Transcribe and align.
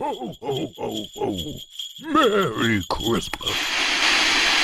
Ho, 0.00 0.12
ho, 0.12 0.66
ho, 0.76 1.04
ho. 1.14 1.26
Merry 2.02 2.82
Christmas. 2.90 3.52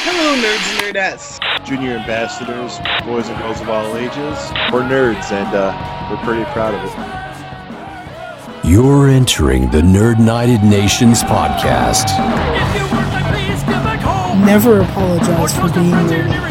Hello, 0.02 0.34
nerds 0.42 0.66
and 0.72 0.96
nerdettes. 0.96 1.38
Junior 1.64 1.98
ambassadors, 1.98 2.80
boys 3.06 3.28
and 3.28 3.38
girls 3.38 3.60
of 3.60 3.68
all 3.70 3.96
ages. 3.96 4.50
We're 4.72 4.82
nerds, 4.82 5.30
and 5.30 5.54
uh, 5.54 5.70
we're 6.10 6.16
pretty 6.24 6.42
proud 6.50 6.74
of 6.74 6.82
it. 6.82 8.68
You're 8.68 9.06
entering 9.08 9.70
the 9.70 9.82
Nerd 9.82 10.18
United 10.18 10.64
Nations 10.64 11.22
podcast. 11.22 12.08
Never 14.44 14.80
apologize 14.80 15.54
for 15.54 15.72
being 15.72 15.92
nerdy. 16.10 16.50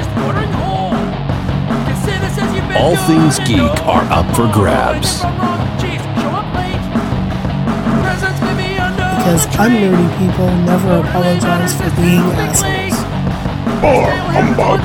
All 2.77 2.96
things 3.07 3.39
geek 3.39 3.86
are 3.86 4.05
up 4.09 4.34
for 4.38 4.50
grabs. 4.54 5.21
Because 9.30 9.46
unnerdy 9.59 10.17
people 10.17 10.48
never 10.66 11.08
apologize 11.08 11.76
for 11.76 11.95
being 12.02 12.17
assholes. 12.34 12.98
Bar 13.80 14.09
humbug. 14.34 14.80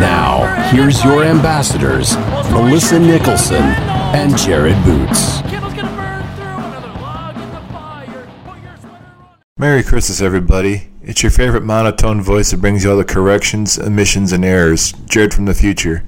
Now, 0.00 0.70
here's 0.70 1.02
your 1.02 1.24
ambassadors, 1.24 2.14
Melissa 2.52 3.00
Nicholson 3.00 3.64
and 4.14 4.38
Jared 4.38 4.80
Boots. 4.84 5.42
Merry 9.58 9.82
Christmas, 9.82 10.20
everybody. 10.20 10.90
It's 11.02 11.24
your 11.24 11.32
favorite 11.32 11.64
monotone 11.64 12.22
voice 12.22 12.52
that 12.52 12.60
brings 12.60 12.84
you 12.84 12.92
all 12.92 12.96
the 12.96 13.04
corrections, 13.04 13.80
omissions, 13.80 14.30
and 14.30 14.44
errors, 14.44 14.92
Jared 15.06 15.34
from 15.34 15.46
the 15.46 15.54
future. 15.54 16.04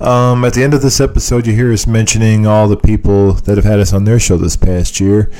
Um, 0.00 0.44
at 0.44 0.54
the 0.54 0.62
end 0.62 0.74
of 0.74 0.82
this 0.82 1.00
episode, 1.00 1.46
you 1.46 1.54
hear 1.54 1.72
us 1.72 1.86
mentioning 1.86 2.46
all 2.46 2.68
the 2.68 2.76
people 2.76 3.32
that 3.32 3.56
have 3.56 3.64
had 3.64 3.78
us 3.78 3.92
on 3.92 4.04
their 4.04 4.18
show 4.18 4.36
this 4.36 4.56
past 4.56 4.98
year. 5.00 5.30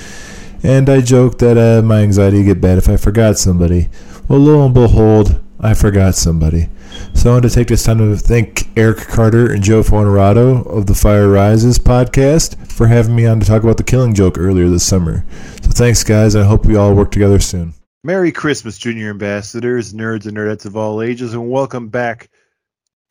And 0.63 0.89
I 0.89 1.01
joked 1.01 1.39
that 1.41 1.59
uh, 1.59 1.83
my 1.83 2.01
anxiety 2.01 2.39
would 2.39 2.47
get 2.47 2.61
bad 2.61 2.79
if 2.79 2.89
I 2.89 2.97
forgot 2.97 3.37
somebody. 3.37 3.89
Well, 4.29 4.39
lo 4.39 4.65
and 4.65 4.73
behold, 4.73 5.41
I 5.61 5.75
forgot 5.75 6.15
somebody. 6.15 6.69
So 7.15 7.31
I 7.31 7.33
want 7.35 7.45
to 7.45 7.51
take 7.51 7.69
this 7.69 7.83
time 7.83 7.99
to 7.99 8.17
thank 8.17 8.69
Eric 8.79 8.99
Carter 8.99 9.53
and 9.53 9.63
Joe 9.63 9.83
Fornerado 9.83 10.65
of 10.67 10.87
the 10.87 10.95
Fire 10.95 11.29
Rises 11.29 11.79
podcast 11.79 12.71
for 12.71 12.87
having 12.87 13.17
me 13.17 13.27
on 13.27 13.41
to 13.41 13.47
talk 13.47 13.63
about 13.63 13.77
the 13.77 13.83
Killing 13.83 14.15
Joke 14.15 14.39
earlier 14.39 14.69
this 14.69 14.87
summer. 14.87 15.25
So 15.63 15.71
thanks, 15.71 16.05
guys. 16.05 16.37
I 16.37 16.45
hope 16.45 16.65
we 16.65 16.77
all 16.77 16.95
work 16.95 17.11
together 17.11 17.41
soon. 17.41 17.75
Merry 18.05 18.33
Christmas, 18.33 18.79
Junior 18.79 19.11
Ambassadors, 19.11 19.95
nerds 19.95 20.27
and 20.27 20.37
nerdettes 20.37 20.67
of 20.67 20.77
all 20.77 21.03
ages, 21.03 21.35
and 21.35 21.51
welcome 21.51 21.89
back 21.89 22.29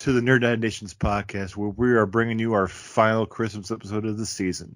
to 0.04 0.12
the 0.12 0.20
Nerd 0.20 0.42
United 0.42 0.60
Nations 0.60 0.94
podcast, 0.94 1.56
where 1.56 1.70
we 1.70 1.94
are 1.94 2.06
bringing 2.06 2.38
you 2.38 2.52
our 2.56 2.68
final 2.68 3.26
Christmas 3.26 3.72
episode 3.72 4.06
of 4.06 4.18
the 4.18 4.26
season. 4.26 4.76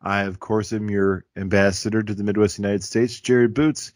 I, 0.00 0.22
of 0.22 0.40
course, 0.40 0.72
am 0.72 0.88
your 0.88 1.26
ambassador 1.36 2.02
to 2.02 2.14
the 2.14 2.24
Midwest 2.24 2.56
United 2.56 2.82
States, 2.82 3.20
Jared 3.20 3.52
Boots, 3.52 3.92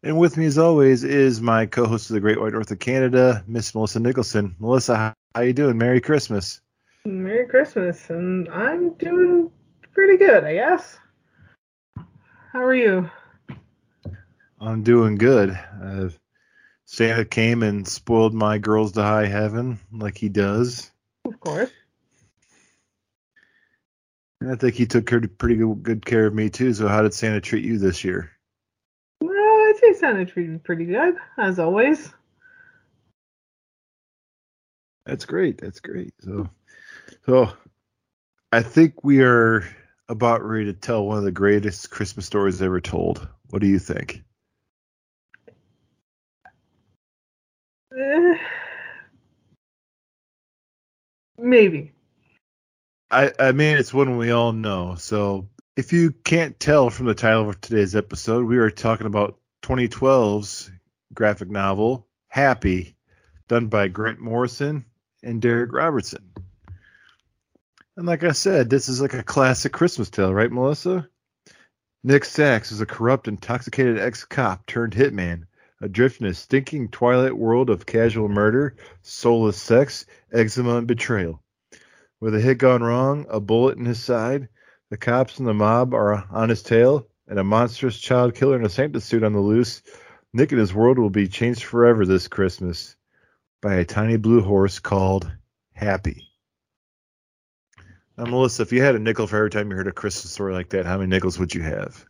and 0.00 0.16
with 0.16 0.36
me, 0.36 0.46
as 0.46 0.58
always, 0.58 1.02
is 1.02 1.40
my 1.40 1.66
co-host 1.66 2.08
of 2.08 2.14
the 2.14 2.20
Great 2.20 2.40
White 2.40 2.52
North 2.52 2.70
of 2.70 2.78
Canada, 2.78 3.42
Miss 3.48 3.74
Melissa 3.74 3.98
Nicholson. 3.98 4.54
Melissa, 4.60 4.94
how, 4.94 5.14
how 5.34 5.40
you 5.40 5.52
doing? 5.52 5.76
Merry 5.76 6.00
Christmas. 6.00 6.60
Merry 7.04 7.48
Christmas, 7.48 8.08
and 8.08 8.48
I'm 8.48 8.94
doing 8.94 9.50
pretty 9.92 10.18
good, 10.18 10.44
I 10.44 10.54
guess. 10.54 10.98
How 12.52 12.62
are 12.62 12.76
you? 12.76 13.10
I'm 14.60 14.84
doing 14.84 15.16
good. 15.16 15.50
Uh, 15.82 16.10
Santa 16.92 17.24
came 17.24 17.62
and 17.62 17.88
spoiled 17.88 18.34
my 18.34 18.58
girls 18.58 18.92
to 18.92 19.02
high 19.02 19.24
heaven, 19.24 19.80
like 19.90 20.18
he 20.18 20.28
does. 20.28 20.90
Of 21.24 21.40
course. 21.40 21.70
And 24.42 24.52
I 24.52 24.56
think 24.56 24.74
he 24.74 24.84
took 24.84 25.06
care, 25.06 25.26
pretty 25.26 25.56
good, 25.56 25.82
good 25.82 26.04
care 26.04 26.26
of 26.26 26.34
me 26.34 26.50
too. 26.50 26.74
So, 26.74 26.88
how 26.88 27.00
did 27.00 27.14
Santa 27.14 27.40
treat 27.40 27.64
you 27.64 27.78
this 27.78 28.04
year? 28.04 28.30
Well, 29.22 29.32
I'd 29.32 29.78
say 29.80 29.94
Santa 29.94 30.26
treated 30.26 30.52
me 30.52 30.58
pretty 30.58 30.84
good, 30.84 31.14
as 31.38 31.58
always. 31.58 32.12
That's 35.06 35.24
great. 35.24 35.62
That's 35.62 35.80
great. 35.80 36.12
So, 36.20 36.50
so 37.24 37.54
I 38.52 38.62
think 38.62 39.02
we 39.02 39.22
are 39.22 39.64
about 40.10 40.44
ready 40.44 40.66
to 40.66 40.74
tell 40.74 41.06
one 41.06 41.16
of 41.16 41.24
the 41.24 41.32
greatest 41.32 41.90
Christmas 41.90 42.26
stories 42.26 42.60
ever 42.60 42.82
told. 42.82 43.26
What 43.48 43.62
do 43.62 43.66
you 43.66 43.78
think? 43.78 44.22
Maybe. 51.38 51.92
I, 53.10 53.32
I 53.38 53.52
mean, 53.52 53.76
it's 53.76 53.92
one 53.92 54.16
we 54.16 54.30
all 54.30 54.52
know. 54.52 54.94
So, 54.96 55.48
if 55.76 55.92
you 55.92 56.12
can't 56.12 56.58
tell 56.58 56.88
from 56.90 57.06
the 57.06 57.14
title 57.14 57.48
of 57.48 57.60
today's 57.60 57.94
episode, 57.94 58.46
we 58.46 58.58
are 58.58 58.70
talking 58.70 59.06
about 59.06 59.38
2012's 59.62 60.70
graphic 61.12 61.50
novel, 61.50 62.06
Happy, 62.28 62.96
done 63.48 63.66
by 63.66 63.88
Grant 63.88 64.18
Morrison 64.20 64.86
and 65.22 65.42
Darick 65.42 65.72
Robertson. 65.72 66.32
And 67.96 68.06
like 68.06 68.24
I 68.24 68.32
said, 68.32 68.70
this 68.70 68.88
is 68.88 69.02
like 69.02 69.12
a 69.14 69.22
classic 69.22 69.72
Christmas 69.72 70.08
tale, 70.08 70.32
right, 70.32 70.50
Melissa? 70.50 71.08
Nick 72.02 72.24
Sax 72.24 72.72
is 72.72 72.80
a 72.80 72.86
corrupt, 72.86 73.28
intoxicated 73.28 73.98
ex 73.98 74.24
cop 74.24 74.66
turned 74.66 74.94
hitman, 74.94 75.44
adrift 75.82 76.20
in 76.20 76.28
a 76.28 76.34
stinking 76.34 76.88
twilight 76.88 77.36
world 77.36 77.68
of 77.68 77.84
casual 77.84 78.28
murder, 78.28 78.76
soulless 79.02 79.60
sex, 79.60 80.06
eczema, 80.32 80.76
and 80.76 80.86
betrayal. 80.86 81.42
With 82.20 82.34
a 82.36 82.40
hit 82.40 82.58
gone 82.58 82.82
wrong, 82.82 83.26
a 83.28 83.40
bullet 83.40 83.78
in 83.78 83.84
his 83.84 84.02
side, 84.02 84.48
the 84.90 84.96
cops 84.96 85.38
and 85.38 85.48
the 85.48 85.52
mob 85.52 85.92
are 85.92 86.24
on 86.30 86.48
his 86.48 86.62
tail, 86.62 87.08
and 87.26 87.38
a 87.38 87.44
monstrous 87.44 87.98
child 87.98 88.34
killer 88.34 88.56
in 88.56 88.64
a 88.64 88.68
Santa 88.68 89.00
suit 89.00 89.24
on 89.24 89.32
the 89.32 89.40
loose, 89.40 89.82
Nick 90.32 90.52
and 90.52 90.60
his 90.60 90.72
world 90.72 90.98
will 90.98 91.10
be 91.10 91.28
changed 91.28 91.64
forever 91.64 92.06
this 92.06 92.28
Christmas 92.28 92.96
by 93.60 93.74
a 93.74 93.84
tiny 93.84 94.16
blue 94.16 94.40
horse 94.40 94.78
called 94.78 95.30
Happy. 95.72 96.28
Now, 98.16 98.24
Melissa, 98.24 98.62
if 98.62 98.72
you 98.72 98.82
had 98.82 98.94
a 98.94 98.98
nickel 98.98 99.26
for 99.26 99.36
every 99.36 99.50
time 99.50 99.70
you 99.70 99.76
heard 99.76 99.88
a 99.88 99.92
Christmas 99.92 100.32
story 100.32 100.52
like 100.52 100.68
that, 100.70 100.86
how 100.86 100.98
many 100.98 101.08
nickels 101.08 101.38
would 101.38 101.54
you 101.54 101.62
have? 101.62 102.06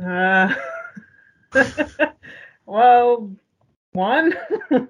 Uh, 0.00 0.54
well, 2.66 3.30
one. 3.92 4.34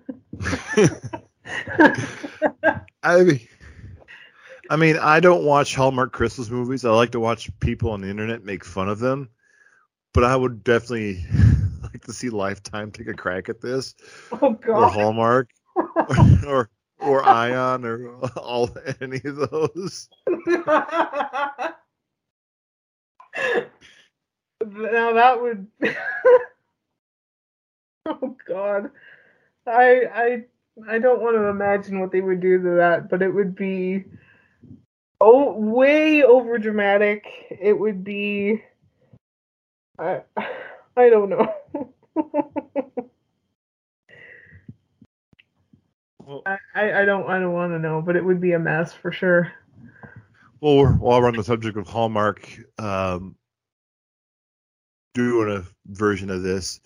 I 3.02 3.22
mean, 3.22 3.40
I 4.68 4.76
mean, 4.76 4.96
I 4.96 5.20
don't 5.20 5.44
watch 5.44 5.74
Hallmark 5.74 6.12
Christmas 6.12 6.50
movies. 6.50 6.84
I 6.84 6.90
like 6.90 7.12
to 7.12 7.20
watch 7.20 7.50
people 7.60 7.90
on 7.90 8.00
the 8.00 8.08
internet 8.08 8.44
make 8.44 8.64
fun 8.64 8.88
of 8.88 8.98
them, 8.98 9.28
but 10.12 10.24
I 10.24 10.34
would 10.34 10.64
definitely 10.64 11.24
like 11.82 12.02
to 12.04 12.12
see 12.12 12.30
Lifetime 12.30 12.90
take 12.90 13.08
a 13.08 13.14
crack 13.14 13.48
at 13.48 13.60
this, 13.60 13.94
oh 14.32 14.58
or 14.66 14.88
Hallmark, 14.88 15.50
or, 15.76 16.06
or 16.46 16.70
or 16.98 17.24
Ion, 17.24 17.84
or 17.84 18.08
all 18.36 18.70
any 19.00 19.20
of 19.24 19.50
those. 19.50 20.08
now 20.46 21.74
that 25.12 25.40
would. 25.40 25.66
oh 28.22 28.36
God, 28.46 28.90
I 29.66 30.02
I 30.14 30.44
I 30.88 30.98
don't 30.98 31.22
want 31.22 31.36
to 31.36 31.46
imagine 31.46 32.00
what 32.00 32.12
they 32.12 32.20
would 32.20 32.40
do 32.40 32.62
to 32.62 32.76
that, 32.76 33.08
but 33.08 33.22
it 33.22 33.30
would 33.30 33.54
be 33.56 34.04
oh 35.20 35.52
way 35.58 36.22
over 36.22 36.58
dramatic. 36.58 37.26
It 37.50 37.78
would 37.78 38.04
be. 38.04 38.62
I 39.98 40.22
I 40.96 41.10
don't 41.10 41.30
know. 41.30 41.92
Well, 46.26 46.42
I, 46.44 47.02
I 47.02 47.04
don't 47.04 47.28
I 47.28 47.38
don't 47.38 47.52
want 47.52 47.72
to 47.72 47.78
know, 47.78 48.02
but 48.02 48.16
it 48.16 48.24
would 48.24 48.40
be 48.40 48.52
a 48.52 48.58
mess 48.58 48.92
for 48.92 49.12
sure. 49.12 49.52
well, 50.60 50.76
we're, 50.76 50.92
while 50.94 51.20
we're 51.20 51.28
on 51.28 51.36
the 51.36 51.44
subject 51.44 51.78
of 51.78 51.86
Hallmark, 51.86 52.58
um, 52.78 53.36
doing 55.14 55.56
a 55.56 55.64
version 55.86 56.28
of 56.30 56.42
this, 56.42 56.80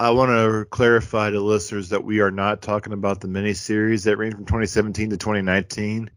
I 0.00 0.10
want 0.10 0.30
to 0.30 0.64
clarify 0.64 1.30
to 1.30 1.40
listeners 1.40 1.88
that 1.88 2.04
we 2.04 2.20
are 2.20 2.30
not 2.30 2.62
talking 2.62 2.92
about 2.92 3.20
the 3.20 3.26
miniseries 3.26 4.04
that 4.04 4.16
ran 4.16 4.30
from 4.30 4.44
2017 4.44 5.10
to 5.10 5.16
2019 5.16 6.08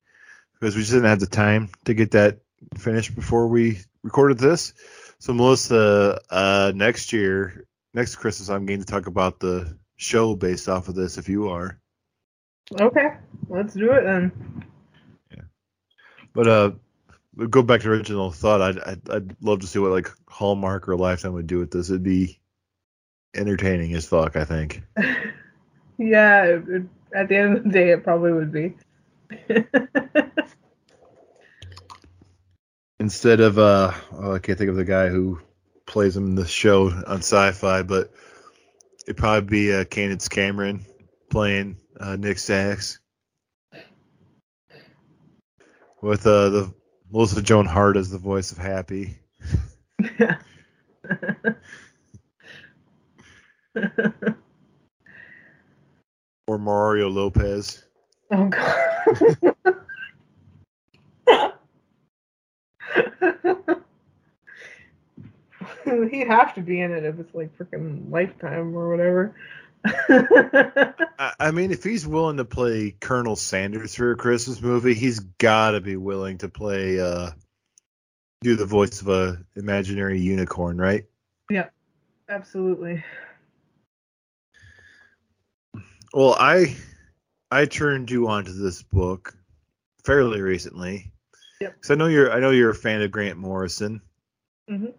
because 0.54 0.75
we 0.75 0.81
just 0.81 0.94
didn't 0.94 1.10
have 1.10 1.19
the 1.19 1.25
time 1.25 1.69
to 1.86 1.95
get 1.95 2.12
that 2.12 2.42
finished 2.78 3.16
before 3.16 3.48
we 3.48 3.80
recorded 4.04 4.38
this. 4.38 4.74
So, 5.18 5.33
Melissa, 5.33 6.22
uh, 6.30 6.72
next 6.75 7.12
year, 7.12 7.66
next 7.92 8.18
Christmas, 8.18 8.50
I'm 8.50 8.68
going 8.68 8.81
to 8.81 8.86
talk 8.86 9.07
about 9.07 9.39
the 9.39 9.75
show 9.95 10.36
based 10.36 10.69
off 10.69 10.88
of 10.88 10.94
this 10.94 11.18
if 11.18 11.27
you 11.27 11.50
are. 11.50 11.80
Okay, 12.80 13.16
let's 13.50 13.74
do 13.74 13.92
it 13.94 14.04
then. 14.04 14.31
Yeah, 15.31 15.44
but 16.34 16.48
uh, 16.48 16.72
go 17.50 17.63
back 17.63 17.81
to 17.81 17.89
original 17.89 18.31
thought. 18.31 18.62
I'd, 18.62 18.80
I'd 18.80 19.10
I'd 19.10 19.36
love 19.42 19.62
to 19.62 19.68
see 19.68 19.80
what 19.80 19.92
like 19.92 20.12
Hallmark 20.27 20.88
or 20.88 20.95
Lifetime 20.95 21.34
would 21.34 21.48
do 21.48 21.57
with 21.57 21.72
this. 21.72 21.89
It'd 21.89 22.04
be 22.04 22.40
entertaining 23.36 23.94
as 23.94 24.06
fuck. 24.06 24.36
I 24.36 24.45
think. 24.45 24.83
Yeah, 26.01 26.45
it, 26.45 26.68
it, 26.68 26.83
at 27.13 27.30
the 27.30 27.38
end 27.38 27.57
of 27.57 27.63
the 27.63 27.69
day, 27.69 27.92
it 27.92 28.04
probably 28.04 28.33
would 28.33 28.51
be. 28.51 28.74
Instead 33.00 33.39
of 33.39 33.60
uh, 33.60 33.92
oh, 34.13 34.33
I 34.33 34.39
can't 34.39 34.57
think 34.57 34.72
of 34.72 34.75
the 34.78 34.83
guy 34.83 35.10
who 35.10 35.39
plays 35.86 36.18
him 36.18 36.25
in 36.25 36.36
the 36.36 36.48
show 36.48 36.89
on 36.89 37.18
Sci-Fi, 37.18 37.83
but 37.83 38.12
it'd 39.06 39.18
probably 39.18 39.48
be 39.48 39.74
uh, 39.74 39.86
Candace 39.86 40.27
Cameron 40.27 40.86
playing 41.30 41.77
uh, 42.00 42.16
Nick 42.16 42.39
Sax 42.39 43.00
with 46.01 46.25
uh, 46.25 46.50
the 46.50 46.74
Melissa 47.12 47.44
Joan 47.44 47.68
Hart 47.68 47.95
as 47.95 48.10
the 48.10 48.18
voice 48.18 48.51
of 48.51 48.57
Happy. 48.57 49.19
Yeah. 50.19 50.38
or 56.47 56.57
Mario 56.57 57.09
Lopez. 57.09 57.83
oh 58.31 58.47
god. 58.47 59.56
He'd 66.12 66.27
have 66.27 66.56
to 66.56 66.62
be 66.62 66.79
in 66.79 66.91
it 66.91 67.03
if 67.06 67.19
it's 67.19 67.33
like 67.33 67.57
freaking 67.57 68.12
lifetime 68.12 68.75
or 68.75 68.89
whatever. 68.89 69.35
I, 69.85 71.33
I 71.39 71.51
mean, 71.51 71.71
if 71.71 71.83
he's 71.83 72.06
willing 72.06 72.38
to 72.38 72.45
play 72.45 72.95
Colonel 73.00 73.35
Sanders 73.35 73.95
for 73.95 74.12
a 74.12 74.15
Christmas 74.15 74.62
movie, 74.62 74.94
he's 74.94 75.19
got 75.19 75.71
to 75.71 75.81
be 75.81 75.95
willing 75.97 76.38
to 76.39 76.50
play, 76.50 77.00
uh, 77.00 77.31
do 78.41 78.56
the 78.56 78.65
voice 78.65 79.01
of 79.01 79.09
a 79.09 79.44
imaginary 79.56 80.19
unicorn, 80.19 80.77
right? 80.77 81.06
Yeah, 81.50 81.69
absolutely. 82.29 83.03
Well, 86.13 86.36
I 86.38 86.75
I 87.50 87.66
turned 87.66 88.12
you 88.12 88.28
onto 88.28 88.54
this 88.54 88.84
book 88.84 89.36
fairly 90.06 90.42
recently. 90.42 91.13
Yep. 91.62 91.74
Because 91.75 91.92
I 91.92 91.96
know 91.96 92.08
you're 92.08 92.31
I 92.31 92.40
know 92.40 92.52
you're 92.52 92.72
a 92.72 92.75
fan 92.75 93.02
of 93.02 93.12
Grant 93.12 93.38
Morrison. 93.38 94.02
Mhm. 94.69 94.94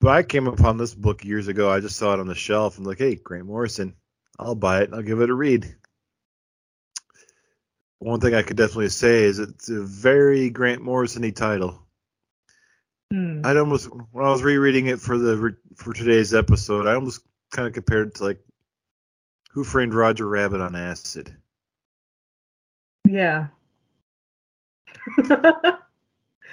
But 0.00 0.10
I 0.10 0.22
came 0.22 0.46
upon 0.46 0.76
this 0.76 0.94
book 0.94 1.24
years 1.24 1.48
ago. 1.48 1.70
I 1.70 1.80
just 1.80 1.96
saw 1.96 2.14
it 2.14 2.20
on 2.20 2.28
the 2.28 2.34
shelf 2.34 2.78
and 2.78 2.86
like, 2.86 2.98
hey, 2.98 3.16
Grant 3.16 3.46
Morrison, 3.46 3.96
I'll 4.38 4.54
buy 4.54 4.82
it 4.82 4.84
and 4.84 4.94
I'll 4.94 5.02
give 5.02 5.20
it 5.20 5.30
a 5.30 5.34
read. 5.34 5.74
One 7.98 8.20
thing 8.20 8.34
I 8.34 8.42
could 8.42 8.56
definitely 8.56 8.90
say 8.90 9.24
is 9.24 9.40
it's 9.40 9.68
a 9.68 9.82
very 9.82 10.50
Grant 10.50 10.82
Morrison-y 10.82 11.30
title. 11.30 11.82
Hmm. 13.12 13.40
I'd 13.44 13.56
almost 13.56 13.88
when 14.12 14.24
I 14.24 14.30
was 14.30 14.42
rereading 14.42 14.86
it 14.86 15.00
for 15.00 15.18
the 15.18 15.56
for 15.74 15.92
today's 15.92 16.32
episode, 16.32 16.86
I 16.86 16.94
almost 16.94 17.22
kind 17.50 17.66
of 17.66 17.74
compared 17.74 18.08
it 18.08 18.14
to 18.16 18.24
like 18.24 18.40
Who 19.48 19.64
Framed 19.64 19.94
Roger 19.94 20.26
Rabbit 20.28 20.60
on 20.60 20.76
acid. 20.76 21.34
Yeah. 23.06 23.48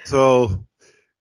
So 0.06 0.64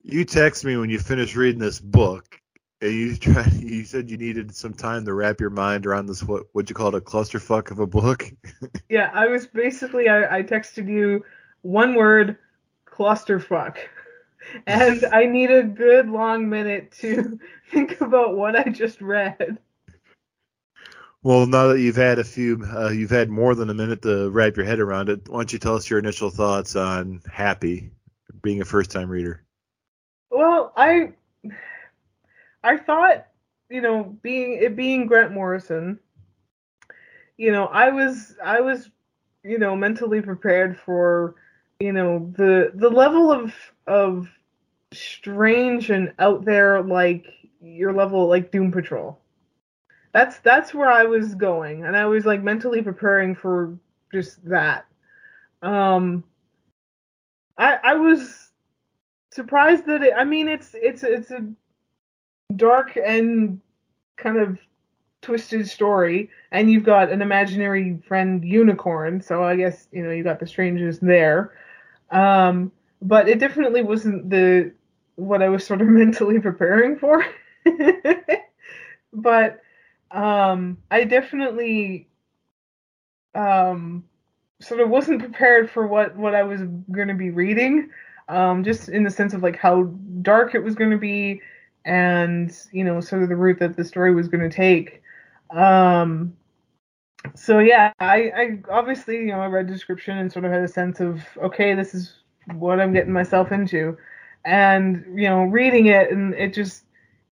you 0.04 0.25
text 0.25 0.63
me 0.63 0.77
when 0.77 0.92
you 0.92 1.00
finished 1.00 1.36
reading 1.36 1.60
this 1.60 1.80
book, 1.80 2.39
and 2.81 2.94
you 2.94 3.16
tried. 3.18 3.51
You 3.54 3.83
said 3.83 4.12
you 4.12 4.18
needed 4.18 4.56
some 4.56 4.74
time 4.74 5.06
to 5.06 5.13
wrap 5.13 5.39
your 5.39 5.50
mind 5.50 5.88
around 5.88 6.06
this 6.06 6.24
what 6.24 6.44
what 6.51 6.69
you 6.69 6.75
call 6.75 6.89
it, 6.89 7.00
a 7.00 7.01
clusterfuck 7.01 7.72
of 7.72 7.80
a 7.80 7.88
book. 7.88 8.31
yeah, 8.89 9.10
I 9.12 9.25
was 9.25 9.48
basically 9.48 10.07
I, 10.07 10.38
I 10.38 10.44
texted 10.44 10.88
you 10.88 11.25
one 11.63 11.95
word 11.95 12.38
clusterfuck. 12.86 13.77
And 14.68 15.04
I 15.12 15.25
need 15.25 15.50
a 15.50 15.63
good 15.63 16.07
long 16.07 16.48
minute 16.48 16.92
to 17.00 17.39
think 17.72 18.00
about 18.00 18.38
what 18.38 18.56
I 18.56 18.69
just 18.69 19.01
read. 19.01 19.57
Well, 21.25 21.48
now 21.48 21.69
that 21.69 21.80
you've 21.80 21.95
had 21.95 22.19
a 22.19 22.24
few, 22.24 22.63
uh, 22.63 22.89
you've 22.89 23.10
had 23.10 23.31
more 23.31 23.56
than 23.56 23.72
a 23.72 23.74
minute 23.74 24.04
to 24.04 24.30
wrap 24.30 24.56
your 24.56 24.66
head 24.68 24.80
around 24.80 25.10
it. 25.10 25.27
Why 25.27 25.39
don't 25.39 25.51
you 25.51 25.57
tell 25.57 25.74
us 25.74 25.89
your 25.89 25.98
initial 25.98 26.30
thoughts 26.30 26.75
on 26.75 27.19
Happy, 27.27 27.89
being 28.44 28.62
a 28.62 28.66
first-time 28.66 29.10
reader? 29.10 29.44
Well, 30.30 30.72
I 30.77 31.13
I 32.63 32.77
thought, 32.77 33.25
you 33.69 33.81
know, 33.81 34.04
being 34.22 34.60
it 34.62 34.75
being 34.75 35.07
Grant 35.07 35.31
Morrison, 35.31 35.98
you 37.38 37.51
know, 37.51 37.66
I 37.66 37.89
was 37.89 38.36
I 38.44 38.62
was, 38.62 38.92
you 39.44 39.57
know, 39.57 39.75
mentally 39.75 40.22
prepared 40.22 40.77
for, 40.77 41.33
you 41.80 41.92
know, 41.92 42.31
the 42.38 42.69
the 42.75 42.89
level 42.89 43.31
of 43.31 43.51
of 43.88 44.30
strange 44.94 45.89
and 45.89 46.13
out 46.19 46.45
there 46.45 46.83
like 46.83 47.25
your 47.62 47.94
level 47.94 48.27
like 48.27 48.51
Doom 48.51 48.72
Patrol. 48.72 49.19
That's 50.15 50.39
that's 50.39 50.73
where 50.73 50.89
I 50.89 51.03
was 51.03 51.35
going, 51.35 51.83
and 51.83 51.97
I 51.97 52.06
was 52.06 52.25
like 52.25 52.41
mentally 52.41 52.81
preparing 52.81 53.35
for 53.35 53.77
just 54.13 54.47
that. 54.47 54.85
Um, 55.62 56.23
I 57.57 57.77
I 57.83 57.94
was 57.95 58.51
surprised 59.31 59.85
that 59.88 60.03
it. 60.03 60.13
I 60.15 60.23
mean, 60.23 60.47
it's 60.47 60.73
it's 60.73 61.03
it's 61.03 61.31
a 61.31 61.45
dark 62.56 62.95
and 62.95 63.59
kind 64.15 64.38
of 64.38 64.57
twisted 65.21 65.67
story, 65.67 66.29
and 66.50 66.71
you've 66.71 66.85
got 66.85 67.12
an 67.12 67.21
imaginary 67.21 68.01
friend 68.07 68.41
unicorn. 68.45 69.19
So 69.19 69.44
I 69.44 69.57
guess 69.57 69.89
you 69.91 70.01
know 70.01 70.12
you 70.12 70.23
got 70.23 70.39
the 70.39 70.47
strangers 70.47 70.97
there. 71.00 71.57
Um, 72.12 72.71
but 73.01 73.27
it 73.27 73.39
definitely 73.39 73.81
wasn't 73.81 74.29
the 74.29 74.71
what 75.17 75.41
I 75.41 75.50
was 75.50 75.67
sort 75.67 75.81
of 75.81 75.88
mentally 75.89 76.39
preparing 76.39 76.97
for. 76.97 77.25
but 79.13 79.59
um, 80.15 80.77
I 80.89 81.03
definitely 81.03 82.07
um, 83.35 84.06
sort 84.62 84.79
of 84.79 84.89
wasn't 84.89 85.19
prepared 85.19 85.69
for 85.69 85.85
what 85.85 86.15
what 86.15 86.33
I 86.33 86.44
was 86.44 86.62
going 86.91 87.09
to 87.09 87.13
be 87.13 87.29
reading. 87.29 87.89
Um, 88.27 88.63
just 88.63 88.89
in 88.89 89.03
the 89.03 89.12
sense 89.12 89.33
of 89.33 89.44
like 89.44 89.57
how 89.57 89.83
dark 90.21 90.56
it 90.56 90.63
was 90.63 90.73
going 90.73 90.89
to 90.89 90.97
be, 90.97 91.41
and 91.83 92.57
you 92.71 92.83
know, 92.85 93.01
sort 93.01 93.23
of 93.23 93.29
the 93.29 93.35
route 93.35 93.59
that 93.59 93.75
the 93.75 93.83
story 93.83 94.15
was 94.15 94.29
going 94.29 94.50
to 94.50 94.56
take. 94.56 95.03
Um, 95.51 96.35
so 97.35 97.59
yeah, 97.59 97.91
I, 98.00 98.31
I 98.35 98.59
obviously 98.71 99.17
you 99.17 99.27
know 99.27 99.41
I 99.41 99.47
read 99.47 99.67
description 99.67 100.17
and 100.17 100.31
sort 100.31 100.45
of 100.45 100.51
had 100.51 100.63
a 100.63 100.67
sense 100.67 101.01
of 101.01 101.21
okay, 101.44 101.75
this 101.75 101.94
is 101.94 102.13
what 102.56 102.79
I'm 102.79 102.94
getting 102.94 103.13
myself 103.13 103.51
into, 103.51 103.97
and 104.45 105.03
you 105.13 105.27
know, 105.27 105.44
reading 105.44 105.88
it 105.88 106.09
and 106.09 106.33
it 106.35 106.53
just 106.53 106.85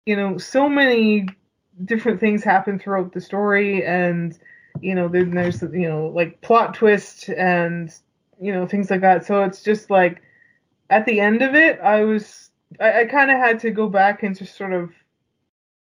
you 0.04 0.16
know 0.16 0.36
so 0.36 0.68
many 0.68 1.28
different 1.84 2.20
things 2.20 2.44
happen 2.44 2.78
throughout 2.78 3.12
the 3.12 3.20
story 3.20 3.84
and 3.84 4.38
you 4.80 4.94
know 4.94 5.08
then 5.08 5.30
there's 5.30 5.62
you 5.62 5.88
know 5.88 6.06
like 6.14 6.40
plot 6.40 6.74
twist 6.74 7.28
and 7.30 7.94
you 8.40 8.52
know 8.52 8.66
things 8.66 8.90
like 8.90 9.00
that. 9.00 9.24
So 9.24 9.42
it's 9.44 9.62
just 9.62 9.90
like 9.90 10.22
at 10.92 11.06
the 11.06 11.18
end 11.18 11.40
of 11.42 11.54
it 11.54 11.80
i 11.80 12.04
was 12.04 12.50
i, 12.78 13.00
I 13.00 13.04
kind 13.06 13.30
of 13.30 13.38
had 13.38 13.58
to 13.60 13.70
go 13.70 13.88
back 13.88 14.22
and 14.22 14.36
just 14.36 14.56
sort 14.56 14.74
of 14.74 14.90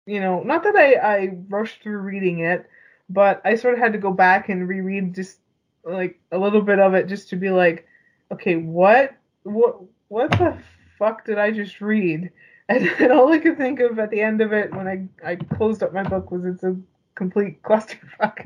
you 0.05 0.19
know 0.19 0.43
not 0.43 0.63
that 0.63 0.75
i 0.75 0.93
i 0.95 1.37
rushed 1.47 1.81
through 1.81 1.99
reading 1.99 2.39
it 2.39 2.69
but 3.09 3.41
i 3.45 3.55
sort 3.55 3.73
of 3.73 3.79
had 3.79 3.93
to 3.93 3.99
go 3.99 4.11
back 4.11 4.49
and 4.49 4.67
reread 4.67 5.15
just 5.15 5.39
like 5.85 6.19
a 6.33 6.37
little 6.37 6.61
bit 6.61 6.79
of 6.79 6.93
it 6.93 7.07
just 7.07 7.29
to 7.29 7.37
be 7.37 7.49
like 7.49 7.87
okay 8.31 8.57
what 8.57 9.15
what 9.43 9.81
what 10.09 10.29
the 10.31 10.57
fuck 10.99 11.25
did 11.25 11.37
i 11.37 11.51
just 11.51 11.79
read 11.79 12.29
and, 12.99 13.11
all 13.11 13.31
I 13.31 13.39
could 13.39 13.57
think 13.57 13.79
of 13.79 13.97
at 13.97 14.09
the 14.09 14.21
end 14.21 14.41
of 14.41 14.51
it 14.51 14.73
when 14.73 14.87
I, 14.87 15.07
I 15.25 15.35
closed 15.35 15.83
up 15.83 15.93
my 15.93 16.03
book 16.03 16.31
was 16.31 16.45
it's 16.45 16.63
a 16.63 16.75
complete 17.15 17.61
clusterfuck. 17.63 18.45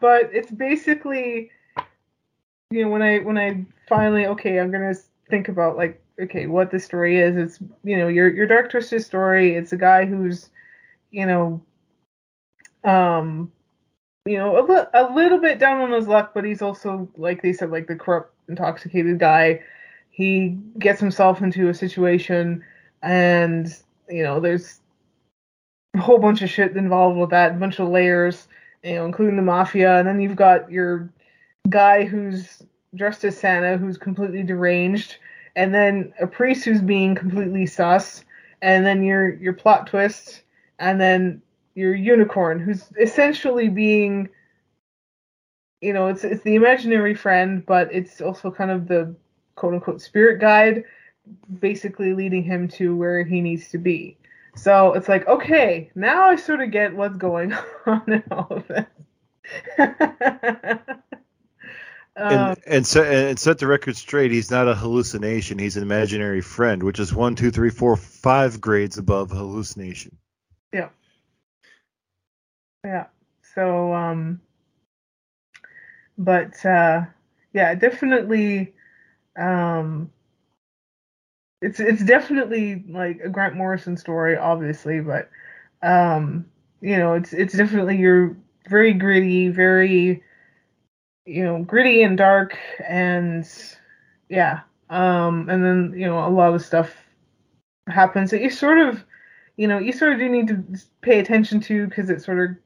but 0.00 0.30
it's 0.32 0.50
basically 0.50 1.50
you 2.70 2.82
know 2.82 2.88
when 2.88 3.02
I 3.02 3.18
when 3.18 3.36
I 3.36 3.64
finally 3.88 4.26
okay 4.26 4.58
I'm 4.58 4.70
gonna 4.70 4.94
think 5.28 5.48
about 5.48 5.76
like 5.76 6.02
okay 6.20 6.46
what 6.46 6.70
the 6.70 6.80
story 6.80 7.18
is. 7.18 7.36
It's 7.36 7.58
you 7.84 7.98
know 7.98 8.08
your 8.08 8.34
your 8.34 8.46
dark 8.46 8.70
twisted 8.70 9.04
story. 9.04 9.54
It's 9.54 9.72
a 9.72 9.76
guy 9.76 10.06
who's 10.06 10.48
you 11.10 11.26
know 11.26 11.62
um 12.84 13.52
you 14.24 14.38
know 14.38 14.56
a, 14.56 14.88
a 14.94 15.12
little 15.14 15.38
bit 15.38 15.58
down 15.58 15.80
on 15.80 15.92
his 15.92 16.08
luck 16.08 16.32
but 16.34 16.44
he's 16.44 16.62
also 16.62 17.08
like 17.16 17.42
they 17.42 17.52
said 17.52 17.70
like 17.70 17.86
the 17.86 17.94
corrupt 17.96 18.32
intoxicated 18.48 19.18
guy 19.18 19.60
he 20.16 20.56
gets 20.78 20.98
himself 20.98 21.42
into 21.42 21.68
a 21.68 21.74
situation 21.74 22.64
and 23.02 23.68
you 24.08 24.22
know 24.22 24.40
there's 24.40 24.80
a 25.94 26.00
whole 26.00 26.18
bunch 26.18 26.40
of 26.40 26.48
shit 26.48 26.74
involved 26.74 27.18
with 27.18 27.28
that 27.28 27.50
a 27.50 27.54
bunch 27.54 27.78
of 27.78 27.88
layers 27.88 28.48
you 28.82 28.94
know 28.94 29.04
including 29.04 29.36
the 29.36 29.42
mafia. 29.42 29.98
And 29.98 30.08
then 30.08 30.20
you've 30.20 30.36
got 30.36 30.70
your 30.70 31.10
guy 31.68 32.04
who's 32.04 32.62
dressed 32.94 33.24
as 33.24 33.36
santa 33.36 33.76
who's 33.76 33.98
completely 33.98 34.42
deranged. 34.42 35.16
And 35.54 35.74
then 35.74 36.14
a 36.18 36.26
priest 36.26 36.64
who's 36.64 36.80
being 36.80 37.14
completely 37.14 37.66
sus. 37.66 38.24
And 38.62 38.86
then 38.86 39.02
your 39.02 39.34
your 39.34 39.52
plot 39.52 39.86
twist. 39.86 40.44
And 40.78 40.98
then 40.98 41.42
your 41.74 41.94
unicorn 41.94 42.58
who's 42.58 42.90
essentially 42.98 43.68
being 43.68 44.30
you 45.82 45.92
know 45.92 46.06
it's 46.06 46.24
it's 46.24 46.42
the 46.42 46.54
imaginary 46.54 47.14
friend 47.14 47.66
but 47.66 47.92
it's 47.92 48.22
also 48.22 48.50
kind 48.50 48.70
of 48.70 48.88
the 48.88 49.14
quote 49.56 49.74
unquote 49.74 50.00
spirit 50.00 50.40
guide, 50.40 50.84
basically 51.60 52.14
leading 52.14 52.44
him 52.44 52.68
to 52.68 52.94
where 52.94 53.24
he 53.24 53.40
needs 53.40 53.68
to 53.70 53.78
be. 53.78 54.16
So 54.54 54.94
it's 54.94 55.08
like, 55.08 55.26
okay, 55.26 55.90
now 55.94 56.28
I 56.28 56.36
sort 56.36 56.62
of 56.62 56.70
get 56.70 56.94
what's 56.94 57.16
going 57.16 57.52
on 57.86 58.02
in 58.06 58.22
all 58.30 58.48
of 58.50 58.68
this. 58.68 58.86
Um, 62.18 62.32
and 62.32 62.56
and 62.66 62.86
set 62.86 63.12
and 63.12 63.38
set 63.38 63.58
the 63.58 63.66
record 63.66 63.94
straight. 63.94 64.30
He's 64.30 64.50
not 64.50 64.68
a 64.68 64.74
hallucination. 64.74 65.58
He's 65.58 65.76
an 65.76 65.82
imaginary 65.82 66.40
friend, 66.40 66.82
which 66.82 66.98
is 66.98 67.12
one, 67.12 67.34
two, 67.34 67.50
three, 67.50 67.68
four, 67.68 67.94
five 67.94 68.58
grades 68.58 68.96
above 68.96 69.30
hallucination. 69.30 70.16
Yeah. 70.72 70.88
Yeah. 72.82 73.08
So 73.54 73.92
um 73.92 74.40
but 76.16 76.64
uh 76.64 77.02
yeah, 77.52 77.74
definitely 77.74 78.72
um 79.36 80.10
it's 81.62 81.80
it's 81.80 82.04
definitely 82.04 82.84
like 82.88 83.20
a 83.24 83.28
Grant 83.28 83.56
Morrison 83.56 83.96
story 83.96 84.36
obviously, 84.36 85.00
but 85.00 85.30
um 85.82 86.44
you 86.80 86.96
know, 86.98 87.14
it's 87.14 87.32
it's 87.32 87.54
definitely 87.56 87.96
your 87.96 88.36
very 88.68 88.92
gritty, 88.92 89.48
very 89.48 90.22
you 91.24 91.42
know, 91.44 91.62
gritty 91.64 92.02
and 92.02 92.16
dark 92.18 92.56
and 92.86 93.48
yeah. 94.28 94.60
Um 94.90 95.48
and 95.48 95.64
then, 95.64 95.94
you 95.98 96.06
know, 96.06 96.26
a 96.26 96.30
lot 96.30 96.54
of 96.54 96.62
stuff 96.62 96.94
happens 97.88 98.30
that 98.30 98.40
you 98.42 98.50
sort 98.50 98.78
of 98.78 99.04
you 99.56 99.66
know, 99.66 99.78
you 99.78 99.92
sort 99.92 100.12
of 100.12 100.18
do 100.18 100.28
need 100.28 100.48
to 100.48 100.62
pay 101.00 101.18
attention 101.18 101.60
to 101.62 101.86
because 101.86 102.10
it's 102.10 102.24
sort 102.24 102.38
of 102.50 102.56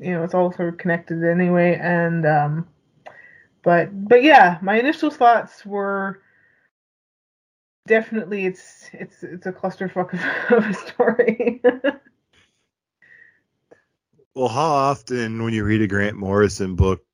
you 0.00 0.12
know, 0.12 0.22
it's 0.24 0.34
all 0.34 0.52
sort 0.52 0.68
of 0.68 0.78
connected 0.78 1.24
anyway 1.24 1.78
and 1.80 2.26
um 2.26 2.66
but 3.68 3.90
but 4.08 4.22
yeah, 4.22 4.56
my 4.62 4.78
initial 4.78 5.10
thoughts 5.10 5.66
were 5.66 6.22
definitely 7.86 8.46
it's 8.46 8.88
it's 8.94 9.22
it's 9.22 9.44
a 9.44 9.52
clusterfuck 9.52 10.14
of, 10.14 10.20
of 10.56 10.70
a 10.70 10.72
story. 10.72 11.60
Well, 14.34 14.48
how 14.48 14.70
often 14.70 15.42
when 15.42 15.52
you 15.52 15.64
read 15.64 15.82
a 15.82 15.86
Grant 15.86 16.16
Morrison 16.16 16.76
book 16.76 17.04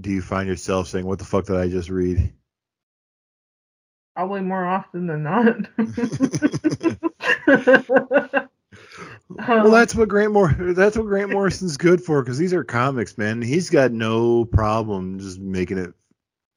do 0.00 0.08
you 0.10 0.22
find 0.22 0.48
yourself 0.48 0.88
saying, 0.88 1.04
"What 1.04 1.18
the 1.18 1.26
fuck 1.26 1.44
did 1.44 1.56
I 1.56 1.68
just 1.68 1.90
read"? 1.90 2.32
Probably 4.16 4.40
more 4.40 4.64
often 4.64 5.08
than 5.08 5.24
not. 5.24 5.56
Well, 9.30 9.70
that's 9.70 9.94
what 9.94 10.08
Grant 10.08 10.32
Mor 10.32 10.54
that's 10.74 10.96
what 10.96 11.06
Grant 11.06 11.30
Morrison's 11.30 11.76
good 11.76 12.02
for 12.02 12.22
because 12.22 12.38
these 12.38 12.54
are 12.54 12.64
comics, 12.64 13.18
man. 13.18 13.42
He's 13.42 13.68
got 13.68 13.92
no 13.92 14.46
problem 14.46 15.18
just 15.18 15.38
making 15.38 15.78
it 15.78 15.92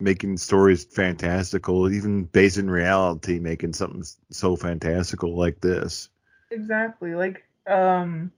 making 0.02 0.38
stories 0.38 0.84
fantastical, 0.86 1.92
even 1.92 2.26
based 2.26 2.58
in 2.58 2.70
reality, 2.70 3.40
making 3.40 3.74
something 3.74 4.04
so 4.32 4.56
fantastical 4.56 5.36
like 5.38 5.62
this. 5.62 6.10
exactly 6.52 7.16
like 7.16 7.46
um 7.68 8.32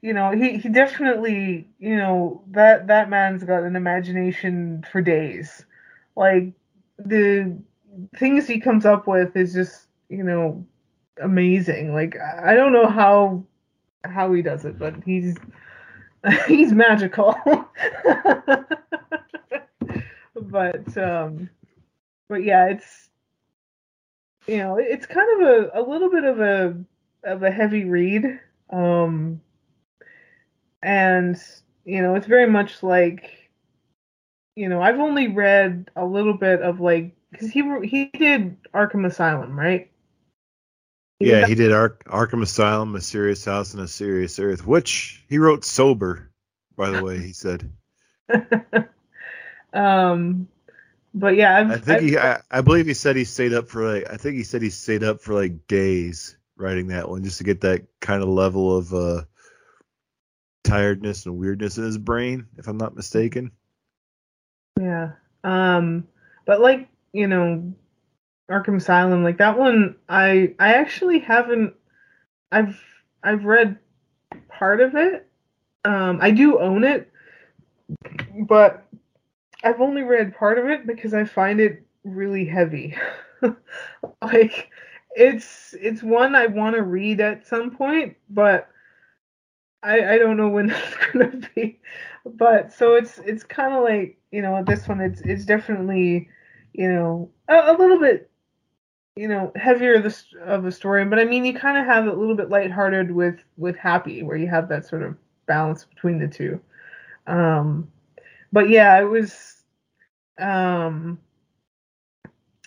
you 0.00 0.12
know 0.14 0.30
he 0.32 0.58
he 0.58 0.68
definitely 0.68 1.68
you 1.78 1.96
know 1.96 2.42
that 2.48 2.86
that 2.88 3.10
man's 3.10 3.44
got 3.44 3.62
an 3.64 3.76
imagination 3.76 4.84
for 4.90 5.00
days. 5.02 5.64
Like 6.16 6.52
the 6.98 7.56
things 8.18 8.46
he 8.46 8.60
comes 8.60 8.86
up 8.86 9.06
with 9.06 9.36
is 9.36 9.52
just 9.54 9.86
you 10.08 10.22
know 10.24 10.64
amazing. 11.20 11.92
Like 11.94 12.16
i 12.20 12.54
don't 12.54 12.72
know 12.72 12.86
how 12.88 13.44
how 14.04 14.32
he 14.32 14.42
does 14.42 14.64
it 14.64 14.78
but 14.78 14.94
he's 15.04 15.36
he's 16.46 16.72
magical 16.72 17.34
but 20.42 20.96
um 20.98 21.50
but 22.28 22.44
yeah 22.44 22.66
it's 22.68 23.10
you 24.46 24.58
know 24.58 24.76
it's 24.78 25.06
kind 25.06 25.42
of 25.42 25.48
a 25.48 25.70
a 25.80 25.82
little 25.82 26.10
bit 26.10 26.24
of 26.24 26.40
a 26.40 26.76
of 27.24 27.42
a 27.42 27.50
heavy 27.50 27.84
read 27.84 28.40
um 28.70 29.40
and 30.82 31.36
you 31.84 32.02
know 32.02 32.14
it's 32.14 32.26
very 32.26 32.48
much 32.48 32.82
like 32.82 33.50
you 34.56 34.68
know 34.68 34.80
i've 34.82 34.98
only 35.00 35.28
read 35.28 35.90
a 35.96 36.04
little 36.04 36.34
bit 36.34 36.62
of 36.62 36.80
like 36.80 37.14
because 37.30 37.50
he 37.50 37.62
he 37.86 38.06
did 38.06 38.56
arkham 38.74 39.06
asylum 39.06 39.58
right 39.58 39.90
He 41.18 41.26
Yeah, 41.26 41.42
did 41.42 41.44
he 41.44 41.54
did 41.54 41.72
Ark 41.72 42.04
Arkham 42.06 42.42
Asylum, 42.42 42.94
A 42.94 43.00
Serious 43.00 43.44
House, 43.44 43.74
and 43.74 43.82
A 43.82 43.88
Serious 43.88 44.38
Earth, 44.38 44.66
which 44.66 45.24
he 45.28 45.38
wrote 45.38 45.64
sober, 45.64 46.30
by 46.76 46.90
the 46.90 47.00
way. 47.00 47.18
He 47.18 47.32
said. 47.32 47.72
um 49.76 50.48
but 51.14 51.36
yeah 51.36 51.58
I've, 51.58 51.70
I 51.70 51.76
think 51.76 51.98
I've- 51.98 52.08
he, 52.08 52.18
I, 52.18 52.40
I 52.50 52.60
believe 52.60 52.86
he 52.86 52.94
said 52.94 53.16
he 53.16 53.24
stayed 53.24 53.52
up 53.52 53.68
for 53.68 53.94
like, 53.94 54.10
I 54.10 54.16
think 54.16 54.36
he 54.36 54.42
said 54.44 54.62
he 54.62 54.70
stayed 54.70 55.04
up 55.04 55.20
for 55.20 55.34
like 55.34 55.66
days 55.66 56.36
writing 56.56 56.88
that 56.88 57.08
one 57.08 57.22
just 57.22 57.38
to 57.38 57.44
get 57.44 57.60
that 57.62 57.86
kind 58.00 58.22
of 58.22 58.28
level 58.28 58.76
of 58.76 58.92
uh 58.94 59.22
tiredness 60.64 61.26
and 61.26 61.36
weirdness 61.38 61.78
in 61.78 61.84
his 61.84 61.98
brain, 61.98 62.46
if 62.56 62.66
I'm 62.66 62.78
not 62.78 62.96
mistaken. 62.96 63.52
Yeah. 64.80 65.12
Um 65.44 66.06
but 66.46 66.60
like, 66.60 66.88
you 67.12 67.26
know, 67.26 67.74
Arkham 68.50 68.76
Asylum, 68.76 69.22
like 69.24 69.38
that 69.38 69.58
one 69.58 69.96
I 70.08 70.54
I 70.58 70.74
actually 70.74 71.18
haven't 71.20 71.74
I've 72.52 72.80
I've 73.22 73.44
read 73.44 73.78
part 74.48 74.80
of 74.80 74.94
it. 74.94 75.26
Um 75.84 76.18
I 76.20 76.30
do 76.30 76.58
own 76.58 76.84
it, 76.84 77.10
but 78.46 78.86
I've 79.66 79.80
only 79.80 80.02
read 80.02 80.36
part 80.36 80.58
of 80.58 80.66
it 80.66 80.86
because 80.86 81.12
I 81.12 81.24
find 81.24 81.60
it 81.60 81.84
really 82.04 82.44
heavy. 82.44 82.96
like 84.22 84.70
it's 85.16 85.74
it's 85.80 86.04
one 86.04 86.36
I 86.36 86.46
want 86.46 86.76
to 86.76 86.82
read 86.82 87.20
at 87.20 87.48
some 87.48 87.72
point, 87.72 88.16
but 88.30 88.68
I 89.82 90.14
I 90.14 90.18
don't 90.18 90.36
know 90.36 90.48
when 90.48 90.66
that's 90.68 90.96
gonna 91.12 91.40
be. 91.56 91.80
But 92.24 92.72
so 92.72 92.94
it's 92.94 93.18
it's 93.18 93.42
kind 93.42 93.74
of 93.74 93.82
like 93.82 94.16
you 94.30 94.40
know 94.40 94.62
this 94.64 94.86
one 94.86 95.00
it's 95.00 95.20
it's 95.22 95.44
definitely 95.44 96.28
you 96.72 96.88
know 96.88 97.28
a, 97.48 97.72
a 97.72 97.74
little 97.76 97.98
bit 97.98 98.30
you 99.16 99.26
know 99.26 99.50
heavier 99.56 100.00
the, 100.00 100.16
of 100.44 100.64
a 100.64 100.70
story, 100.70 101.04
but 101.06 101.18
I 101.18 101.24
mean 101.24 101.44
you 101.44 101.54
kind 101.54 101.76
of 101.76 101.86
have 101.86 102.06
it 102.06 102.14
a 102.14 102.16
little 102.16 102.36
bit 102.36 102.50
lighthearted 102.50 103.10
with 103.10 103.42
with 103.56 103.76
Happy 103.76 104.22
where 104.22 104.36
you 104.36 104.46
have 104.46 104.68
that 104.68 104.86
sort 104.86 105.02
of 105.02 105.16
balance 105.46 105.84
between 105.84 106.20
the 106.20 106.28
two. 106.28 106.60
Um, 107.26 107.90
but 108.52 108.68
yeah, 108.68 109.00
it 109.00 109.04
was 109.04 109.55
um 110.38 111.18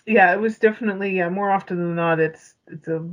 yeah, 0.06 0.32
it 0.32 0.40
was 0.40 0.58
definitely 0.58 1.16
yeah, 1.16 1.28
more 1.28 1.50
often 1.50 1.76
than 1.76 1.94
not 1.94 2.20
it's 2.20 2.54
it's 2.66 2.88
a 2.88 3.06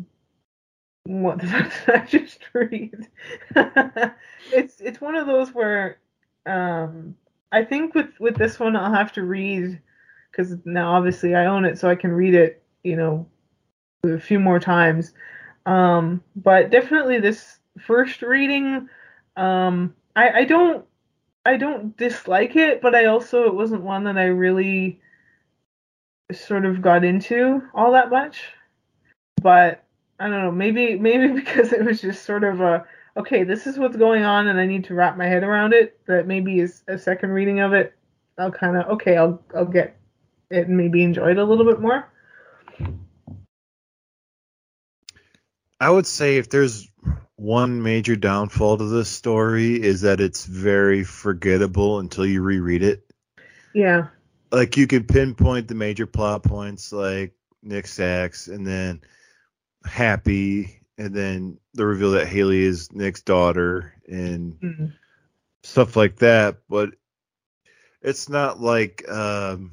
what 1.03 1.39
the 1.39 1.47
fuck 1.47 1.71
did 1.85 1.95
I 1.95 2.05
just 2.05 2.39
read? 2.53 3.07
it's 4.51 4.79
it's 4.81 5.01
one 5.01 5.15
of 5.15 5.27
those 5.27 5.53
where 5.53 5.99
um 6.45 7.15
I 7.51 7.63
think 7.63 7.95
with 7.95 8.19
with 8.19 8.35
this 8.35 8.59
one 8.59 8.75
I'll 8.75 8.93
have 8.93 9.13
to 9.13 9.23
read 9.23 9.81
because 10.31 10.55
now 10.65 10.93
obviously 10.93 11.35
I 11.35 11.45
own 11.45 11.65
it 11.65 11.77
so 11.77 11.89
I 11.89 11.95
can 11.95 12.11
read 12.11 12.33
it, 12.35 12.63
you 12.83 12.95
know, 12.95 13.27
a 14.03 14.19
few 14.19 14.39
more 14.39 14.59
times. 14.59 15.13
Um 15.65 16.23
but 16.35 16.69
definitely 16.69 17.19
this 17.19 17.59
first 17.79 18.21
reading 18.21 18.89
um 19.37 19.93
I 20.15 20.29
I 20.41 20.45
don't 20.45 20.85
I 21.47 21.55
don't 21.55 21.95
dislike 21.95 22.57
it, 22.57 22.81
but 22.81 22.93
I 22.93 23.05
also 23.05 23.45
it 23.45 23.55
wasn't 23.55 23.83
one 23.83 24.03
that 24.03 24.17
I 24.17 24.25
really 24.25 24.99
sort 26.33 26.65
of 26.65 26.81
got 26.81 27.05
into 27.05 27.61
all 27.73 27.93
that 27.93 28.09
much. 28.09 28.43
But 29.41 29.85
I 30.19 30.27
don't 30.27 30.43
know, 30.43 30.51
maybe 30.51 30.99
maybe 30.99 31.29
because 31.39 31.71
it 31.71 31.85
was 31.85 32.01
just 32.01 32.25
sort 32.25 32.43
of 32.43 32.59
a 32.59 32.85
okay, 33.15 33.45
this 33.45 33.65
is 33.65 33.79
what's 33.79 33.95
going 33.95 34.25
on 34.25 34.49
and 34.49 34.59
I 34.59 34.65
need 34.65 34.83
to 34.85 34.93
wrap 34.93 35.15
my 35.15 35.25
head 35.25 35.43
around 35.43 35.73
it, 35.73 35.97
that 36.05 36.27
maybe 36.27 36.59
is 36.59 36.83
a 36.89 36.97
second 36.97 37.31
reading 37.31 37.61
of 37.61 37.71
it, 37.71 37.95
I'll 38.37 38.51
kind 38.51 38.75
of 38.75 38.85
okay, 38.87 39.15
I'll 39.15 39.41
I'll 39.55 39.65
get 39.65 39.95
it 40.49 40.67
and 40.67 40.75
maybe 40.75 41.01
enjoy 41.01 41.31
it 41.31 41.37
a 41.37 41.45
little 41.45 41.65
bit 41.65 41.79
more. 41.79 42.11
I 45.79 45.89
would 45.89 46.07
say 46.07 46.37
if 46.37 46.49
there's 46.49 46.89
one 47.35 47.83
major 47.83 48.15
downfall 48.15 48.77
to 48.77 48.85
this 48.85 49.09
story 49.09 49.81
is 49.81 50.01
that 50.01 50.19
it's 50.19 50.45
very 50.45 51.03
forgettable 51.03 51.99
until 51.99 52.25
you 52.25 52.41
reread 52.41 52.81
it. 52.81 53.03
Yeah. 53.73 54.07
Like 54.51 54.77
you 54.77 54.87
can 54.87 55.03
pinpoint 55.03 55.67
the 55.67 55.75
major 55.75 56.07
plot 56.07 56.43
points 56.43 56.91
like 56.91 57.33
Nick 57.61 57.87
Sax 57.87 58.47
and 58.47 58.65
then 58.65 59.01
Happy 59.85 60.81
and 60.97 61.13
then 61.13 61.59
the 61.75 61.85
reveal 61.85 62.11
that 62.11 62.27
Haley 62.27 62.63
is 62.63 62.91
Nick's 62.91 63.21
daughter 63.21 63.93
and 64.07 64.59
Mm. 64.59 64.93
stuff 65.63 65.95
like 65.95 66.17
that, 66.17 66.57
but 66.67 66.95
it's 68.01 68.29
not 68.29 68.59
like 68.59 69.07
um 69.09 69.69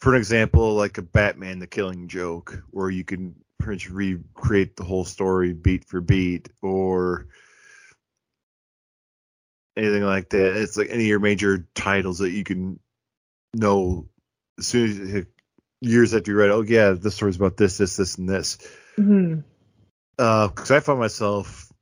for 0.00 0.12
an 0.14 0.18
example 0.18 0.74
like 0.74 0.98
a 0.98 1.02
Batman 1.02 1.58
the 1.58 1.66
killing 1.66 2.08
joke 2.08 2.62
where 2.70 2.90
you 2.90 3.04
can 3.04 3.34
pretty 3.58 3.88
much 3.88 3.90
recreate 3.90 4.76
the 4.76 4.84
whole 4.84 5.04
story 5.04 5.52
beat 5.52 5.84
for 5.84 6.00
beat 6.00 6.48
or 6.62 7.26
anything 9.76 10.02
like 10.02 10.30
that. 10.30 10.56
It's 10.56 10.76
like 10.76 10.88
any 10.90 11.04
of 11.04 11.08
your 11.08 11.20
major 11.20 11.66
titles 11.74 12.18
that 12.18 12.30
you 12.30 12.44
can 12.44 12.80
know 13.54 14.08
as 14.58 14.66
soon 14.66 14.90
as 14.90 14.98
you, 14.98 15.26
years 15.80 16.14
after 16.14 16.32
you 16.32 16.36
read, 16.36 16.50
oh 16.50 16.62
yeah, 16.62 16.90
this 16.92 17.14
story's 17.14 17.36
about 17.36 17.56
this, 17.56 17.78
this, 17.78 17.96
this, 17.96 18.18
and 18.18 18.28
this. 18.28 18.58
Because 18.96 20.70
I 20.70 20.80
find 20.80 20.98
myself 20.98 21.72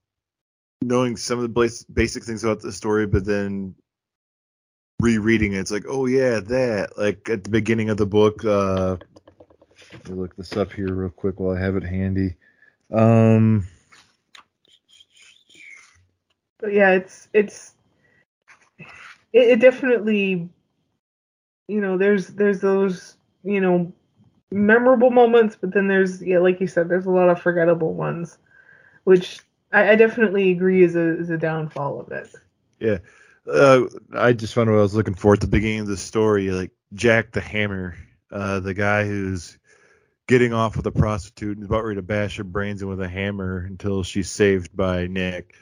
knowing 0.83 1.17
some 1.17 1.39
of 1.39 1.55
the 1.55 1.85
basic 1.93 2.25
things 2.25 2.45
about 2.45 2.61
the 2.61 2.73
story, 2.73 3.07
but 3.07 3.25
then 3.25 3.75
rereading 5.01 5.55
it, 5.55 5.61
it's 5.61 5.71
like, 5.71 5.87
oh 5.89 6.05
yeah, 6.07 6.41
that. 6.41 6.99
Like 6.99 7.31
at 7.31 7.45
the 7.45 7.51
beginning 7.51 7.89
of 7.89 7.97
the 7.97 8.07
book, 8.07 8.45
uh, 8.45 8.99
let 10.05 10.09
me 10.09 10.15
look 10.15 10.37
this 10.37 10.57
up 10.57 10.73
here 10.73 10.93
real 10.93 11.11
quick 11.11 11.41
while 11.41 11.57
I 11.57 11.61
have 11.61 11.77
it 11.77 11.85
handy. 11.85 12.37
Um, 12.93 13.67
But 16.59 16.73
yeah, 16.73 16.93
it's 16.93 17.29
it's 17.33 17.75
it, 19.33 19.49
it 19.51 19.61
definitely 19.61 20.49
you 21.69 21.81
know 21.81 21.99
there's 21.99 22.29
there's 22.29 22.61
those 22.61 23.17
you 23.45 23.61
know 23.61 23.93
memorable 24.51 25.11
moments, 25.11 25.57
but 25.61 25.73
then 25.75 25.89
there's 25.89 26.23
yeah 26.23 26.39
like 26.39 26.61
you 26.61 26.67
said 26.67 26.89
there's 26.89 27.07
a 27.07 27.11
lot 27.11 27.29
of 27.29 27.41
forgettable 27.41 27.95
ones, 27.95 28.39
which 29.05 29.41
I, 29.73 29.91
I 29.93 29.97
definitely 29.97 30.53
agree 30.53 30.85
is 30.85 30.97
a 30.97 31.19
is 31.19 31.31
a 31.31 31.39
downfall 31.39 32.01
of 32.01 32.13
it. 32.13 32.29
yeah. 32.81 32.99
Uh, 33.51 33.83
I 34.13 34.33
just 34.33 34.55
found 34.55 34.71
what 34.71 34.79
I 34.79 34.83
was 34.83 34.95
looking 34.95 35.15
for 35.15 35.35
at 35.35 35.41
the 35.41 35.47
beginning 35.47 35.81
of 35.81 35.87
the 35.87 35.97
story, 35.97 36.51
like 36.51 36.73
Jack 36.95 37.33
the 37.33 37.41
Hammer, 37.41 37.97
uh, 38.33 38.61
the 38.61 38.75
guy 38.75 39.05
who's 39.05 39.57
getting 40.27 40.53
off 40.53 40.77
with 40.77 40.87
a 40.87 40.93
prostitute 40.93 41.57
and 41.57 41.67
about 41.67 41.85
ready 41.85 41.97
to 41.97 42.03
bash 42.03 42.37
her 42.37 42.45
brains 42.45 42.83
in 42.83 42.89
with 42.89 43.01
a 43.01 43.09
hammer 43.09 43.59
until 43.59 44.03
she's 44.03 44.31
saved 44.31 44.77
by 44.77 45.07
Nick. 45.07 45.55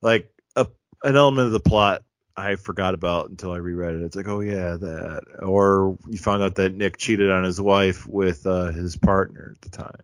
Like 0.00 0.30
a, 0.56 0.66
an 1.02 1.16
element 1.16 1.46
of 1.46 1.52
the 1.52 1.60
plot 1.60 2.02
I 2.36 2.56
forgot 2.56 2.94
about 2.94 3.30
until 3.30 3.52
I 3.52 3.56
reread 3.56 3.96
it. 3.96 4.02
It's 4.02 4.16
like, 4.16 4.28
oh 4.28 4.40
yeah, 4.40 4.76
that. 4.76 5.22
Or 5.42 5.98
you 6.06 6.18
found 6.18 6.42
out 6.42 6.54
that 6.54 6.74
Nick 6.74 6.96
cheated 6.96 7.30
on 7.30 7.44
his 7.44 7.60
wife 7.60 8.06
with 8.06 8.46
uh, 8.46 8.72
his 8.72 8.96
partner 8.96 9.54
at 9.56 9.60
the 9.62 9.76
time. 9.76 10.02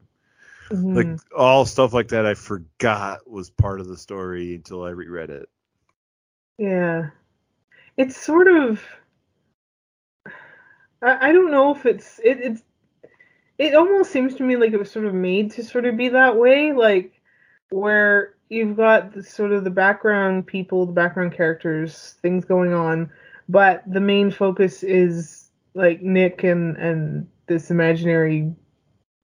Mhm. 0.71 0.97
Like 0.97 1.21
all 1.37 1.65
stuff 1.65 1.93
like 1.93 2.09
that, 2.09 2.27
I 2.27 2.35
forgot 2.35 3.31
was 3.31 3.51
part 3.51 3.81
of 3.81 3.87
the 3.87 3.97
story 3.97 4.57
until 4.57 4.83
I 4.83 4.91
reread 4.91 5.31
it. 5.31 5.49
Yeah. 6.59 7.11
It's 7.97 8.17
sort 8.17 8.49
of 8.49 8.83
I, 11.01 11.29
I 11.29 11.33
don't 11.33 11.51
know 11.51 11.75
if 11.75 11.87
it's 11.87 12.19
it, 12.19 12.39
it's 12.41 12.63
it 13.59 13.75
almost 13.75 14.11
seems 14.11 14.35
to 14.35 14.43
me 14.43 14.57
like 14.57 14.73
it 14.73 14.79
was 14.79 14.91
sort 14.91 15.07
of 15.07 15.15
made 15.15 15.53
to 15.53 15.63
sort 15.63 15.85
of 15.85 15.97
be 15.97 16.09
that 16.09 16.37
way, 16.37 16.73
like 16.73 17.13
where 17.71 18.35
you've 18.49 18.77
got 18.77 19.13
the, 19.13 19.23
sort 19.23 19.53
of 19.53 19.65
the 19.65 19.71
background 19.71 20.47
people, 20.47 20.87
the 20.87 20.93
background 20.93 21.33
characters, 21.33 22.17
things 22.23 22.45
going 22.45 22.73
on, 22.73 23.11
but 23.49 23.83
the 23.87 24.01
main 24.01 24.31
focus 24.31 24.83
is 24.83 25.51
like 25.75 26.03
Nick 26.03 26.45
and 26.45 26.77
and 26.77 27.29
this 27.47 27.71
imaginary 27.71 28.53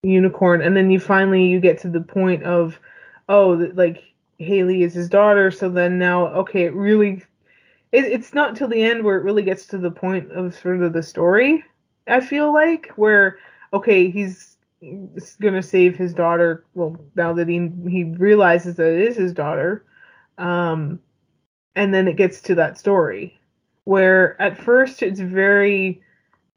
unicorn, 0.02 0.62
and 0.62 0.76
then 0.76 0.90
you 0.90 1.00
finally 1.00 1.46
you 1.46 1.60
get 1.60 1.78
to 1.80 1.88
the 1.88 2.00
point 2.00 2.42
of 2.44 2.78
oh, 3.28 3.70
like 3.75 4.02
Haley 4.38 4.82
is 4.82 4.94
his 4.94 5.08
daughter, 5.08 5.50
so 5.50 5.68
then 5.68 5.99
now 5.99 6.28
okay, 6.28 6.64
it 6.64 6.75
really 6.75 7.22
it, 7.92 8.04
it's 8.04 8.32
not 8.32 8.56
till 8.56 8.68
the 8.68 8.82
end 8.82 9.04
where 9.04 9.16
it 9.16 9.25
really 9.25 9.42
gets 9.42 9.66
to 9.66 9.78
the 9.78 9.90
point 9.90 10.30
of 10.32 10.54
sort 10.54 10.82
of 10.82 10.92
the 10.92 11.02
story. 11.02 11.64
I 12.06 12.20
feel 12.20 12.52
like 12.52 12.92
where 12.96 13.38
okay, 13.72 14.10
he's 14.10 14.56
gonna 15.40 15.62
save 15.62 15.96
his 15.96 16.14
daughter. 16.14 16.64
Well, 16.74 16.96
now 17.14 17.32
that 17.34 17.48
he 17.48 17.70
he 17.88 18.04
realizes 18.04 18.76
that 18.76 18.92
it 18.92 19.00
is 19.00 19.16
his 19.16 19.32
daughter, 19.32 19.84
um, 20.38 21.00
and 21.76 21.92
then 21.92 22.08
it 22.08 22.16
gets 22.16 22.40
to 22.42 22.54
that 22.56 22.78
story 22.78 23.40
where 23.84 24.40
at 24.40 24.56
first 24.56 25.02
it's 25.02 25.20
very 25.20 26.00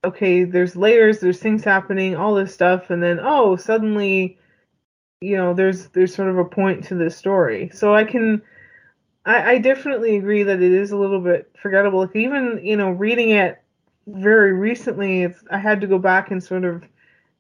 okay. 0.03 0.43
There's 0.43 0.75
layers, 0.75 1.19
there's 1.19 1.39
things 1.39 1.63
happening, 1.63 2.15
all 2.15 2.35
this 2.35 2.53
stuff, 2.53 2.89
and 2.89 3.01
then 3.01 3.19
oh, 3.21 3.55
suddenly, 3.55 4.37
you 5.21 5.37
know, 5.37 5.53
there's 5.53 5.87
there's 5.89 6.15
sort 6.15 6.29
of 6.29 6.37
a 6.37 6.45
point 6.45 6.83
to 6.85 6.95
this 6.95 7.17
story. 7.17 7.69
So 7.73 7.95
I 7.95 8.03
can. 8.03 8.41
I, 9.25 9.53
I 9.53 9.57
definitely 9.59 10.17
agree 10.17 10.43
that 10.43 10.61
it 10.61 10.71
is 10.71 10.91
a 10.91 10.97
little 10.97 11.21
bit 11.21 11.49
forgettable. 11.57 11.99
Like 12.01 12.15
even 12.15 12.59
you 12.63 12.77
know 12.77 12.91
reading 12.91 13.31
it 13.31 13.61
very 14.07 14.53
recently, 14.53 15.23
it's 15.23 15.43
I 15.49 15.57
had 15.57 15.81
to 15.81 15.87
go 15.87 15.97
back 15.97 16.31
and 16.31 16.43
sort 16.43 16.65
of 16.65 16.83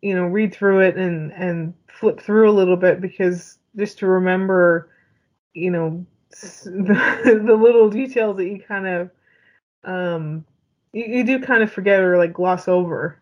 you 0.03 0.13
know 0.13 0.25
read 0.25 0.53
through 0.53 0.81
it 0.81 0.97
and 0.97 1.31
and 1.31 1.73
flip 1.87 2.19
through 2.19 2.49
a 2.49 2.51
little 2.51 2.75
bit 2.75 2.99
because 2.99 3.57
just 3.77 3.99
to 3.99 4.07
remember 4.07 4.89
you 5.53 5.71
know 5.71 6.05
the, 6.29 7.41
the 7.45 7.55
little 7.55 7.89
details 7.89 8.35
that 8.37 8.45
you 8.45 8.59
kind 8.59 8.85
of 8.85 9.09
um 9.85 10.45
you, 10.91 11.05
you 11.05 11.23
do 11.23 11.39
kind 11.39 11.63
of 11.63 11.71
forget 11.71 12.01
or 12.01 12.17
like 12.17 12.33
gloss 12.33 12.67
over. 12.67 13.17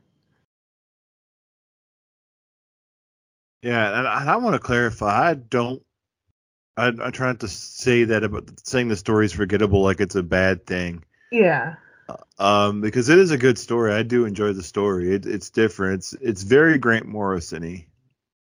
Yeah, 3.61 3.99
and 3.99 4.07
I, 4.07 4.33
I 4.33 4.35
want 4.37 4.55
to 4.55 4.59
clarify. 4.59 5.29
I 5.29 5.33
don't. 5.35 5.83
I, 6.77 6.87
I 6.87 7.11
try 7.11 7.27
not 7.27 7.41
to 7.41 7.47
say 7.47 8.05
that 8.05 8.23
about 8.23 8.49
saying 8.65 8.87
the 8.87 8.95
story 8.95 9.25
is 9.25 9.33
forgettable 9.33 9.83
like 9.83 9.99
it's 9.99 10.15
a 10.15 10.23
bad 10.23 10.65
thing. 10.65 11.03
Yeah. 11.31 11.75
Um, 12.39 12.81
because 12.81 13.09
it 13.09 13.17
is 13.19 13.31
a 13.31 13.37
good 13.37 13.57
story. 13.57 13.93
I 13.93 14.03
do 14.03 14.25
enjoy 14.25 14.53
the 14.53 14.63
story. 14.63 15.13
It, 15.13 15.25
it's 15.25 15.49
different. 15.49 15.95
It's 15.99 16.13
it's 16.13 16.43
very 16.43 16.77
Grant 16.77 17.05
Morrison-y, 17.05 17.87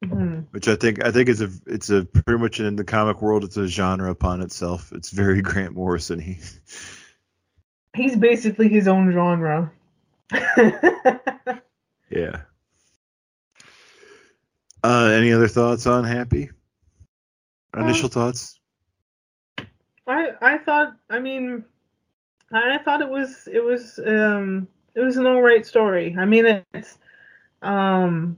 hmm 0.05 0.41
which 0.51 0.69
I 0.69 0.77
think 0.77 1.05
I 1.05 1.11
think 1.11 1.29
is 1.29 1.41
a 1.41 1.51
it's 1.67 1.91
a 1.91 2.05
pretty 2.05 2.41
much 2.41 2.61
in 2.61 2.77
the 2.77 2.85
comic 2.85 3.21
world. 3.23 3.45
It's 3.45 3.57
a 3.57 3.67
genre 3.67 4.11
upon 4.11 4.43
itself. 4.43 4.93
It's 4.93 5.11
very 5.11 5.43
Grant 5.49 5.75
Morrison-y. 5.75 6.39
He's 7.95 8.17
basically 8.17 8.69
his 8.69 8.89
own 8.89 9.13
genre. 9.13 9.73
Yeah. 12.11 12.43
Uh, 14.83 15.11
any 15.13 15.33
other 15.33 15.49
thoughts 15.49 15.87
on 15.87 16.05
Happy? 16.05 16.51
Initial 17.77 18.09
thoughts? 18.09 18.59
I 20.07 20.33
I 20.41 20.59
thought 20.59 20.97
I 21.11 21.19
mean 21.19 21.65
I 22.53 22.79
thought 22.79 23.01
it 23.03 23.09
was 23.09 23.49
it 23.53 23.63
was 23.65 23.99
um 24.07 24.69
it 24.95 25.01
was 25.01 25.17
an 25.17 25.27
alright 25.27 25.67
story. 25.67 26.15
I 26.19 26.25
mean 26.25 26.63
it's 26.75 26.99
um 27.63 28.37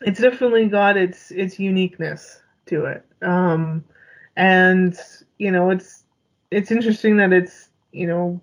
it's 0.00 0.20
definitely 0.20 0.66
got 0.66 0.96
its 0.96 1.30
its 1.30 1.58
uniqueness 1.58 2.40
to 2.66 2.84
it. 2.86 3.04
Um 3.22 3.84
and 4.36 4.96
you 5.38 5.50
know 5.50 5.70
it's 5.70 6.04
it's 6.50 6.70
interesting 6.70 7.16
that 7.16 7.32
it's 7.32 7.70
you 7.92 8.06
know 8.06 8.40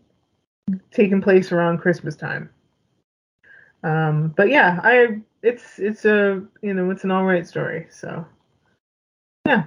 taking 0.92 1.22
place 1.22 1.52
around 1.52 1.80
Christmas 1.80 2.16
time. 2.16 2.50
Um 3.84 4.34
but 4.36 4.50
yeah, 4.50 4.80
I 4.84 5.22
it's 5.42 5.80
it's 5.80 6.04
a 6.06 6.44
you 6.62 6.74
know 6.74 6.90
it's 6.92 7.06
an 7.06 7.12
alright 7.12 7.48
story. 7.48 7.88
So 7.90 8.26
yeah. 9.46 9.64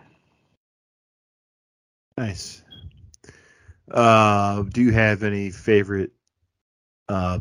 Nice. 2.18 2.61
Uh, 3.92 4.62
do 4.62 4.82
you 4.82 4.92
have 4.92 5.22
any 5.22 5.50
favorite 5.50 6.12
uh, 7.08 7.40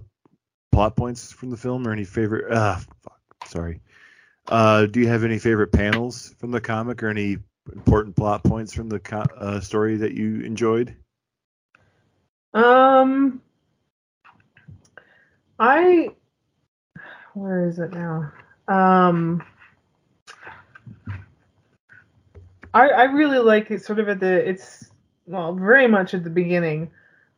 plot 0.72 0.96
points 0.96 1.32
from 1.32 1.50
the 1.50 1.58
film, 1.58 1.88
or 1.88 1.92
any 1.92 2.04
favorite? 2.04 2.52
Uh, 2.52 2.76
fuck, 2.76 3.20
sorry. 3.46 3.82
Uh, 4.48 4.86
do 4.86 5.00
you 5.00 5.08
have 5.08 5.24
any 5.24 5.40
favorite 5.40 5.72
panels 5.72 6.36
from 6.40 6.52
the 6.52 6.62
comic, 6.62 7.02
or 7.02 7.10
any 7.10 7.38
important 7.72 8.16
plot 8.16 8.44
points 8.44 8.74
from 8.74 8.90
the 8.90 9.00
co- 9.00 9.28
uh, 9.38 9.60
story 9.62 9.98
that 9.98 10.14
you 10.14 10.42
enjoyed? 10.42 10.96
Um, 12.54 13.42
I 15.58 16.10
where 17.34 17.68
is 17.68 17.80
it 17.80 17.94
now? 17.94 18.32
Um, 18.68 19.42
I 22.74 22.90
I 22.90 23.04
really 23.04 23.40
like 23.40 23.72
it 23.72 23.84
sort 23.84 24.00
of 24.00 24.10
at 24.10 24.20
the 24.20 24.50
it's 24.50 24.91
well 25.32 25.54
very 25.54 25.88
much 25.88 26.13
at 26.13 26.24
the 26.24 26.30
beginning. 26.30 26.91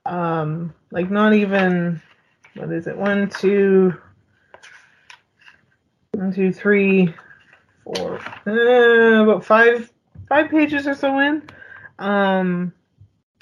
Um, 0.05 0.73
like 0.91 1.09
not 1.09 1.33
even 1.33 2.01
what 2.55 2.71
is 2.71 2.87
it? 2.87 2.97
One, 2.97 3.29
two, 3.29 3.93
one, 6.11 6.33
two, 6.33 6.51
three, 6.51 7.13
four, 7.83 8.19
uh, 8.47 9.23
about 9.23 9.45
five 9.45 9.91
five 10.27 10.49
pages 10.49 10.87
or 10.87 10.95
so 10.95 11.19
in. 11.19 11.43
Um, 11.99 12.73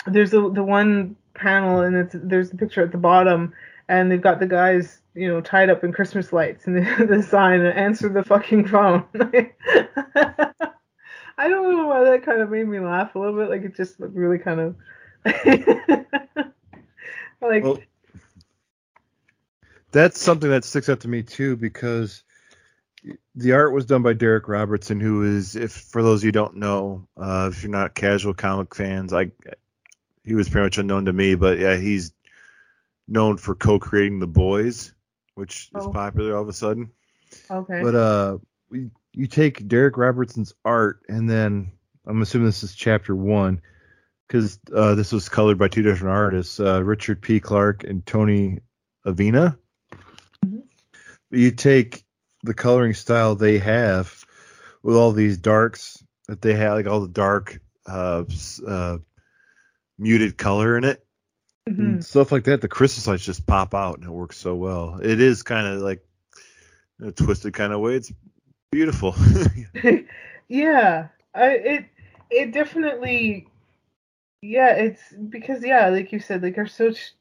there's 0.06 0.32
the 0.32 0.52
the 0.52 0.64
one 0.64 1.16
panel 1.34 1.82
and 1.82 1.96
it's 1.96 2.16
there's 2.18 2.50
the 2.50 2.58
picture 2.58 2.82
at 2.82 2.92
the 2.92 2.98
bottom 2.98 3.54
and 3.88 4.12
they've 4.12 4.22
got 4.22 4.40
the 4.40 4.46
guys 4.46 5.00
you 5.16 5.28
know 5.28 5.42
tied 5.42 5.70
up 5.70 5.84
in 5.84 5.92
christmas 5.92 6.32
lights 6.32 6.68
and 6.68 6.78
the, 6.78 7.06
the 7.10 7.24
sign 7.24 7.62
answer 7.66 8.10
the 8.10 8.24
fucking 8.24 8.68
phone 8.68 9.04
i 11.38 11.48
don't 11.48 11.72
know 11.76 11.88
why 11.88 12.04
that 12.04 12.24
kind 12.24 12.42
of 12.42 12.50
made 12.50 12.68
me 12.68 12.80
laugh 12.80 13.16
a 13.16 13.20
little 13.20 13.36
bit 13.38 13.50
like 13.50 13.64
it 13.64 13.76
just 13.76 14.00
looked 14.00 14.16
really 14.16 14.38
kind 14.40 14.60
of 14.60 14.76
like 17.42 17.64
Well, 17.64 17.80
that's 19.92 20.20
something 20.22 20.50
that 20.50 20.64
sticks 20.64 20.90
out 20.90 21.02
to 21.02 21.08
me 21.08 21.24
too 21.24 21.56
because 21.58 22.24
the 23.36 23.54
art 23.54 23.74
was 23.74 23.86
done 23.86 24.04
by 24.04 24.14
Darick 24.14 24.48
Robertson, 24.48 25.00
who 25.00 25.24
is, 25.24 25.56
if 25.56 25.72
for 25.72 26.04
those 26.04 26.20
of 26.20 26.24
you 26.26 26.28
who 26.28 26.34
don't 26.34 26.58
know, 26.58 27.08
uh, 27.18 27.50
if 27.52 27.64
you're 27.64 27.72
not 27.72 27.96
casual 27.96 28.34
comic 28.34 28.76
fans, 28.76 29.14
I 29.14 29.32
he 30.24 30.36
was 30.36 30.50
pretty 30.50 30.66
much 30.66 30.78
unknown 30.78 31.06
to 31.06 31.14
me, 31.14 31.36
but 31.36 31.58
yeah, 31.58 31.78
he's 31.78 32.14
known 33.08 33.38
for 33.38 33.56
co-creating 33.56 34.20
The 34.20 34.28
Boys, 34.28 34.94
which 35.36 35.70
is 35.76 35.88
Oh. 35.88 35.92
popular 35.92 36.36
all 36.36 36.44
of 36.44 36.50
a 36.50 36.54
sudden. 36.54 36.92
okay 37.50 37.82
But 37.84 37.96
uh, 37.96 38.38
we, 38.70 38.90
you 39.14 39.28
take 39.28 39.68
Darick 39.68 39.98
Robertson's 39.98 40.54
art, 40.64 41.02
and 41.10 41.30
then 41.30 41.72
I'm 42.06 42.22
assuming 42.22 42.48
this 42.48 42.64
is 42.64 42.76
chapter 42.76 43.16
one, 43.16 43.62
because 44.28 44.60
uh, 44.74 44.96
this 44.96 45.12
was 45.12 45.30
colored 45.30 45.58
by 45.58 45.68
two 45.68 45.82
different 45.82 46.16
artists, 46.16 46.60
uh, 46.60 46.84
Richard 46.84 47.22
P. 47.22 47.40
Clark 47.40 47.84
and 47.84 48.06
Tony 48.06 48.60
Avina. 49.06 49.58
Mhm. 50.46 50.64
You 51.30 51.52
take 51.52 52.04
the 52.44 52.54
coloring 52.54 52.94
style 52.94 53.36
they 53.36 53.60
have 53.60 54.26
with 54.84 54.96
all 54.96 55.12
these 55.12 55.38
darks 55.38 56.04
that 56.28 56.42
they 56.42 56.54
have, 56.56 56.74
like 56.74 56.88
all 56.88 57.02
the 57.02 57.08
dark, 57.08 57.60
uh, 57.86 58.24
uh, 58.66 58.98
muted 59.98 60.38
color 60.38 60.78
in 60.78 60.84
it, 60.84 61.06
Mhm. 61.70 62.04
stuff 62.04 62.32
like 62.32 62.46
that. 62.46 62.62
The 62.62 62.68
crystal 62.68 63.12
lights 63.12 63.26
just 63.26 63.46
pop 63.46 63.76
out, 63.76 63.98
and 63.98 64.06
it 64.06 64.12
works 64.12 64.38
so 64.38 64.56
well. 64.56 65.00
It 65.02 65.20
is 65.20 65.44
kind 65.44 65.68
of 65.68 65.82
like 65.82 66.04
a 67.02 67.12
twisted 67.12 67.54
kind 67.54 67.74
of 67.74 67.80
way. 67.82 67.96
It's 67.96 68.12
beautiful. 68.72 69.16
yeah, 70.48 71.08
I 71.36 71.50
it 71.52 71.86
it 72.30 72.54
definitely 72.54 73.48
yeah, 74.42 74.74
it's 74.74 75.14
because 75.30 75.64
yeah, 75.64 75.90
like 75.90 76.12
you 76.12 76.20
said, 76.20 76.42
like 76.42 76.56
they're 76.56 76.68
such 76.68 77.14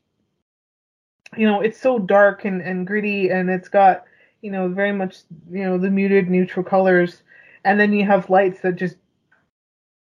you 1.36 1.46
know, 1.46 1.60
it's 1.60 1.80
so 1.80 1.98
dark 1.98 2.44
and 2.44 2.60
and 2.62 2.86
gritty 2.86 3.30
and 3.30 3.50
it's 3.50 3.68
got, 3.68 4.04
you 4.42 4.50
know, 4.50 4.68
very 4.68 4.92
much, 4.92 5.18
you 5.50 5.64
know, 5.64 5.78
the 5.78 5.90
muted 5.90 6.28
neutral 6.28 6.64
colors 6.64 7.22
and 7.64 7.78
then 7.78 7.92
you 7.92 8.04
have 8.06 8.30
lights 8.30 8.60
that 8.60 8.76
just 8.76 8.96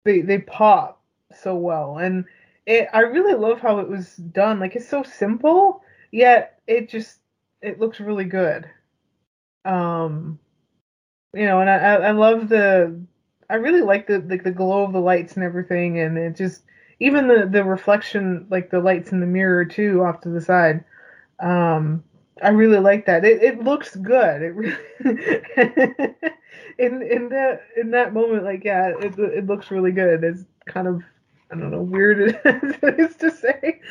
they 0.05 0.21
they 0.21 0.39
pop 0.39 1.01
so 1.35 1.55
well 1.55 1.97
and 1.97 2.25
it 2.65 2.87
I 2.93 3.01
really 3.01 3.33
love 3.35 3.59
how 3.59 3.79
it 3.79 3.87
was 3.87 4.15
done. 4.15 4.59
Like 4.59 4.75
it's 4.75 4.87
so 4.87 5.03
simple, 5.03 5.83
yet 6.11 6.59
it 6.67 6.89
just 6.89 7.19
it 7.61 7.79
looks 7.79 7.99
really 7.99 8.25
good. 8.25 8.69
Um 9.65 10.39
you 11.33 11.45
know, 11.45 11.61
and 11.61 11.69
I 11.69 11.95
I 11.95 12.11
love 12.11 12.49
the 12.49 12.99
I 13.49 13.55
really 13.55 13.81
like 13.81 14.07
the 14.07 14.19
like 14.27 14.43
the 14.43 14.51
glow 14.51 14.83
of 14.83 14.93
the 14.93 14.99
lights 14.99 15.35
and 15.35 15.43
everything, 15.43 15.99
and 15.99 16.17
it 16.17 16.35
just 16.35 16.63
even 16.99 17.27
the 17.27 17.47
the 17.49 17.63
reflection, 17.63 18.45
like 18.49 18.69
the 18.69 18.79
lights 18.79 19.11
in 19.11 19.19
the 19.19 19.25
mirror 19.27 19.65
too, 19.65 20.03
off 20.03 20.21
to 20.21 20.29
the 20.29 20.41
side. 20.41 20.83
Um, 21.39 22.03
I 22.41 22.49
really 22.49 22.79
like 22.79 23.05
that. 23.05 23.25
It 23.25 23.41
it 23.43 23.63
looks 23.63 23.95
good. 23.95 24.41
It 24.41 24.55
really 24.55 24.77
in 26.77 27.01
in 27.01 27.29
that 27.29 27.61
in 27.77 27.91
that 27.91 28.13
moment, 28.13 28.43
like 28.43 28.63
yeah, 28.63 28.89
it 28.99 29.17
it 29.19 29.45
looks 29.47 29.71
really 29.71 29.91
good. 29.91 30.23
It's 30.23 30.45
kind 30.65 30.87
of 30.87 31.01
I 31.51 31.55
don't 31.57 31.71
know 31.71 31.81
weird 31.81 32.39
it 32.45 32.99
is 32.99 33.15
to 33.17 33.31
say. 33.31 33.81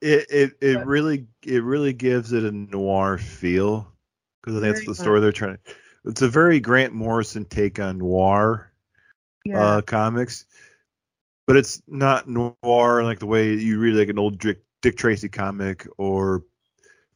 it 0.00 0.26
it, 0.30 0.52
it 0.60 0.74
But- 0.74 0.86
really 0.86 1.26
it 1.46 1.62
really 1.62 1.92
gives 1.92 2.32
it 2.32 2.44
a 2.44 2.52
noir 2.52 3.18
feel 3.18 3.90
because 4.42 4.56
I 4.56 4.60
think 4.60 4.76
that's 4.76 4.86
the 4.86 4.94
story 4.94 5.20
they're 5.20 5.32
trying 5.32 5.56
to. 5.64 5.74
It's 6.04 6.22
a 6.22 6.28
very 6.28 6.60
Grant 6.60 6.92
Morrison 6.92 7.44
take 7.44 7.80
on 7.80 7.98
noir 7.98 8.70
yeah, 9.44 9.60
uh, 9.60 9.80
comics, 9.80 10.46
but 11.46 11.56
it's 11.56 11.82
not 11.86 12.28
noir 12.28 13.04
like 13.04 13.18
the 13.18 13.26
way 13.26 13.54
you 13.54 13.78
read 13.78 13.94
like 13.94 14.08
an 14.08 14.18
old 14.18 14.38
Dick, 14.38 14.62
Dick 14.82 14.96
Tracy 14.96 15.28
comic 15.28 15.86
or 15.96 16.44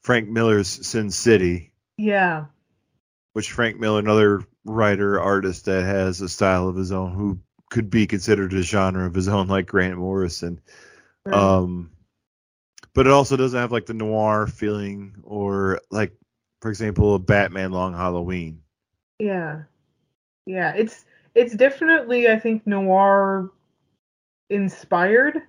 Frank 0.01 0.29
Miller's 0.29 0.69
Sin 0.87 1.11
City, 1.11 1.73
yeah, 1.97 2.47
which 3.33 3.53
Frank 3.53 3.79
Miller, 3.79 3.99
another 3.99 4.43
writer 4.65 5.21
artist 5.21 5.67
that 5.67 5.85
has 5.85 6.21
a 6.21 6.29
style 6.29 6.69
of 6.69 6.77
his 6.77 6.93
own, 6.93 7.13
who 7.13 7.41
could 7.71 7.91
be 7.91 8.07
considered 8.07 8.53
a 8.55 8.63
genre 8.63 9.07
of 9.07 9.15
his 9.15 9.29
own, 9.29 9.49
like 9.49 9.67
Grant 9.67 9.99
Morrison. 9.99 10.61
right. 11.25 11.35
Um, 11.35 11.91
but 12.95 13.07
it 13.07 13.13
also 13.13 13.37
doesn't 13.37 13.59
have 13.59 13.73
like 13.73 13.87
the 13.87 13.95
noir 13.95 14.47
feeling 14.47 15.17
or 15.23 15.81
like, 15.91 16.17
for 16.61 16.71
example, 16.71 17.15
a 17.15 17.19
Batman 17.19 17.71
Long 17.71 17.95
Halloween. 17.95 18.63
Yeah. 19.19 19.63
Yeah, 20.47 20.73
it's 20.75 21.05
it's 21.35 21.55
definitely 21.55 22.29
I 22.29 22.39
think 22.39 22.67
noir 22.67 23.51
inspired, 24.51 25.43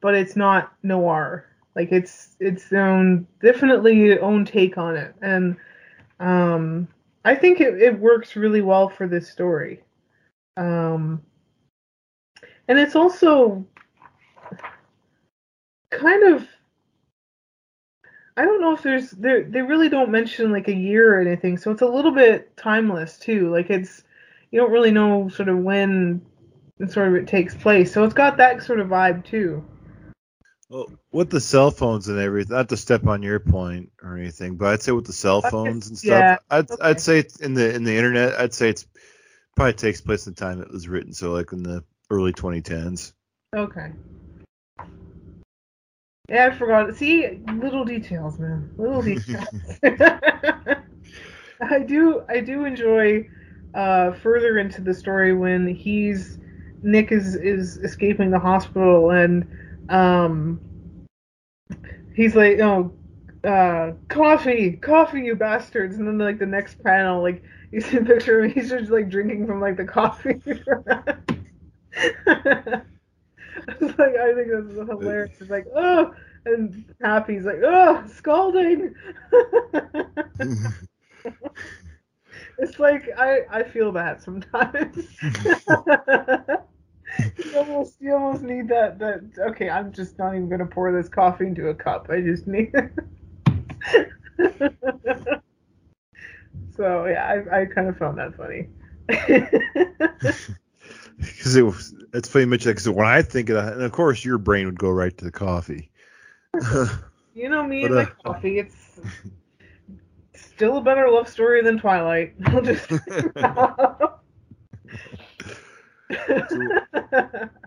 but 0.00 0.14
it's 0.14 0.36
not 0.36 0.72
noir. 0.82 1.46
Like 1.76 1.92
it's 1.92 2.36
its 2.40 2.72
own 2.72 3.26
definitely 3.42 4.18
own 4.18 4.44
take 4.44 4.78
on 4.78 4.96
it. 4.96 5.14
And 5.22 5.56
um 6.20 6.88
I 7.24 7.34
think 7.34 7.60
it, 7.60 7.80
it 7.82 7.98
works 7.98 8.36
really 8.36 8.62
well 8.62 8.88
for 8.88 9.06
this 9.08 9.30
story. 9.30 9.82
Um 10.56 11.22
and 12.68 12.78
it's 12.78 12.96
also 12.96 13.66
kind 15.90 16.34
of 16.34 16.46
I 18.40 18.44
don't 18.44 18.62
know 18.62 18.72
if 18.72 18.82
there's 18.82 19.10
they 19.10 19.42
they 19.42 19.60
really 19.60 19.90
don't 19.90 20.10
mention 20.10 20.50
like 20.50 20.68
a 20.68 20.74
year 20.74 21.14
or 21.14 21.20
anything, 21.20 21.58
so 21.58 21.72
it's 21.72 21.82
a 21.82 21.86
little 21.86 22.12
bit 22.12 22.56
timeless 22.56 23.18
too. 23.18 23.50
Like 23.50 23.68
it's 23.68 24.02
you 24.50 24.58
don't 24.58 24.72
really 24.72 24.92
know 24.92 25.28
sort 25.28 25.50
of 25.50 25.58
when 25.58 26.22
sort 26.88 27.08
of 27.08 27.16
it 27.16 27.28
takes 27.28 27.54
place. 27.54 27.92
So 27.92 28.02
it's 28.04 28.14
got 28.14 28.38
that 28.38 28.62
sort 28.62 28.80
of 28.80 28.88
vibe 28.88 29.26
too. 29.26 29.62
Well, 30.70 30.90
with 31.12 31.28
the 31.28 31.40
cell 31.40 31.70
phones 31.70 32.08
and 32.08 32.18
everything, 32.18 32.56
not 32.56 32.70
to 32.70 32.78
step 32.78 33.06
on 33.06 33.22
your 33.22 33.40
point 33.40 33.92
or 34.02 34.16
anything, 34.16 34.56
but 34.56 34.68
I'd 34.68 34.82
say 34.82 34.92
with 34.92 35.06
the 35.06 35.12
cell 35.12 35.42
phones 35.42 35.88
and 35.88 35.98
stuff, 35.98 36.08
yeah, 36.08 36.38
I'd 36.48 36.70
okay. 36.70 36.82
I'd 36.82 37.00
say 37.02 37.18
it's 37.18 37.40
in 37.40 37.52
the 37.52 37.74
in 37.74 37.84
the 37.84 37.94
internet, 37.94 38.40
I'd 38.40 38.54
say 38.54 38.70
it's 38.70 38.86
probably 39.54 39.74
takes 39.74 40.00
place 40.00 40.26
in 40.26 40.32
the 40.32 40.40
time 40.40 40.62
it 40.62 40.72
was 40.72 40.88
written, 40.88 41.12
so 41.12 41.32
like 41.32 41.52
in 41.52 41.62
the 41.62 41.84
early 42.08 42.32
2010s. 42.32 43.12
Okay. 43.54 43.92
Yeah, 46.30 46.46
I 46.46 46.56
forgot. 46.56 46.94
See, 46.94 47.40
little 47.54 47.84
details, 47.84 48.38
man. 48.38 48.70
Little 48.78 49.02
details. 49.02 49.48
I 51.60 51.80
do 51.80 52.22
I 52.28 52.38
do 52.40 52.64
enjoy 52.64 53.28
uh 53.74 54.12
further 54.12 54.58
into 54.58 54.80
the 54.80 54.94
story 54.94 55.34
when 55.34 55.66
he's 55.66 56.38
Nick 56.82 57.10
is 57.10 57.34
is 57.34 57.78
escaping 57.78 58.30
the 58.30 58.38
hospital 58.38 59.10
and 59.10 59.44
um 59.88 60.60
he's 62.14 62.36
like, 62.36 62.60
"Oh, 62.60 62.92
uh 63.42 63.92
coffee, 64.08 64.72
coffee, 64.76 65.22
you 65.22 65.34
bastards." 65.34 65.96
And 65.96 66.06
then 66.06 66.18
like 66.18 66.38
the 66.38 66.46
next 66.46 66.80
panel 66.84 67.22
like 67.22 67.42
you 67.72 67.80
see 67.80 67.96
a 67.96 68.04
picture 68.04 68.38
of 68.38 68.44
him, 68.46 68.52
he's 68.52 68.70
just 68.70 68.92
like 68.92 69.08
drinking 69.10 69.48
from 69.48 69.60
like 69.60 69.76
the 69.76 69.84
coffee. 69.84 70.40
It's 73.68 73.80
like 73.98 74.16
I 74.16 74.34
think 74.34 74.48
that's 74.52 74.88
hilarious. 74.88 75.30
It's 75.40 75.50
like, 75.50 75.66
"Oh, 75.74 76.12
and 76.46 76.84
Happy's 77.02 77.44
like, 77.44 77.60
oh, 77.62 78.04
scalding. 78.06 78.94
it's 82.58 82.78
like 82.78 83.08
I 83.18 83.40
I 83.50 83.62
feel 83.62 83.92
that 83.92 84.22
sometimes. 84.22 85.08
you 87.44 87.56
almost 87.56 87.96
you 88.00 88.14
almost 88.14 88.42
need 88.42 88.68
that 88.68 88.98
that 88.98 89.20
okay. 89.50 89.68
I'm 89.68 89.92
just 89.92 90.18
not 90.18 90.34
even 90.34 90.48
gonna 90.48 90.66
pour 90.66 90.92
this 90.92 91.08
coffee 91.08 91.46
into 91.46 91.68
a 91.68 91.74
cup. 91.74 92.08
I 92.10 92.20
just 92.20 92.46
need. 92.46 92.72
so 96.76 97.06
yeah, 97.06 97.42
I 97.52 97.60
I 97.60 97.66
kind 97.66 97.88
of 97.88 97.98
found 97.98 98.18
that 98.18 98.34
funny. 98.36 98.68
Because 101.20 101.56
it 101.56 101.62
was, 101.62 101.94
it's 102.14 102.28
funny 102.28 102.44
you 102.44 102.48
mention 102.48 102.70
that 102.70 102.74
because 102.74 102.88
when 102.88 103.06
I 103.06 103.22
think 103.22 103.50
of 103.50 103.56
that, 103.56 103.74
and 103.74 103.82
of 103.82 103.92
course 103.92 104.24
your 104.24 104.38
brain 104.38 104.66
would 104.66 104.78
go 104.78 104.90
right 104.90 105.16
to 105.18 105.24
the 105.24 105.30
coffee. 105.30 105.90
you 107.34 107.48
know 107.48 107.62
me 107.66 107.82
But, 107.82 107.86
and 107.86 107.94
my 107.94 108.02
uh, 108.02 108.32
coffee. 108.32 108.58
It's 108.58 108.98
still 110.34 110.78
a 110.78 110.80
better 110.80 111.10
love 111.10 111.28
story 111.28 111.62
than 111.62 111.78
Twilight. 111.78 112.34
I'll 112.46 112.62
just. 112.62 112.88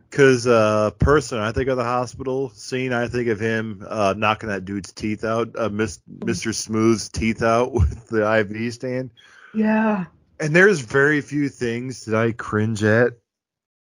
Because 0.09 0.47
uh, 0.47 0.91
person, 0.99 1.39
I 1.39 1.51
think 1.51 1.69
of 1.69 1.77
the 1.77 1.83
hospital 1.83 2.49
scene. 2.49 2.91
I 2.91 3.07
think 3.07 3.29
of 3.29 3.39
him 3.39 3.85
uh, 3.87 4.15
knocking 4.17 4.49
that 4.49 4.65
dude's 4.65 4.91
teeth 4.91 5.23
out, 5.23 5.55
uh, 5.57 5.69
Mr. 5.69 6.53
Smooth's 6.53 7.09
teeth 7.09 7.41
out 7.43 7.71
with 7.71 8.07
the 8.07 8.39
IV 8.39 8.73
stand. 8.73 9.11
yeah. 9.53 10.05
And 10.39 10.53
there's 10.53 10.81
very 10.81 11.21
few 11.21 11.47
things 11.47 12.05
that 12.05 12.19
I 12.19 12.31
cringe 12.31 12.83
at 12.83 13.13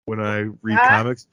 when 0.06 0.20
I 0.20 0.40
read 0.62 0.78
Ah. 0.80 0.88
comics. 1.02 1.26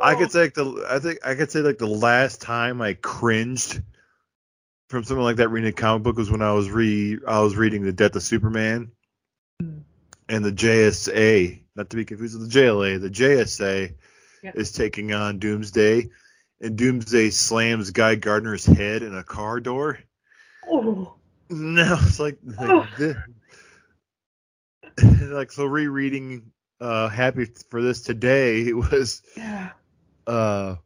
I 0.00 0.14
Oh. 0.14 0.18
could 0.18 0.32
say 0.32 0.40
like 0.42 0.54
the 0.54 0.86
I 0.88 0.98
think 0.98 1.18
I 1.24 1.34
could 1.34 1.50
say 1.50 1.60
like 1.60 1.78
the 1.78 1.86
last 1.86 2.40
time 2.40 2.80
I 2.82 2.94
cringed 2.94 3.82
from 4.88 5.04
something 5.04 5.22
like 5.24 5.36
that 5.36 5.48
reading 5.50 5.68
a 5.68 5.72
comic 5.72 6.02
book 6.02 6.16
was 6.16 6.30
when 6.30 6.42
I 6.42 6.52
was 6.52 6.68
re 6.70 7.18
I 7.26 7.40
was 7.40 7.56
reading 7.56 7.82
the 7.82 7.92
Death 7.92 8.16
of 8.16 8.22
Superman 8.22 8.90
Hmm. 9.60 9.78
and 10.28 10.44
the 10.44 10.52
JSA, 10.52 11.60
not 11.76 11.90
to 11.90 11.96
be 11.96 12.04
confused 12.04 12.38
with 12.38 12.50
the 12.50 12.58
JLA, 12.60 12.98
the 13.00 13.10
JSA 13.10 13.94
Yeah. 14.42 14.52
is 14.54 14.72
taking 14.72 15.12
on 15.12 15.38
Doomsday 15.38 16.08
and 16.60 16.76
Doomsday 16.76 17.30
slams 17.30 17.90
Guy 17.90 18.14
Gardner's 18.16 18.64
head 18.66 19.02
in 19.02 19.14
a 19.14 19.22
car 19.24 19.60
door. 19.60 19.98
Oh. 20.66 21.14
No, 21.50 21.98
it's 22.00 22.18
like, 22.18 22.38
like 22.42 22.96
this. 22.96 23.16
like 25.30 25.52
so 25.52 25.66
rereading 25.66 26.50
uh 26.84 27.08
happy 27.08 27.46
for 27.70 27.80
this 27.82 28.02
today 28.02 28.72
was 28.74 29.22
Yeah. 29.36 29.70
uh 30.26 30.76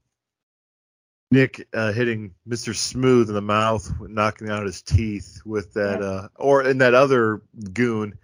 Nick 1.30 1.68
uh, 1.74 1.92
hitting 1.92 2.34
Mr. 2.48 2.74
Smooth 2.74 3.28
in 3.28 3.34
the 3.34 3.42
mouth, 3.42 3.92
knocking 4.00 4.48
out 4.48 4.64
his 4.64 4.80
teeth 4.80 5.42
with 5.44 5.74
that, 5.74 6.00
Yeah. 6.00 6.06
uh, 6.06 6.28
or 6.37 6.62
in 6.64 6.78
that 6.78 6.94
other 6.94 7.42
goon, 7.74 8.18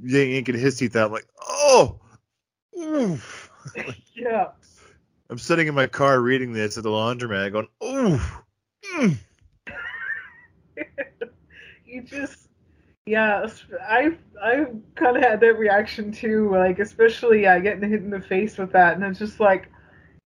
yanking 0.00 0.54
his 0.56 0.78
teeth 0.78 0.94
out. 0.94 1.06
I'm 1.06 1.12
like, 1.12 1.26
oh, 1.40 1.98
oof. 2.78 3.50
Yeah. 4.14 4.48
I'm 5.30 5.38
sitting 5.38 5.66
in 5.66 5.74
my 5.74 5.88
car 5.88 6.20
reading 6.20 6.52
this 6.52 6.78
at 6.78 6.84
the 6.84 6.90
laundromat, 6.90 7.50
going, 7.52 7.68
"Ooh, 7.84 8.20
mm. 8.96 9.16
you 11.84 12.02
just 12.02 12.47
yeah 13.08 13.46
i 13.88 14.10
i 14.42 14.66
kind 14.94 15.16
of 15.16 15.22
had 15.22 15.40
that 15.40 15.58
reaction 15.58 16.12
too 16.12 16.50
like 16.50 16.78
especially 16.78 17.42
yeah 17.42 17.58
getting 17.58 17.88
hit 17.88 18.02
in 18.02 18.10
the 18.10 18.20
face 18.20 18.58
with 18.58 18.72
that 18.72 18.94
and 18.94 19.04
it's 19.04 19.18
just 19.18 19.40
like 19.40 19.70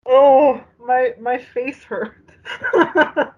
oh 0.06 0.62
my 0.80 1.12
my 1.20 1.38
face 1.38 1.82
hurt 1.84 2.16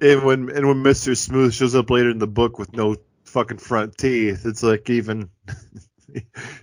and 0.00 0.22
when 0.24 0.50
and 0.50 0.66
when 0.66 0.82
Mr. 0.82 1.16
Smooth 1.16 1.52
shows 1.52 1.74
up 1.74 1.90
later 1.90 2.10
in 2.10 2.18
the 2.18 2.26
book 2.26 2.58
with 2.58 2.72
no 2.72 2.96
fucking 3.24 3.58
front 3.58 3.96
teeth, 3.96 4.46
it's 4.46 4.62
like 4.62 4.88
even 4.90 5.30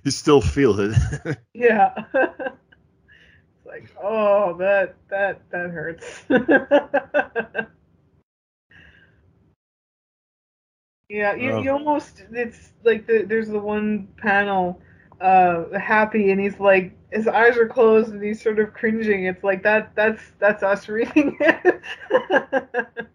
you 0.04 0.12
still 0.12 0.42
feel 0.42 0.80
it. 0.80 0.98
yeah 1.54 1.94
it's 2.14 3.66
like 3.66 3.90
oh 4.02 4.58
that 4.58 4.96
that 5.10 5.42
that 5.52 5.70
hurts 5.70 6.24
Yeah, 11.10 11.36
you, 11.36 11.52
Oh. 11.52 11.62
you 11.62 11.72
almost 11.72 12.24
it's 12.32 12.74
like 12.84 13.08
the, 13.08 13.24
there's 13.24 13.48
the 13.48 13.60
one 13.60 14.08
panel 14.18 14.82
uh 15.22 15.66
happy 15.80 16.30
and 16.32 16.40
he's 16.40 16.60
like 16.60 16.92
his 17.12 17.28
eyes 17.28 17.58
are 17.58 17.68
closed 17.68 18.12
and 18.12 18.22
he's 18.22 18.42
sort 18.42 18.60
of 18.60 18.74
cringing. 18.74 19.26
It's 19.26 19.44
like 19.44 19.64
that 19.64 19.96
that's 19.96 20.22
that's 20.40 20.64
us 20.64 20.90
reading 20.90 21.38
it. 21.40 21.82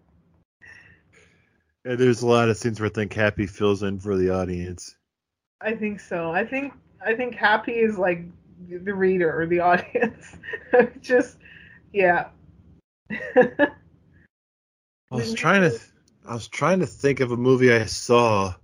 and 1.84 1.98
there's 1.98 2.22
a 2.22 2.26
lot 2.26 2.48
of 2.48 2.56
scenes 2.56 2.80
where 2.80 2.88
I 2.88 2.92
think 2.92 3.12
Happy 3.12 3.46
fills 3.46 3.82
in 3.82 4.00
for 4.00 4.16
the 4.16 4.30
audience. 4.30 4.96
I 5.60 5.74
think 5.74 6.00
so. 6.00 6.32
I 6.32 6.44
think 6.44 6.72
I 7.04 7.14
think 7.14 7.34
happy 7.34 7.72
is 7.72 7.98
like 7.98 8.24
the 8.68 8.94
reader 8.94 9.38
or 9.38 9.46
the 9.46 9.60
audience. 9.70 10.36
Just 11.00 11.36
yeah. 11.92 12.28
I 13.10 13.68
was 15.10 15.34
trying 15.34 15.62
to 15.62 15.78
I 16.24 16.34
was 16.34 16.48
trying 16.48 16.80
to 16.80 16.86
think 16.86 17.20
of 17.20 17.32
a 17.32 17.36
movie 17.36 17.72
I 17.72 17.86
saw 17.86 18.54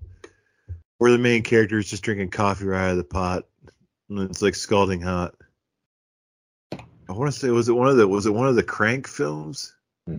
where 0.98 1.10
the 1.10 1.18
main 1.18 1.42
character 1.42 1.78
is 1.78 1.90
just 1.90 2.02
drinking 2.02 2.30
coffee 2.30 2.66
right 2.66 2.86
out 2.86 2.90
of 2.92 2.96
the 2.98 3.04
pot 3.04 3.44
and 4.08 4.18
it's 4.30 4.42
like 4.42 4.54
scalding 4.54 5.00
hot. 5.00 5.34
I 6.72 7.12
want 7.12 7.32
to 7.32 7.38
say 7.38 7.50
was 7.50 7.68
it 7.68 7.72
one 7.72 7.88
of 7.88 7.96
the 7.96 8.06
was 8.06 8.26
it 8.26 8.34
one 8.34 8.46
of 8.46 8.54
the 8.54 8.62
Crank 8.62 9.08
films? 9.08 9.74
I 10.08 10.18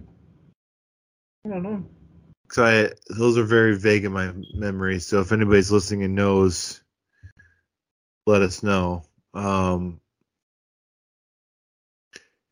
don't 1.45 1.63
know. 1.63 1.85
Cause 2.47 2.59
I 2.59 3.13
those 3.13 3.37
are 3.37 3.43
very 3.43 3.77
vague 3.77 4.05
in 4.05 4.11
my 4.11 4.33
memory. 4.53 4.99
So 4.99 5.21
if 5.21 5.31
anybody's 5.31 5.71
listening 5.71 6.03
and 6.03 6.15
knows, 6.15 6.81
let 8.25 8.41
us 8.41 8.63
know. 8.63 9.03
Um, 9.33 10.01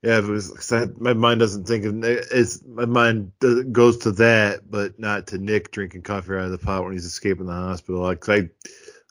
yeah, 0.03 0.19
it 0.19 0.23
was 0.25 0.51
'cause 0.51 0.71
I, 0.71 0.85
my 0.97 1.13
mind 1.13 1.39
doesn't 1.39 1.67
think 1.67 1.85
of 1.85 2.03
it's 2.03 2.63
my 2.65 2.85
mind 2.85 3.31
does- 3.39 3.63
goes 3.65 3.97
to 3.99 4.11
that, 4.13 4.69
but 4.69 4.99
not 4.99 5.27
to 5.27 5.37
Nick 5.37 5.71
drinking 5.71 6.03
coffee 6.03 6.33
out 6.33 6.45
of 6.45 6.51
the 6.51 6.57
pot 6.57 6.83
when 6.83 6.93
he's 6.93 7.05
escaping 7.05 7.45
the 7.47 7.53
hospital. 7.53 8.01
Like 8.01 8.27
I, 8.29 8.49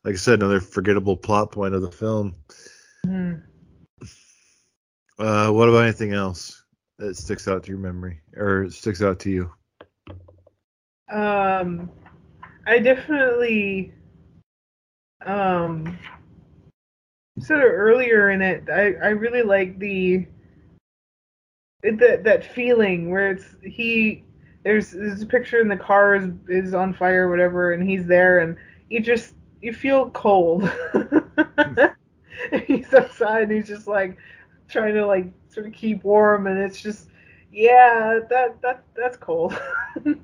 like 0.05 0.15
I 0.15 0.17
said, 0.17 0.41
another 0.41 0.61
forgettable 0.61 1.17
plot 1.17 1.51
point 1.53 1.75
of 1.75 1.83
the 1.83 1.91
film. 1.91 2.35
Hmm. 3.05 3.35
Uh, 5.19 5.51
what 5.51 5.69
about 5.69 5.85
anything 5.85 6.13
else 6.13 6.63
that 6.99 7.17
sticks 7.17 7.49
out 7.49 7.65
to 7.65 7.71
your 7.71 7.79
memory 7.79 8.21
or 8.37 8.69
sticks 8.71 9.03
out 9.03 9.19
to 9.21 9.31
you? 9.31 9.51
Um, 11.11 11.91
I 12.67 12.79
definitely 12.79 13.93
um 15.25 15.99
sort 17.41 17.61
of 17.61 17.71
earlier 17.71 18.31
in 18.31 18.43
it. 18.43 18.69
I 18.71 18.95
I 18.95 19.09
really 19.11 19.43
like 19.43 19.79
the 19.79 20.15
it- 20.15 20.29
that 21.93 22.25
that 22.25 22.45
feeling 22.45 23.11
where 23.11 23.31
it's 23.31 23.57
he 23.63 24.25
there's 24.65 24.91
there's 24.91 25.23
a 25.23 25.27
picture 25.27 25.61
in 25.61 25.69
the 25.69 25.77
car 25.77 26.15
is 26.17 26.31
is 26.49 26.75
on 26.75 26.93
fire 26.93 27.27
or 27.27 27.31
whatever 27.31 27.73
and 27.73 27.89
he's 27.89 28.07
there 28.07 28.41
and 28.41 28.57
you 28.91 29.01
just 29.01 29.35
you 29.63 29.73
feel 29.73 30.11
cold. 30.11 30.71
he's 32.67 32.93
outside 32.95 33.45
and 33.45 33.53
he's 33.53 33.67
just 33.67 33.87
like 33.87 34.17
trying 34.69 34.95
to 34.95 35.07
like 35.07 35.27
sort 35.49 35.67
of 35.67 35.73
keep 35.73 36.05
warm 36.05 36.47
and 36.47 36.59
it's 36.59 36.81
just 36.81 37.09
yeah 37.53 38.21
that 38.29 38.61
that 38.63 38.85
that's 38.97 39.17
cold. 39.17 39.59
and 40.05 40.21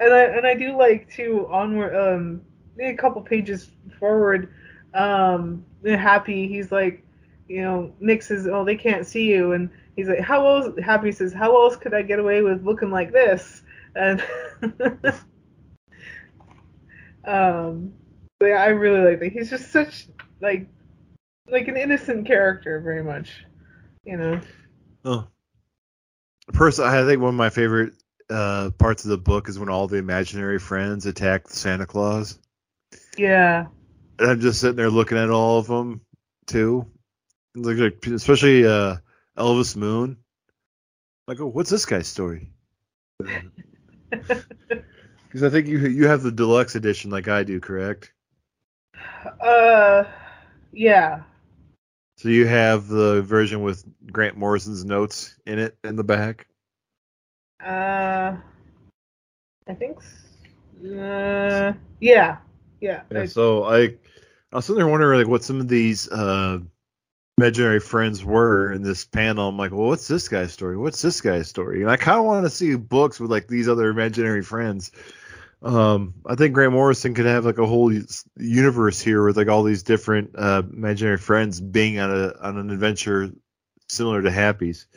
I 0.00 0.22
and 0.24 0.46
I 0.46 0.54
do 0.54 0.76
like 0.76 1.10
too 1.10 1.46
onward 1.50 1.94
um 1.94 2.42
a 2.80 2.94
couple 2.94 3.20
pages 3.22 3.70
forward 3.98 4.52
um 4.94 5.64
happy 5.84 6.46
he's 6.48 6.70
like 6.70 7.04
you 7.48 7.62
know 7.62 7.92
Nick 8.00 8.22
says 8.22 8.46
oh 8.46 8.64
they 8.64 8.76
can't 8.76 9.06
see 9.06 9.24
you. 9.24 9.52
And 9.52 9.70
he's 9.96 10.08
like 10.08 10.20
how 10.20 10.46
else? 10.46 10.78
Happy 10.82 11.12
says 11.12 11.32
how 11.32 11.54
else 11.62 11.76
could 11.76 11.94
I 11.94 12.02
get 12.02 12.18
away 12.18 12.42
with 12.42 12.64
looking 12.64 12.90
like 12.90 13.12
this? 13.12 13.62
And 13.94 14.22
um 17.24 17.92
yeah, 18.40 18.62
I 18.62 18.68
really 18.68 19.10
like 19.10 19.20
that. 19.20 19.32
He's 19.32 19.50
just 19.50 19.72
such 19.72 20.06
like 20.40 20.68
like 21.50 21.68
an 21.68 21.76
innocent 21.76 22.26
character 22.26 22.80
very 22.80 23.02
much 23.02 23.44
you 24.08 24.16
know? 24.16 24.40
Oh. 25.04 25.28
Personally, 26.52 26.90
I 26.90 27.04
think 27.04 27.20
one 27.20 27.28
of 27.28 27.34
my 27.34 27.50
favorite 27.50 27.92
uh, 28.30 28.70
parts 28.78 29.04
of 29.04 29.10
the 29.10 29.18
book 29.18 29.48
is 29.48 29.58
when 29.58 29.68
all 29.68 29.86
the 29.86 29.98
imaginary 29.98 30.58
friends 30.58 31.04
attack 31.04 31.48
Santa 31.48 31.86
Claus. 31.86 32.38
yeah. 33.16 33.66
And 34.18 34.30
I'm 34.30 34.40
just 34.40 34.60
sitting 34.60 34.76
there 34.76 34.90
looking 34.90 35.18
at 35.18 35.30
all 35.30 35.58
of 35.58 35.66
them 35.66 36.00
too, 36.46 36.86
like, 37.54 37.76
like, 37.76 38.06
especially 38.06 38.66
uh, 38.66 38.96
Elvis 39.36 39.76
Moon. 39.76 40.16
Like, 41.26 41.40
oh, 41.40 41.46
what's 41.46 41.70
this 41.70 41.86
guy's 41.86 42.08
story? 42.08 42.52
Because 44.10 45.42
I 45.42 45.50
think 45.50 45.66
you 45.66 45.78
you 45.80 46.06
have 46.08 46.22
the 46.22 46.32
deluxe 46.32 46.74
edition 46.74 47.10
like 47.10 47.28
I 47.28 47.42
do, 47.42 47.60
correct? 47.60 48.14
uh 49.42 50.04
yeah 50.72 51.22
So 52.16 52.30
you 52.30 52.46
have 52.46 52.88
the 52.88 53.20
version 53.20 53.60
with 53.62 53.84
Grant 54.10 54.38
Morrison's 54.38 54.86
notes 54.86 55.36
in 55.44 55.58
it 55.58 55.76
in 55.84 55.96
the 55.96 56.04
back. 56.04 56.46
Uh, 57.62 58.36
I 59.68 59.74
think. 59.74 59.98
Uh, 60.82 61.74
yeah, 62.00 62.38
yeah. 62.80 63.02
Yeah, 63.10 63.20
I- 63.20 63.26
so 63.26 63.64
I, 63.64 63.78
I 63.80 63.96
was 64.52 64.64
sitting 64.64 64.78
there 64.78 64.88
wondering 64.88 65.18
like 65.18 65.28
what 65.28 65.44
some 65.44 65.60
of 65.60 65.68
these 65.68 66.08
uh, 66.08 66.60
imaginary 67.38 67.78
friends 67.78 68.24
were 68.24 68.72
in 68.72 68.82
this 68.82 69.04
panel. 69.04 69.48
I'm 69.48 69.56
like, 69.56 69.70
well, 69.70 69.86
what's 69.86 70.08
this 70.08 70.28
guy's 70.28 70.52
story? 70.52 70.76
What's 70.76 71.00
this 71.00 71.20
guy's 71.20 71.46
story? 71.46 71.82
And 71.82 71.90
I 71.90 71.96
kind 71.96 72.18
of 72.18 72.24
want 72.24 72.44
to 72.44 72.50
see 72.50 72.74
books 72.74 73.20
with 73.20 73.30
like 73.30 73.46
these 73.46 73.68
other 73.68 73.88
imaginary 73.88 74.42
friends. 74.42 74.90
Um, 75.62 76.14
I 76.26 76.34
think 76.34 76.52
Grant 76.54 76.72
Morrison 76.72 77.14
could 77.14 77.26
have 77.26 77.44
like 77.44 77.58
a 77.58 77.66
whole 77.66 77.92
universe 78.36 79.00
here 79.00 79.24
with 79.24 79.36
like 79.36 79.46
all 79.46 79.62
these 79.62 79.84
different 79.84 80.30
uh, 80.36 80.62
imaginary 80.68 81.18
friends 81.18 81.60
being 81.60 82.00
on 82.00 82.10
a 82.10 82.32
on 82.40 82.58
an 82.58 82.70
adventure 82.70 83.30
similar 83.88 84.22
to 84.22 84.32
Happy's. 84.32 84.88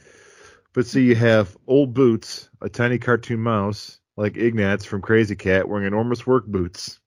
But 0.74 0.88
see, 0.88 1.04
you 1.04 1.16
have 1.16 1.56
old 1.68 1.94
boots, 1.94 2.50
a 2.60 2.70
tiny 2.70 2.98
cartoon 2.98 3.40
mouse 3.40 4.00
like 4.18 4.38
Ignatz 4.38 4.86
from 4.86 5.04
Krazy 5.04 5.38
Kat 5.38 5.68
wearing 5.68 5.86
enormous 5.86 6.26
work 6.26 6.48
boots. 6.48 7.01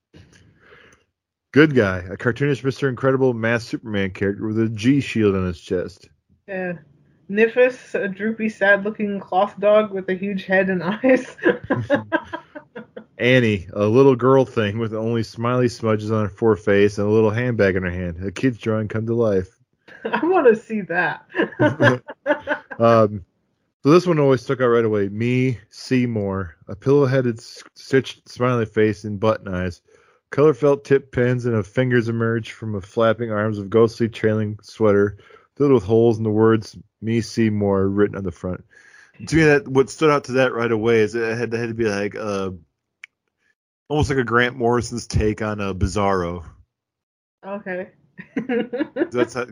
Good 1.54 1.76
guy, 1.76 1.98
a 1.98 2.16
cartoonish 2.16 2.64
Mr. 2.64 2.88
Incredible 2.88 3.32
masked 3.32 3.70
Superman 3.70 4.10
character 4.10 4.44
with 4.48 4.58
a 4.58 4.68
G 4.68 5.00
shield 5.00 5.36
on 5.36 5.46
his 5.46 5.60
chest. 5.60 6.08
yeah. 6.48 6.72
Nifus, 7.30 7.94
a 7.94 8.08
droopy, 8.08 8.48
sad-looking 8.48 9.20
cloth 9.20 9.60
dog 9.60 9.92
with 9.92 10.08
a 10.08 10.14
huge 10.14 10.46
head 10.46 10.68
and 10.68 10.82
eyes. 11.04 11.36
Annie, 13.18 13.68
a 13.72 13.84
little 13.86 14.16
girl 14.16 14.44
thing 14.44 14.80
with 14.80 14.92
only 14.94 15.22
smiley 15.22 15.68
smudges 15.68 16.10
on 16.10 16.24
her 16.24 16.28
foreface 16.28 16.98
and 16.98 17.06
a 17.06 17.10
little 17.10 17.30
handbag 17.30 17.76
in 17.76 17.84
her 17.84 17.90
hand. 17.90 18.20
A 18.26 18.32
kid's 18.32 18.58
drawing 18.58 18.88
come 18.88 19.06
to 19.06 19.14
life. 19.14 19.56
I 20.04 20.26
want 20.26 20.48
to 20.48 20.56
see 20.56 20.80
that. 20.80 21.24
Um, 22.80 23.24
so 23.84 23.92
this 23.92 24.08
one 24.08 24.18
always 24.18 24.42
stuck 24.42 24.60
out 24.60 24.66
right 24.66 24.84
away. 24.84 25.08
Me, 25.08 25.60
Seymour, 25.70 26.56
a 26.66 26.74
pillow-headed, 26.74 27.40
stitched 27.40 28.28
smiley 28.28 28.66
face 28.66 29.04
and 29.04 29.20
button 29.20 29.54
eyes. 29.54 29.80
Color 30.34 30.54
felt 30.54 30.84
tip 30.84 31.12
pins 31.12 31.46
and 31.46 31.54
a 31.54 31.62
fingers 31.62 32.08
emerged 32.08 32.50
from 32.50 32.74
a 32.74 32.80
flapping 32.80 33.30
arms 33.30 33.58
of 33.58 33.70
ghostly 33.70 34.08
trailing 34.08 34.58
sweater 34.62 35.16
filled 35.54 35.70
with 35.70 35.84
holes 35.84 36.16
and 36.16 36.26
the 36.26 36.30
words 36.30 36.76
"Me 37.00 37.20
Seymour" 37.20 37.86
written 37.86 38.16
on 38.16 38.24
the 38.24 38.32
front. 38.32 38.64
To 39.28 39.36
me, 39.36 39.44
that 39.44 39.68
what 39.68 39.90
stood 39.90 40.10
out 40.10 40.24
to 40.24 40.32
that 40.32 40.52
right 40.52 40.72
away 40.72 41.02
is 41.02 41.14
it 41.14 41.38
had, 41.38 41.54
it 41.54 41.56
had 41.56 41.68
to 41.68 41.74
be 41.74 41.84
like 41.84 42.16
uh, 42.16 42.50
almost 43.88 44.10
like 44.10 44.18
a 44.18 44.24
Grant 44.24 44.56
Morrison's 44.56 45.06
take 45.06 45.40
on 45.40 45.60
a 45.60 45.72
Bizarro. 45.72 46.44
okay. 47.46 47.90
That's 49.12 49.34
how, 49.34 49.46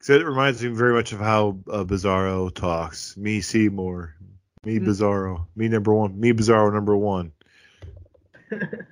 so 0.00 0.14
it 0.14 0.26
reminds 0.26 0.60
me 0.60 0.70
very 0.70 0.92
much 0.92 1.12
of 1.12 1.20
how 1.20 1.60
uh, 1.70 1.84
Bizarro 1.84 2.52
talks. 2.52 3.16
Me 3.16 3.42
Seymour, 3.42 4.16
me 4.64 4.80
Mm. 4.80 4.88
Bizarro, 4.88 5.46
me 5.54 5.68
number 5.68 5.94
one, 5.94 6.18
me 6.18 6.32
Bizarro 6.32 6.74
number 6.74 6.96
one. 6.96 7.30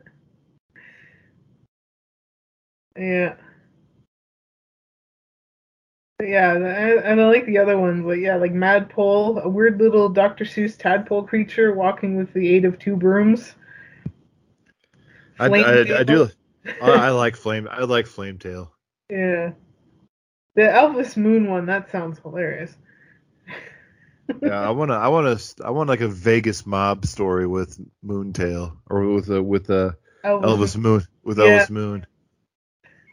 yeah. 2.99 3.35
Yeah, 6.21 6.57
and 6.57 7.21
I 7.21 7.27
like 7.29 7.47
the 7.47 7.59
other 7.59 7.79
ones. 7.79 8.05
Like 8.05 8.19
yeah, 8.19 8.37
like 8.37 8.53
Madpole, 8.53 9.41
a 9.41 9.49
weird 9.49 9.79
little 9.79 10.09
Dr. 10.09 10.45
Seuss 10.45 10.77
tadpole 10.77 11.23
creature 11.23 11.73
walking 11.73 12.17
with 12.17 12.33
the 12.33 12.49
aid 12.57 12.65
of 12.65 12.79
two 12.79 12.97
brooms. 12.97 13.55
I, 15.39 15.47
I, 15.47 15.99
I 16.01 16.03
do. 16.03 16.29
I, 16.83 17.11
like 17.11 17.37
flame. 17.37 17.69
I 17.71 17.85
like 17.85 18.07
flame 18.07 18.39
tail. 18.39 18.73
Yeah. 19.09 19.53
The 20.57 20.63
Elvis 20.63 21.17
Moon 21.17 21.49
one, 21.49 21.67
that 21.67 21.93
sounds 21.93 22.19
hilarious. 22.19 22.77
Yeah, 24.43 24.61
I 24.61 24.71
wanna. 24.71 24.95
I 24.95 25.09
wanna. 25.09 25.39
I 25.65 25.71
want 25.71 25.89
like 25.89 26.01
a 26.01 26.09
Vegas 26.09 26.67
mob 26.67 27.07
story 27.07 27.47
with 27.47 27.81
Moontail 28.05 28.77
or 28.91 29.15
with 29.15 29.31
a 29.31 29.43
with 29.43 29.71
a 29.71 29.97
Elvis 30.25 30.77
Moon 30.77 31.03
with 31.23 31.39
Yeah. 31.39 31.45
Elvis 31.45 31.71
Moon. 31.71 32.07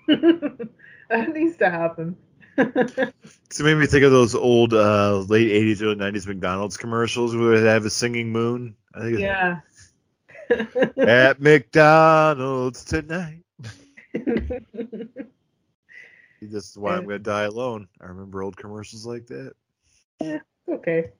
that 1.10 1.34
needs 1.34 1.58
to 1.58 1.70
happen. 1.70 2.18
So 3.52 3.64
it 3.64 3.68
made 3.68 3.80
me 3.80 3.86
think 3.86 4.04
of 4.04 4.12
those 4.12 4.36
old 4.36 4.74
uh, 4.74 5.18
late 5.20 5.50
'80s, 5.50 5.82
early 5.82 5.96
'90s 5.96 6.28
McDonald's 6.28 6.78
commercials 6.78 7.36
where 7.36 7.62
they 7.62 7.70
have 7.70 7.86
a 7.86 7.90
singing 7.90 8.32
moon. 8.32 8.76
I 8.94 9.00
think 9.02 9.20
yeah. 9.20 9.60
at 10.98 11.42
McDonald's 11.42 12.84
tonight. 12.84 13.44
This 16.42 16.70
is 16.70 16.78
why 16.78 16.96
I'm 16.96 17.06
gonna 17.06 17.20
die 17.20 17.44
alone. 17.44 17.88
I 18.02 18.06
remember 18.08 18.44
old 18.44 18.58
commercials 18.58 19.06
like 19.06 19.28
that. 19.28 19.54
Yeah, 20.22 20.40
okay. 20.70 21.12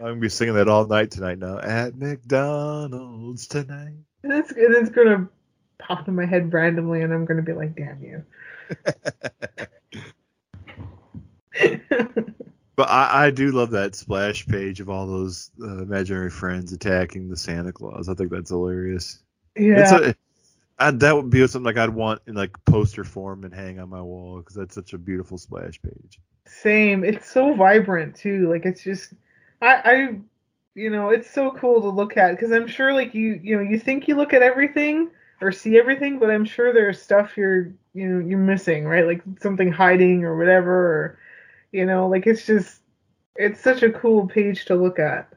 I'm 0.00 0.06
gonna 0.06 0.16
be 0.16 0.28
singing 0.28 0.54
that 0.54 0.68
all 0.68 0.86
night 0.86 1.10
tonight 1.10 1.38
now. 1.38 1.58
At 1.58 1.96
McDonald's 1.96 3.46
tonight. 3.46 3.98
And 4.22 4.32
it's, 4.32 4.52
it's 4.56 4.90
gonna 4.90 5.28
pop 5.80 6.08
in 6.08 6.14
my 6.14 6.26
head 6.26 6.52
randomly, 6.52 7.02
and 7.02 7.12
I'm 7.12 7.24
gonna 7.24 7.42
be 7.42 7.52
like, 7.52 7.76
"Damn 7.76 8.02
you!" 8.02 8.24
But 12.76 12.88
I, 12.88 13.26
I 13.26 13.30
do 13.30 13.50
love 13.52 13.72
that 13.72 13.94
splash 13.94 14.46
page 14.46 14.80
of 14.80 14.88
all 14.88 15.06
those 15.06 15.50
uh, 15.62 15.82
imaginary 15.82 16.30
friends 16.30 16.72
attacking 16.72 17.28
the 17.28 17.36
Santa 17.36 17.72
Claus. 17.72 18.08
I 18.08 18.14
think 18.14 18.30
that's 18.30 18.50
hilarious. 18.50 19.22
yeah, 19.56 19.74
It's 19.74 19.92
a, 19.92 20.14
I, 20.78 20.90
that 20.92 21.14
would 21.14 21.30
be 21.30 21.46
something 21.46 21.64
like 21.66 21.76
I'd 21.76 21.90
want 21.90 22.22
in 22.26 22.34
like 22.34 22.56
poster 22.64 23.04
form 23.04 23.44
and 23.44 23.54
hang 23.54 23.78
on 23.80 23.90
my 23.90 24.00
wall 24.02 24.38
because 24.38 24.54
that's 24.56 24.74
such 24.74 24.94
a 24.94 24.98
beautiful 24.98 25.38
splash 25.38 25.80
page. 25.82 26.20
same. 26.46 27.04
It's 27.04 27.30
so 27.30 27.54
vibrant 27.54 28.16
too. 28.16 28.48
Like 28.50 28.64
it's 28.66 28.82
just, 28.82 29.12
I, 29.62 29.74
I, 29.84 30.18
you 30.74 30.90
know, 30.90 31.10
it's 31.10 31.30
so 31.30 31.50
cool 31.52 31.80
to 31.82 31.88
look 31.88 32.16
at 32.16 32.32
because 32.32 32.52
I'm 32.52 32.66
sure, 32.66 32.92
like 32.92 33.14
you, 33.14 33.40
you 33.42 33.56
know, 33.56 33.62
you 33.62 33.78
think 33.78 34.08
you 34.08 34.16
look 34.16 34.32
at 34.32 34.42
everything 34.42 35.10
or 35.40 35.52
see 35.52 35.78
everything, 35.78 36.18
but 36.18 36.30
I'm 36.30 36.44
sure 36.44 36.72
there's 36.72 37.00
stuff 37.00 37.36
you're, 37.36 37.72
you 37.94 38.08
know, 38.08 38.26
you're 38.26 38.38
missing, 38.38 38.84
right? 38.84 39.06
Like 39.06 39.22
something 39.40 39.72
hiding 39.72 40.24
or 40.24 40.36
whatever, 40.36 40.72
or, 40.72 41.18
you 41.72 41.86
know, 41.86 42.08
like 42.08 42.26
it's 42.26 42.46
just, 42.46 42.80
it's 43.36 43.60
such 43.60 43.82
a 43.82 43.90
cool 43.90 44.26
page 44.26 44.66
to 44.66 44.74
look 44.74 44.98
at. 44.98 45.32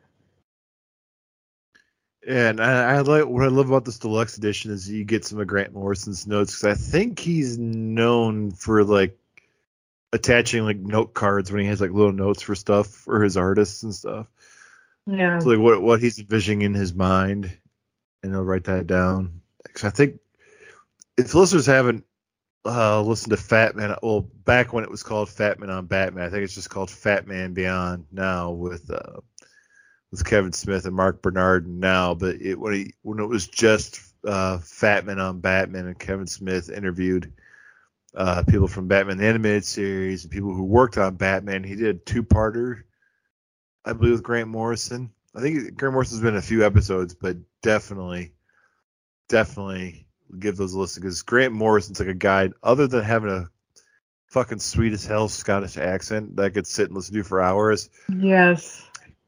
And 2.26 2.62
I, 2.62 2.96
I 2.96 3.00
like 3.02 3.26
what 3.26 3.44
I 3.44 3.48
love 3.48 3.68
about 3.68 3.86
this 3.86 4.00
deluxe 4.00 4.38
edition 4.38 4.72
is 4.72 4.90
you 4.90 5.04
get 5.04 5.26
some 5.26 5.40
of 5.40 5.48
Grant 5.48 5.74
Morrison's 5.74 6.26
notes 6.26 6.56
because 6.58 6.78
I 6.78 6.82
think 6.82 7.20
he's 7.20 7.58
known 7.58 8.52
for 8.52 8.84
like 8.84 9.18
attaching 10.14 10.64
like 10.64 10.78
note 10.78 11.14
cards 11.14 11.52
when 11.52 11.62
he 11.62 11.68
has 11.68 11.82
like 11.82 11.92
little 11.92 12.14
notes 12.14 12.42
for 12.42 12.56
stuff 12.56 12.88
for 12.88 13.24
his 13.24 13.36
artists 13.36 13.84
and 13.84 13.94
stuff. 13.94 14.28
Yeah. 15.06 15.40
So 15.40 15.50
like 15.50 15.60
what 15.60 15.82
what 15.82 16.02
he's 16.02 16.20
envisioning 16.20 16.62
in 16.62 16.74
his 16.74 16.94
mind, 16.94 17.58
and 18.22 18.32
he'll 18.32 18.44
write 18.44 18.66
that 18.66 18.88
down. 18.88 19.42
I 19.82 19.90
think 19.90 20.20
if 21.18 21.34
listeners 21.34 21.66
haven't 21.66 22.06
uh, 22.66 23.02
listened 23.02 23.32
to 23.32 23.38
Fat 23.38 23.76
Man, 23.76 23.96
well, 24.02 24.22
back 24.22 24.74
when 24.74 24.84
it 24.84 24.92
was 24.92 25.04
called 25.04 25.30
Fat 25.30 25.60
Man 25.60 25.70
on 25.70 25.86
Batman, 25.86 26.26
I 26.26 26.30
think 26.30 26.44
it's 26.44 26.56
just 26.56 26.70
called 26.70 26.90
Fat 26.90 27.28
Man 27.28 27.54
Beyond 27.54 28.06
now 28.12 28.52
with 28.52 28.90
uh, 28.92 29.20
with 30.12 30.26
Kevin 30.26 30.54
Smith 30.54 30.86
and 30.86 30.96
Marc 30.96 31.22
Bernardin 31.22 31.80
now. 31.80 32.14
But 32.14 32.42
it, 32.42 32.60
when 32.60 32.74
he 32.74 32.94
when 33.02 33.20
it 33.20 33.28
was 33.28 33.48
just 33.48 34.02
uh, 34.26 34.60
Fat 34.60 35.06
Man 35.06 35.20
on 35.20 35.40
Batman 35.40 35.88
and 35.88 36.00
Kevin 36.00 36.28
Smith 36.28 36.70
interviewed 36.70 37.34
uh, 38.16 38.44
people 38.48 38.68
from 38.68 38.88
Batman 38.88 39.18
the 39.18 39.26
animated 39.28 39.66
series 39.66 40.24
and 40.24 40.32
people 40.32 40.54
who 40.54 40.64
worked 40.64 40.98
on 40.98 41.16
Batman, 41.16 41.64
he 41.64 41.76
did 41.76 41.96
a 41.96 42.00
two 42.00 42.24
parter 42.24 42.84
I 43.86 43.94
believe 43.94 44.14
with 44.14 44.24
Grant 44.24 44.50
Morrison. 44.50 45.12
I 45.36 45.42
think 45.42 45.76
Grant 45.76 45.94
Morrison's 45.94 46.22
been 46.22 46.36
in 46.36 46.40
a 46.40 46.42
few 46.42 46.66
episodes, 46.66 47.14
but 47.14 47.38
definitely, 47.62 48.34
definitely 49.28 50.08
give 50.40 50.58
those 50.58 50.74
a 50.74 50.80
listen 50.80 51.02
because 51.02 51.22
Grant 51.22 51.54
Morrison's 51.54 52.00
like 52.00 52.10
a 52.10 52.14
guy. 52.14 52.50
Other 52.62 52.88
than 52.88 53.04
having 53.04 53.30
a 53.30 53.50
fucking 54.28 54.60
sweet 54.60 54.94
as 54.94 55.06
hell 55.06 55.28
Scottish 55.28 55.78
accent 55.78 56.36
that 56.36 56.46
I 56.46 56.50
could 56.50 56.68
sit 56.68 56.88
and 56.88 56.96
listen 56.96 57.16
to 57.16 57.24
for 57.24 57.42
hours, 57.42 57.90
Yes. 58.10 58.84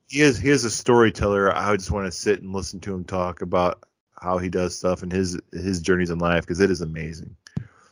he 0.08 0.22
is 0.22 0.38
he 0.38 0.50
is 0.50 0.66
a 0.66 0.72
storyteller. 0.72 1.56
I 1.56 1.76
just 1.76 1.92
want 1.92 2.06
to 2.06 2.12
sit 2.12 2.42
and 2.42 2.54
listen 2.54 2.80
to 2.82 2.94
him 2.94 3.04
talk 3.04 3.42
about 3.42 3.84
how 4.20 4.38
he 4.38 4.50
does 4.50 4.78
stuff 4.78 5.04
and 5.04 5.12
his 5.12 5.40
his 5.52 5.82
journeys 5.82 6.10
in 6.10 6.20
life 6.20 6.44
because 6.44 6.60
it 6.60 6.72
is 6.72 6.82
amazing. 6.82 7.36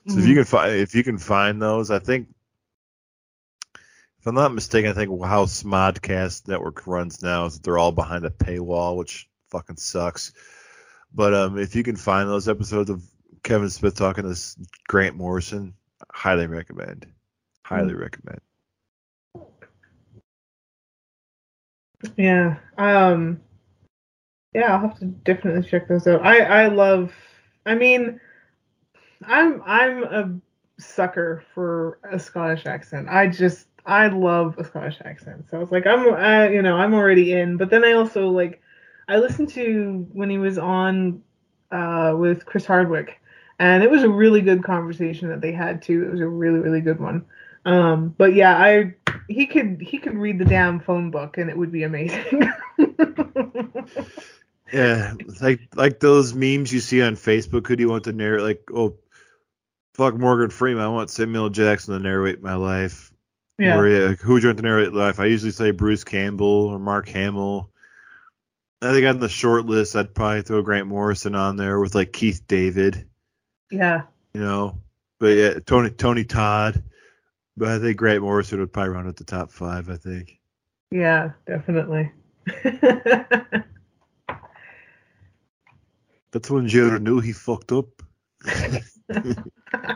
So 0.08 0.18
if 0.18 0.26
you 0.26 0.32
mm-hmm. 0.32 0.36
can 0.36 0.44
find 0.46 0.76
if 0.76 0.96
you 0.96 1.04
can 1.04 1.18
find 1.18 1.62
those, 1.62 1.90
I 1.92 2.00
think 2.00 2.28
if 4.24 4.28
I'm 4.28 4.36
not 4.36 4.54
mistaken, 4.54 4.90
I 4.90 4.94
think 4.94 5.10
how 5.24 5.46
Smodcast 5.46 6.48
Network 6.48 6.88
runs 6.88 7.22
now 7.22 7.46
is 7.46 7.56
that 7.56 7.64
they're 7.64 7.78
all 7.78 7.92
behind 7.92 8.26
a 8.26 8.30
paywall, 8.30 8.96
which 8.96 9.30
fucking 9.50 9.76
sucks. 9.76 10.32
But 11.14 11.34
um, 11.34 11.58
if 11.58 11.76
you 11.76 11.84
can 11.84 11.96
find 11.96 12.28
those 12.28 12.50
episodes 12.50 12.90
of 12.90 13.04
Kevin 13.44 13.70
Smith 13.70 13.96
talking 13.96 14.24
to 14.24 14.40
Grant 14.88 15.16
Morrison, 15.16 15.74
highly 16.12 16.48
recommend. 16.48 17.06
Highly 17.64 17.94
recommend. 17.94 18.40
Yeah. 22.18 22.58
Um 22.78 23.40
yeah, 24.54 24.74
I'll 24.74 24.82
have 24.82 25.00
to 25.00 25.06
definitely 25.06 25.68
check 25.68 25.88
those 25.88 26.06
out. 26.08 26.26
I 26.26 26.40
I 26.40 26.68
love 26.68 27.14
I 27.66 27.76
mean 27.76 28.20
I'm 29.26 29.62
I'm 29.66 30.04
a 30.04 30.30
sucker 30.80 31.44
for 31.54 32.00
a 32.10 32.20
Scottish 32.20 32.66
accent. 32.66 33.08
I 33.10 33.28
just 33.28 33.68
I 33.86 34.08
love 34.08 34.58
a 34.58 34.64
Scottish 34.64 34.98
accent. 35.04 35.46
So 35.50 35.62
it's 35.62 35.72
like 35.72 35.88
I'm 35.88 36.14
I, 36.14 36.50
you 36.50 36.62
know, 36.62 36.76
I'm 36.76 36.94
already 36.94 37.34
in, 37.34 37.58
but 37.58 37.70
then 37.70 37.84
I 37.84 37.94
also 37.94 38.30
like 38.30 38.62
I 39.08 39.18
listened 39.18 39.50
to 39.50 40.08
when 40.14 40.30
he 40.30 40.38
was 40.38 40.58
on 40.58 41.22
uh 41.72 42.16
with 42.18 42.46
Chris 42.46 42.66
Hardwick 42.66 43.20
and 43.60 43.84
it 43.84 43.90
was 43.90 44.04
a 44.04 44.10
really 44.10 44.42
good 44.42 44.64
conversation 44.64 45.30
that 45.30 45.42
they 45.42 45.52
had 45.52 45.82
too. 45.82 46.04
It 46.06 46.12
was 46.12 46.22
a 46.22 46.28
really 46.28 46.60
really 46.60 46.82
good 46.82 47.00
one. 47.00 47.26
Um 47.66 48.16
but 48.18 48.34
yeah, 48.34 48.56
I 48.58 48.96
he 49.28 49.46
could 49.46 49.82
he 49.82 49.98
could 49.98 50.16
read 50.16 50.40
the 50.40 50.46
damn 50.46 50.80
phone 50.80 51.12
book 51.12 51.38
and 51.38 51.50
it 51.50 51.58
would 51.58 51.72
be 51.72 51.84
amazing. 51.84 52.52
Yeah, 54.72 55.14
like 55.40 55.60
like 55.76 56.00
those 56.00 56.34
memes 56.34 56.74
you 56.74 56.80
see 56.80 57.04
on 57.04 57.16
Facebook. 57.16 57.68
Who 57.68 57.76
do 57.76 57.84
you 57.84 57.90
want 57.90 58.06
to 58.06 58.12
narrate? 58.14 58.42
Like, 58.42 58.64
oh, 58.74 58.96
fuck 59.94 60.16
Morgan 60.16 60.50
Freeman. 60.50 60.84
I 60.84 60.88
want 60.88 61.12
Samuel 61.12 61.52
Jackson 61.52 61.94
to 61.94 62.00
narrate 62.00 62.42
my 62.42 62.56
life. 62.56 63.14
yeah. 63.60 63.78
Or 63.78 63.88
yeah, 63.88 64.16
who 64.16 64.34
would 64.34 64.42
you 64.44 64.50
want 64.50 64.58
to 64.58 64.64
narrate 64.64 64.94
life? 64.94 65.20
I 65.20 65.26
usually 65.26 65.52
say 65.52 65.70
Bruce 65.70 66.04
Campbell 66.04 66.68
or 66.68 66.80
Mark 66.80 67.08
Hamill. 67.10 67.70
I 68.84 68.92
think 68.92 69.06
on 69.08 69.20
the 69.20 69.30
short 69.30 69.66
list, 69.66 69.96
I'd 69.96 70.14
probably 70.14 70.42
throw 70.42 70.62
Grant 70.62 70.88
Morrison 70.88 71.36
on 71.36 71.56
there 71.56 71.80
with 71.80 71.96
like 71.96 72.12
Keith 72.12 72.42
David, 72.48 73.08
Yeah. 73.72 74.04
you 74.34 74.42
know. 74.42 74.82
But 75.20 75.38
yeah, 75.38 75.60
Tony 75.66 75.90
Tony 75.90 76.26
Todd. 76.26 76.84
But 77.56 77.70
I 77.70 77.80
think 77.80 77.98
Grant 77.98 78.24
Morrison 78.24 78.60
would 78.60 78.74
probably 78.74 78.94
round 78.94 79.08
at 79.08 79.16
the 79.16 79.24
top 79.24 79.52
five. 79.52 79.90
I 79.90 79.96
think. 79.96 80.38
Yeah, 80.92 81.32
definitely. 81.48 82.12
That's 86.32 86.50
when 86.50 86.68
Jared 86.68 87.04
knew 87.04 87.20
he 87.22 87.32
fucked 87.32 87.72
up. 87.72 87.86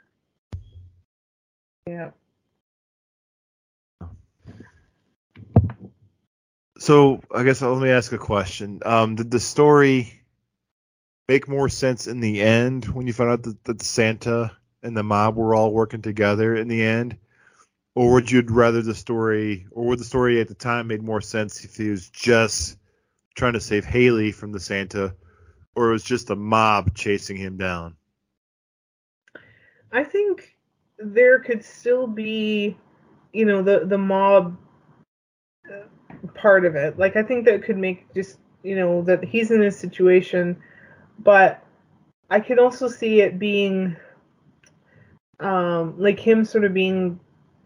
yeah. 1.87 2.11
So 6.77 7.21
I 7.33 7.43
guess 7.43 7.61
let 7.61 7.81
me 7.81 7.89
ask 7.89 8.11
a 8.11 8.17
question. 8.17 8.81
Um, 8.85 9.15
did 9.15 9.31
the 9.31 9.39
story 9.39 10.21
make 11.27 11.47
more 11.47 11.69
sense 11.69 12.07
in 12.07 12.19
the 12.19 12.41
end 12.41 12.85
when 12.85 13.07
you 13.07 13.13
found 13.13 13.31
out 13.31 13.43
that, 13.43 13.63
that 13.63 13.81
Santa 13.81 14.51
and 14.83 14.95
the 14.95 15.03
mob 15.03 15.35
were 15.35 15.55
all 15.55 15.71
working 15.71 16.01
together 16.01 16.55
in 16.55 16.67
the 16.67 16.83
end, 16.83 17.17
or 17.95 18.13
would 18.13 18.29
you 18.29 18.41
rather 18.41 18.81
the 18.81 18.93
story, 18.93 19.65
or 19.71 19.85
would 19.85 19.99
the 19.99 20.03
story 20.03 20.41
at 20.41 20.47
the 20.47 20.53
time 20.53 20.87
made 20.87 21.01
more 21.01 21.21
sense 21.21 21.63
if 21.63 21.75
he 21.75 21.89
was 21.89 22.09
just 22.09 22.77
trying 23.35 23.53
to 23.53 23.61
save 23.61 23.85
Haley 23.85 24.31
from 24.31 24.51
the 24.51 24.59
Santa, 24.59 25.15
or 25.75 25.89
it 25.89 25.93
was 25.93 26.03
just 26.03 26.29
a 26.29 26.35
mob 26.35 26.93
chasing 26.93 27.37
him 27.37 27.57
down? 27.57 27.95
I 29.91 30.03
think 30.03 30.44
there 30.97 31.39
could 31.39 31.63
still 31.63 32.07
be, 32.07 32.77
you 33.33 33.45
know, 33.45 33.61
the 33.61 33.85
the 33.85 33.97
mob 33.97 34.57
part 36.33 36.65
of 36.65 36.75
it. 36.75 36.97
Like 36.97 37.15
I 37.15 37.23
think 37.23 37.45
that 37.45 37.63
could 37.63 37.77
make 37.77 38.13
just 38.13 38.39
you 38.63 38.75
know 38.75 39.01
that 39.03 39.23
he's 39.23 39.51
in 39.51 39.59
this 39.59 39.79
situation, 39.79 40.57
but 41.19 41.63
I 42.29 42.39
could 42.39 42.59
also 42.59 42.87
see 42.87 43.21
it 43.21 43.39
being 43.39 43.95
um 45.39 45.95
like 45.99 46.19
him 46.19 46.45
sort 46.45 46.63
of 46.63 46.73
being 46.73 47.19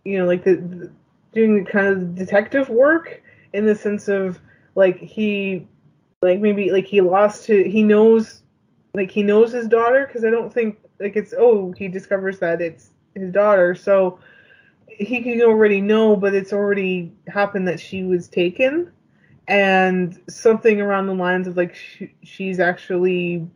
you 0.04 0.18
know 0.18 0.26
like 0.26 0.44
the, 0.44 0.56
the 0.56 0.92
doing 1.34 1.64
kind 1.66 1.88
of 1.88 2.16
detective 2.16 2.68
work 2.70 3.22
in 3.54 3.66
the 3.66 3.76
sense 3.76 4.08
of 4.08 4.40
like 4.76 4.98
he 4.98 5.68
like 6.22 6.40
maybe 6.40 6.72
like 6.72 6.86
he 6.86 7.02
lost 7.02 7.46
his, 7.46 7.72
he 7.72 7.84
knows 7.84 8.42
like 8.94 9.12
he 9.12 9.24
knows 9.24 9.52
his 9.52 9.68
daughter 9.68 10.08
because 10.08 10.26
I 10.26 10.32
don't 10.32 10.52
think 10.52 10.80
like 11.00 11.16
it's 11.16 11.34
oh 11.38 11.72
he 11.78 11.88
discovers 11.88 12.40
that 12.40 12.62
it's 12.62 12.92
his 13.20 13.32
daughter 13.32 13.76
so 13.76 14.20
he 15.00 15.22
can 15.22 15.42
already 15.42 15.82
know 15.82 16.16
but 16.16 16.34
it's 16.34 16.54
already 16.54 17.12
happened 17.28 17.68
that 17.68 17.80
she 17.80 18.04
was 18.04 18.28
taken. 18.28 18.92
And 19.48 20.20
something 20.30 20.80
around 20.80 21.08
the 21.08 21.16
lines 21.16 21.48
of 21.48 21.58
like 21.58 21.74
sh- 21.74 22.04
she's 22.22 22.60
actually 22.60 23.48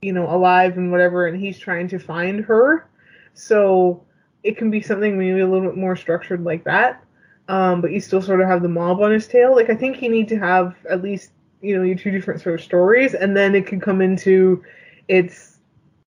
you 0.00 0.12
know 0.12 0.34
alive 0.34 0.78
and 0.78 0.90
whatever 0.90 1.26
and 1.26 1.38
he's 1.38 1.58
trying 1.58 1.88
to 1.88 1.98
find 1.98 2.44
her. 2.44 2.88
So 3.34 4.02
it 4.42 4.56
can 4.56 4.70
be 4.70 4.80
something 4.80 5.18
maybe 5.18 5.40
a 5.40 5.46
little 5.46 5.68
bit 5.68 5.76
more 5.76 5.96
structured 5.96 6.42
like 6.42 6.64
that. 6.64 7.04
Um, 7.48 7.80
but 7.80 7.92
you 7.92 8.00
still 8.00 8.22
sort 8.22 8.40
of 8.40 8.48
have 8.48 8.62
the 8.62 8.68
mob 8.68 9.00
on 9.00 9.10
his 9.10 9.26
tail. 9.26 9.54
Like 9.54 9.68
i 9.68 9.74
think 9.74 10.00
you 10.00 10.10
need 10.10 10.28
to 10.28 10.38
have 10.38 10.76
at 10.88 11.02
least 11.02 11.32
you 11.60 11.76
know 11.76 11.82
your 11.82 11.96
two 11.96 12.10
different 12.10 12.40
sort 12.40 12.58
of 12.58 12.64
stories 12.64 13.14
and 13.14 13.36
then 13.36 13.54
it 13.54 13.66
can 13.66 13.80
come 13.80 14.00
into 14.00 14.64
it's 15.08 15.58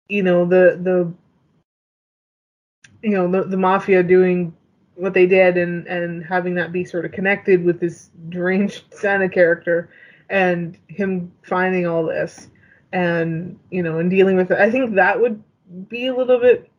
you 0.08 0.22
know 0.22 0.44
the 0.44 0.78
the 0.82 1.12
you 3.02 3.10
know 3.10 3.30
the, 3.30 3.44
the 3.44 3.56
mafia 3.56 4.02
doing 4.02 4.54
what 4.94 5.14
they 5.14 5.26
did 5.26 5.56
and 5.56 5.86
and 5.86 6.24
having 6.24 6.54
that 6.54 6.72
be 6.72 6.84
sort 6.84 7.04
of 7.04 7.12
connected 7.12 7.64
with 7.64 7.80
this 7.80 8.10
deranged 8.28 8.84
Santa 8.94 9.28
character 9.28 9.90
and 10.30 10.78
him 10.88 11.32
finding 11.42 11.86
all 11.86 12.04
this 12.04 12.48
and 12.92 13.58
you 13.70 13.82
know 13.82 13.98
and 13.98 14.10
dealing 14.10 14.36
with 14.36 14.50
it. 14.50 14.58
I 14.58 14.70
think 14.70 14.94
that 14.94 15.20
would 15.20 15.42
be 15.88 16.06
a 16.06 16.14
little 16.14 16.38
bit 16.38 16.70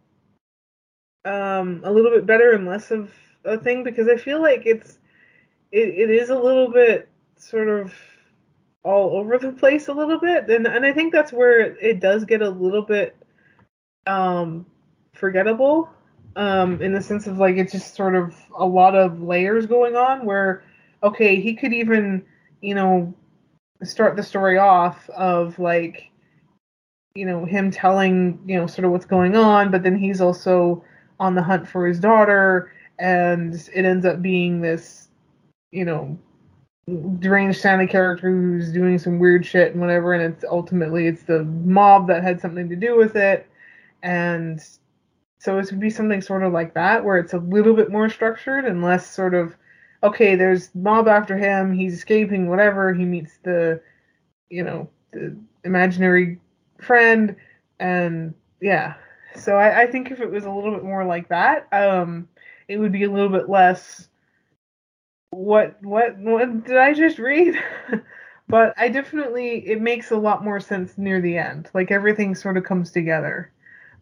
um 1.25 1.81
a 1.83 1.91
little 1.91 2.11
bit 2.11 2.25
better 2.25 2.51
and 2.51 2.67
less 2.67 2.91
of 2.91 3.11
a 3.45 3.57
thing 3.57 3.83
because 3.83 4.07
I 4.07 4.17
feel 4.17 4.41
like 4.41 4.63
it's 4.65 4.99
it, 5.71 5.89
it 5.89 6.09
is 6.09 6.29
a 6.29 6.37
little 6.37 6.71
bit 6.71 7.09
sort 7.37 7.67
of 7.67 7.93
all 8.83 9.17
over 9.17 9.37
the 9.37 9.51
place 9.51 9.87
a 9.87 9.93
little 9.93 10.19
bit 10.19 10.49
and 10.49 10.67
and 10.67 10.85
I 10.85 10.93
think 10.93 11.13
that's 11.13 11.33
where 11.33 11.59
it, 11.59 11.77
it 11.81 11.99
does 11.99 12.25
get 12.25 12.41
a 12.41 12.49
little 12.49 12.81
bit 12.81 13.15
um 14.05 14.65
forgettable 15.13 15.89
um 16.35 16.81
in 16.81 16.93
the 16.93 17.01
sense 17.01 17.27
of 17.27 17.37
like 17.37 17.57
it's 17.57 17.71
just 17.71 17.95
sort 17.95 18.15
of 18.15 18.35
a 18.57 18.65
lot 18.65 18.95
of 18.95 19.21
layers 19.21 19.65
going 19.65 19.95
on 19.95 20.25
where 20.25 20.63
okay 21.03 21.39
he 21.39 21.53
could 21.53 21.73
even 21.73 22.23
you 22.61 22.73
know 22.73 23.13
start 23.83 24.15
the 24.15 24.23
story 24.23 24.57
off 24.57 25.09
of 25.11 25.57
like 25.59 26.09
you 27.15 27.25
know 27.25 27.45
him 27.45 27.69
telling 27.69 28.39
you 28.45 28.57
know 28.57 28.65
sort 28.65 28.85
of 28.85 28.91
what's 28.91 29.05
going 29.05 29.35
on 29.35 29.69
but 29.69 29.83
then 29.83 29.97
he's 29.97 30.21
also 30.21 30.83
on 31.19 31.35
the 31.35 31.43
hunt 31.43 31.67
for 31.67 31.85
his 31.85 31.99
daughter 31.99 32.73
and 32.99 33.69
it 33.73 33.85
ends 33.85 34.05
up 34.05 34.21
being 34.21 34.61
this 34.61 35.09
you 35.71 35.85
know 35.85 36.17
deranged 37.19 37.59
Santa 37.59 37.87
character 37.87 38.29
who's 38.29 38.71
doing 38.71 38.97
some 38.97 39.19
weird 39.19 39.45
shit 39.45 39.71
and 39.71 39.79
whatever 39.79 40.13
and 40.13 40.33
it's 40.33 40.43
ultimately 40.43 41.07
it's 41.07 41.23
the 41.23 41.43
mob 41.43 42.07
that 42.07 42.23
had 42.23 42.41
something 42.41 42.67
to 42.67 42.75
do 42.75 42.97
with 42.97 43.15
it 43.15 43.47
and 44.01 44.61
so 45.43 45.57
it 45.57 45.69
would 45.71 45.79
be 45.79 45.89
something 45.89 46.21
sort 46.21 46.43
of 46.43 46.53
like 46.53 46.73
that 46.73 47.03
where 47.03 47.17
it's 47.17 47.33
a 47.33 47.39
little 47.39 47.73
bit 47.73 47.91
more 47.91 48.09
structured 48.09 48.65
and 48.65 48.83
less 48.83 49.09
sort 49.09 49.33
of 49.33 49.55
okay 50.03 50.35
there's 50.35 50.73
mob 50.73 51.07
after 51.07 51.37
him 51.37 51.73
he's 51.73 51.93
escaping 51.93 52.47
whatever 52.47 52.93
he 52.93 53.05
meets 53.05 53.37
the 53.43 53.81
you 54.49 54.63
know 54.63 54.89
the 55.11 55.35
imaginary 55.65 56.39
friend 56.81 57.35
and 57.79 58.33
yeah 58.61 58.93
so 59.35 59.55
I, 59.55 59.83
I 59.83 59.87
think 59.87 60.11
if 60.11 60.21
it 60.21 60.29
was 60.29 60.45
a 60.45 60.51
little 60.51 60.71
bit 60.73 60.83
more 60.83 61.05
like 61.05 61.27
that 61.29 61.67
um 61.73 62.27
it 62.67 62.77
would 62.77 62.91
be 62.91 63.03
a 63.03 63.11
little 63.11 63.29
bit 63.29 63.49
less 63.49 64.07
what 65.33 65.77
what 65.83 66.17
what 66.19 66.63
did 66.63 66.77
I 66.77 66.93
just 66.93 67.19
read? 67.19 67.55
but 68.47 68.73
I 68.77 68.89
definitely 68.89 69.67
it 69.67 69.81
makes 69.81 70.11
a 70.11 70.17
lot 70.17 70.43
more 70.43 70.59
sense 70.59 70.97
near 70.97 71.21
the 71.21 71.37
end. 71.37 71.69
Like 71.73 71.91
everything 71.91 72.35
sort 72.35 72.57
of 72.57 72.63
comes 72.63 72.91
together. 72.91 73.51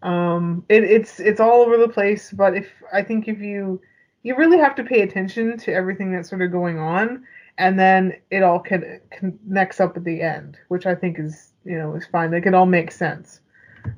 Um, 0.04 0.66
it, 0.70 0.84
it's 0.84 1.20
it's 1.20 1.39
all 1.39 1.62
over 1.62 1.78
the 1.78 1.88
place, 1.88 2.32
but 2.32 2.56
if 2.56 2.68
I 2.91 3.04
think 3.04 3.28
if 3.28 3.39
you 3.39 3.82
you 4.24 4.36
really 4.36 4.58
have 4.58 4.76
to 4.76 4.84
pay 4.84 5.02
attention 5.02 5.58
to 5.60 5.74
everything 5.74 6.12
that's 6.12 6.30
sort 6.30 6.41
of 6.41 6.52
going 6.52 6.80
on, 6.80 7.24
and 7.58 7.80
then 7.80 8.14
it 8.30 8.43
all 8.43 8.60
can, 8.60 8.99
connects 9.12 9.80
up 9.80 9.97
at 9.97 10.04
the 10.04 10.22
end, 10.22 10.58
which 10.70 10.86
I 10.86 10.95
think 10.95 11.20
is 11.20 11.54
you 11.66 11.78
know 11.78 11.95
is 11.95 12.06
fine. 12.08 12.32
Like 12.32 12.45
it 12.45 12.54
all 12.54 12.66
makes 12.66 12.95
sense. 12.95 13.41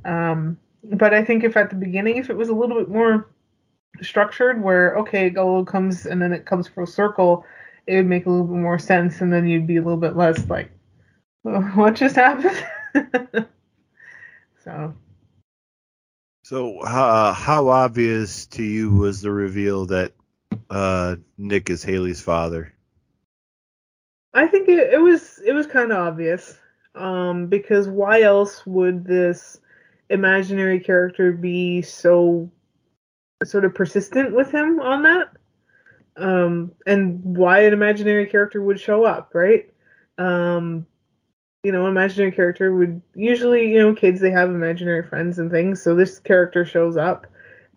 Um, 0.05 0.57
but 0.83 1.13
I 1.13 1.23
think 1.23 1.43
if 1.43 1.55
at 1.55 1.69
the 1.69 1.75
beginning, 1.75 2.17
if 2.17 2.29
it 2.29 2.37
was 2.37 2.49
a 2.49 2.53
little 2.53 2.77
bit 2.77 2.89
more 2.89 3.29
structured 4.01 4.61
where 4.61 4.97
okay 4.97 5.29
Golo 5.29 5.63
comes 5.63 6.05
and 6.05 6.21
then 6.21 6.33
it 6.33 6.45
comes 6.45 6.67
full 6.67 6.85
circle 6.85 7.45
it 7.85 7.95
would 7.95 8.07
make 8.07 8.25
a 8.25 8.29
little 8.29 8.47
bit 8.47 8.57
more 8.57 8.79
sense 8.79 9.21
and 9.21 9.31
then 9.31 9.47
you'd 9.47 9.67
be 9.67 9.77
a 9.77 9.81
little 9.81 9.99
bit 9.99 10.15
less 10.15 10.49
like 10.49 10.71
what 11.43 11.93
just 11.93 12.15
happened 12.15 12.65
so 14.63 14.93
So, 16.43 16.79
uh, 16.79 17.33
how 17.33 17.69
obvious 17.69 18.45
to 18.47 18.63
you 18.63 18.91
was 18.91 19.21
the 19.21 19.31
reveal 19.31 19.85
that 19.87 20.13
uh, 20.69 21.15
Nick 21.37 21.69
is 21.69 21.83
Haley's 21.83 22.21
father? 22.21 22.73
i 24.33 24.47
think 24.47 24.67
it, 24.67 24.93
it 24.93 25.01
was 25.01 25.39
it 25.45 25.53
was 25.53 25.67
kind 25.67 25.91
of 25.91 25.97
obvious 25.97 26.57
um 26.95 27.47
because 27.47 27.87
why 27.87 28.21
else 28.21 28.65
would 28.65 29.05
this 29.05 29.59
imaginary 30.09 30.79
character 30.79 31.31
be 31.31 31.81
so 31.81 32.49
sort 33.43 33.65
of 33.65 33.73
persistent 33.73 34.33
with 34.35 34.51
him 34.51 34.79
on 34.79 35.03
that 35.03 35.29
um 36.17 36.71
and 36.85 37.23
why 37.23 37.61
an 37.61 37.73
imaginary 37.73 38.25
character 38.27 38.61
would 38.61 38.79
show 38.79 39.03
up 39.03 39.31
right 39.33 39.71
um 40.17 40.85
you 41.63 41.71
know 41.71 41.87
imaginary 41.87 42.31
character 42.31 42.73
would 42.73 43.01
usually 43.15 43.71
you 43.71 43.79
know 43.79 43.93
kids 43.93 44.19
they 44.19 44.31
have 44.31 44.49
imaginary 44.49 45.03
friends 45.03 45.39
and 45.39 45.49
things 45.49 45.81
so 45.81 45.95
this 45.95 46.19
character 46.19 46.65
shows 46.65 46.97
up 46.97 47.27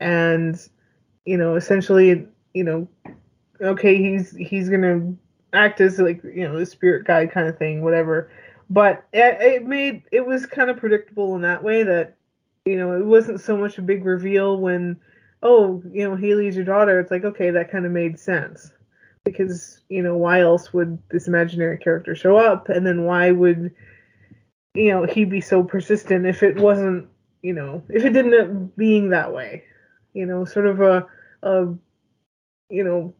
and 0.01 0.69
you 1.25 1.37
know 1.37 1.55
essentially 1.55 2.27
you 2.55 2.65
know 2.65 2.89
okay 3.61 3.97
he's 3.97 4.35
he's 4.37 4.69
gonna 4.69 5.13
act 5.53 5.81
as 5.81 5.99
like 5.99 6.23
you 6.25 6.47
know 6.47 6.59
the 6.59 6.67
spirit 6.67 7.07
guide 7.07 7.31
kind 7.31 7.49
of 7.49 7.57
thing 7.59 7.83
whatever 7.83 8.31
but 8.69 9.07
it, 9.13 9.41
it 9.41 9.65
made 9.65 10.03
it 10.11 10.27
was 10.27 10.45
kind 10.47 10.69
of 10.69 10.77
predictable 10.77 11.37
in 11.37 11.43
that 11.43 11.63
way 11.63 11.83
that 11.83 12.17
you 12.65 12.77
know 12.77 12.93
it 12.93 13.05
wasn't 13.05 13.41
so 13.41 13.57
much 13.57 13.79
a 13.79 13.83
big 13.83 14.05
reveal 14.05 14.59
when 14.59 14.99
oh, 15.43 15.83
you 15.93 16.09
know, 16.09 16.17
Haley's 16.17 16.57
your 16.57 16.65
daughter, 16.65 16.99
it's 16.99 17.11
like, 17.11 17.25
okay, 17.25 17.51
that 17.51 17.71
kind 17.71 17.87
of 17.87 17.93
made 17.93 18.19
sense. 18.19 18.73
Because, 19.27 19.83
you 19.89 20.03
know, 20.03 20.17
why 20.17 20.41
else 20.41 20.73
would 20.73 20.99
this 21.11 21.29
imaginary 21.29 21.77
character 21.79 22.15
show 22.15 22.37
up? 22.37 22.69
And 22.69 22.87
then 22.87 23.05
why 23.05 23.33
would, 23.33 23.73
you 24.75 24.91
know, 24.91 25.05
he 25.05 25.25
be 25.25 25.41
so 25.41 25.63
persistent 25.63 26.27
if 26.27 26.43
it 26.43 26.57
wasn't, 26.57 27.09
you 27.43 27.53
know, 27.53 27.83
if 27.89 28.05
it 28.05 28.11
didn't 28.11 28.33
end 28.35 28.67
up 28.67 28.77
being 28.77 29.11
that 29.11 29.33
way? 29.33 29.65
You 30.15 30.27
know, 30.27 30.45
sort 30.45 30.67
of 30.67 30.81
a, 30.81 31.07
a 31.43 31.75
you 32.71 32.85
know, 32.85 33.15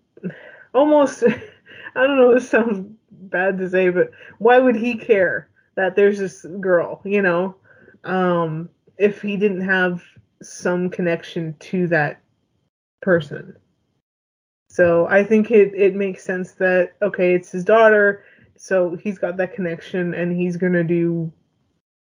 almost, 0.73 1.25
I 1.95 2.07
don't 2.07 2.17
know, 2.17 2.33
this 2.33 2.49
sounds 2.49 2.87
bad 3.11 3.59
to 3.59 3.69
say, 3.69 3.89
but 3.89 4.11
why 4.39 4.59
would 4.59 4.77
he 4.77 4.97
care 4.97 5.49
that 5.75 5.97
there's 5.97 6.19
this 6.19 6.47
girl, 6.61 7.03
you 7.05 7.21
know? 7.21 7.57
Um, 8.05 8.71
if 8.97 9.21
he 9.21 9.37
didn't 9.37 9.63
have 9.63 10.03
some 10.43 10.89
connection 10.89 11.55
to 11.59 11.87
that 11.89 12.21
person. 13.03 13.57
So 14.77 15.07
I 15.07 15.25
think 15.25 15.51
it, 15.51 15.73
it 15.75 15.95
makes 15.95 16.23
sense 16.23 16.53
that 16.53 16.97
okay, 17.01 17.33
it's 17.33 17.51
his 17.51 17.65
daughter, 17.65 18.27
so 18.59 18.95
he's 18.95 19.17
got 19.17 19.39
that 19.39 19.55
connection 19.55 20.13
and 20.13 20.39
he's 20.39 20.59
gonna 20.59 20.85
do 20.85 21.33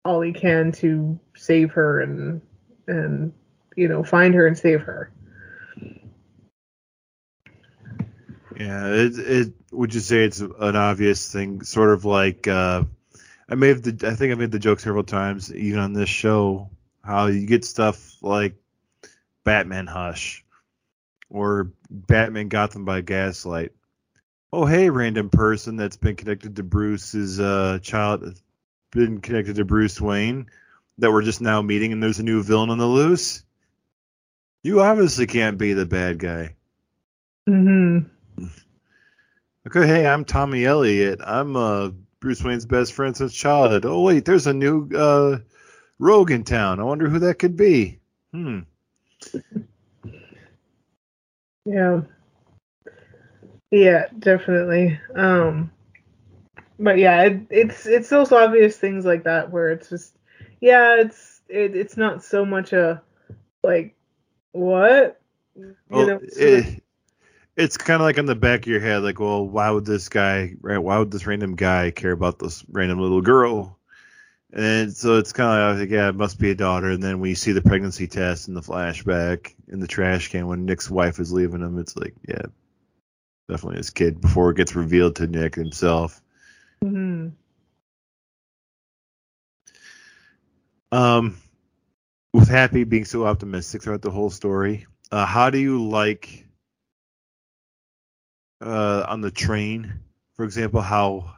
all 0.05 0.21
he 0.21 0.33
can 0.33 0.73
to 0.73 1.17
save 1.37 1.71
her 1.71 2.01
and 2.01 2.43
and 2.89 3.33
you 3.77 3.87
know 3.87 4.03
find 4.03 4.35
her 4.35 4.49
and 4.49 4.59
save 4.59 4.81
her. 4.81 5.13
Yeah, 8.59 8.89
it 8.89 9.19
it 9.21 9.53
would 9.71 9.95
you 9.95 10.01
say 10.01 10.25
it's 10.25 10.41
an 10.41 10.75
obvious 10.75 11.33
thing, 11.33 11.63
sort 11.63 11.91
of 11.91 12.05
like 12.05 12.49
uh, 12.49 12.83
I 13.49 13.55
made 13.55 13.85
the 13.85 14.09
I 14.09 14.17
think 14.17 14.33
I 14.33 14.35
made 14.35 14.51
the 14.51 14.59
joke 14.59 14.81
several 14.81 15.05
times 15.05 15.55
even 15.55 15.79
on 15.79 15.93
this 15.93 16.09
show 16.09 16.71
how 17.05 17.27
you 17.27 17.47
get 17.47 17.65
stuff 17.65 18.17
like 18.21 18.57
Batman 19.45 19.87
Hush 19.87 20.44
or 21.35 21.73
Batman 21.91 22.49
Gotham 22.49 22.85
by 22.85 23.01
Gaslight. 23.01 23.73
Oh 24.53 24.67
hey, 24.67 24.89
random 24.89 25.31
person 25.31 25.77
that's 25.77 25.97
been 25.97 26.15
connected 26.15 26.57
to 26.57 26.63
Bruce's 26.63 27.41
uh, 27.41 27.81
child, 27.83 28.41
been 28.93 29.21
connected 29.21 29.57
to 29.57 29.65
Bruce 29.65 30.01
Wayne 30.01 30.47
that 30.99 31.11
we're 31.11 31.23
just 31.23 31.41
now 31.41 31.61
meeting, 31.61 31.93
and 31.93 32.01
there's 32.01 32.21
a 32.21 32.25
new 32.25 32.45
villain 32.45 32.71
on 32.71 32.79
the 32.79 32.87
loose. 32.87 33.43
You 34.63 34.81
obviously 34.81 35.27
can't 35.27 35.59
be 35.59 35.73
the 35.73 35.87
bad 35.87 36.21
guy. 36.21 36.55
Mm-hmm. 37.49 38.47
Okay, 39.67 39.87
hey, 39.87 40.07
I'm 40.07 40.25
Tommy 40.25 40.65
Elliot. 40.65 41.21
I'm 41.25 41.57
uh, 41.57 41.91
Bruce 42.21 42.45
Wayne's 42.45 42.65
best 42.65 42.93
friend 42.93 43.17
since 43.17 43.35
childhood. 43.35 43.85
Oh 43.85 44.03
wait, 44.03 44.25
there's 44.25 44.47
a 44.47 44.55
new 44.55 44.89
uh, 44.95 45.39
rogue 45.99 46.31
in 46.31 46.45
town. 46.45 46.79
I 46.79 46.85
wonder 46.85 47.09
who 47.09 47.19
that 47.21 47.41
could 47.41 47.57
be. 47.57 47.99
Hmm. 48.33 48.61
Yeah. 51.65 52.03
Yeah, 53.71 54.07
definitely. 54.19 54.99
Um 55.15 55.71
but 56.79 56.99
yeah, 56.99 57.23
it, 57.25 57.43
it's 57.51 57.87
it's 57.87 58.09
those 58.09 58.33
obvious 58.33 58.77
things 58.79 59.05
like 59.05 59.25
that 59.25 59.51
where 59.51 59.71
it's 59.71 59.89
just 59.89 60.17
yeah, 60.61 60.97
it's 61.01 61.43
it, 61.49 61.77
it's 61.77 61.97
not 61.97 62.23
so 62.25 62.45
much 62.45 62.73
a 62.73 63.03
like 63.63 63.97
what 64.53 65.21
you 65.57 65.77
Well, 65.91 66.07
know, 66.07 66.23
sort 66.29 66.61
of- 66.61 66.67
it, 66.67 66.83
it's 67.57 67.77
kind 67.79 68.01
of 68.03 68.07
like 68.07 68.19
in 68.19 68.27
the 68.27 68.35
back 68.35 68.63
of 68.63 68.67
your 68.69 68.81
head, 68.81 69.03
like, 69.03 69.21
well, 69.21 69.47
why 69.49 69.71
would 69.71 69.87
this 69.87 70.09
guy, 70.09 70.55
right? 70.61 70.79
Why 70.79 70.99
would 70.99 71.11
this 71.11 71.27
random 71.27 71.57
guy 71.57 71.91
care 71.93 72.13
about 72.13 72.39
this 72.39 72.65
random 72.71 73.01
little 73.01 73.23
girl? 73.23 73.79
And 74.57 74.97
so 74.97 75.19
it's 75.19 75.33
kind 75.33 75.73
of 75.73 75.81
like, 75.81 75.91
yeah, 75.91 76.09
it 76.09 76.15
must 76.15 76.39
be 76.39 76.51
a 76.51 76.55
daughter. 76.55 76.91
And 76.91 77.03
then 77.03 77.19
we 77.19 77.35
see 77.35 77.51
the 77.51 77.61
pregnancy 77.61 78.07
test 78.07 78.47
in 78.47 78.55
the 78.55 78.61
flashback 78.61 79.53
in 79.67 79.81
the 79.81 79.89
trash 79.89 80.29
can 80.29 80.47
when 80.47 80.65
Nick's 80.65 80.89
wife 80.89 81.19
is 81.19 81.33
leaving 81.33 81.61
him. 81.61 81.77
It's 81.81 81.97
like, 81.97 82.15
yeah, 82.29 82.43
definitely 83.49 83.79
his 83.79 83.91
kid 83.91 84.21
before 84.21 84.51
it 84.51 84.57
gets 84.57 84.77
revealed 84.77 85.17
to 85.17 85.27
Nick 85.27 85.57
himself. 85.57 86.23
Mhm. 86.85 87.33
Um, 90.93 91.37
with 92.33 92.49
Happy 92.49 92.85
being 92.85 93.05
so 93.07 93.27
optimistic 93.27 93.83
throughout 93.83 94.03
the 94.03 94.13
whole 94.13 94.31
story, 94.31 94.87
uh, 95.11 95.27
how 95.27 95.51
do 95.51 95.59
you 95.59 95.89
like 95.89 96.47
uh, 98.61 99.05
on 99.09 99.21
the 99.21 99.33
train, 99.33 99.93
for 100.37 100.45
example, 100.45 100.81
how 100.81 101.35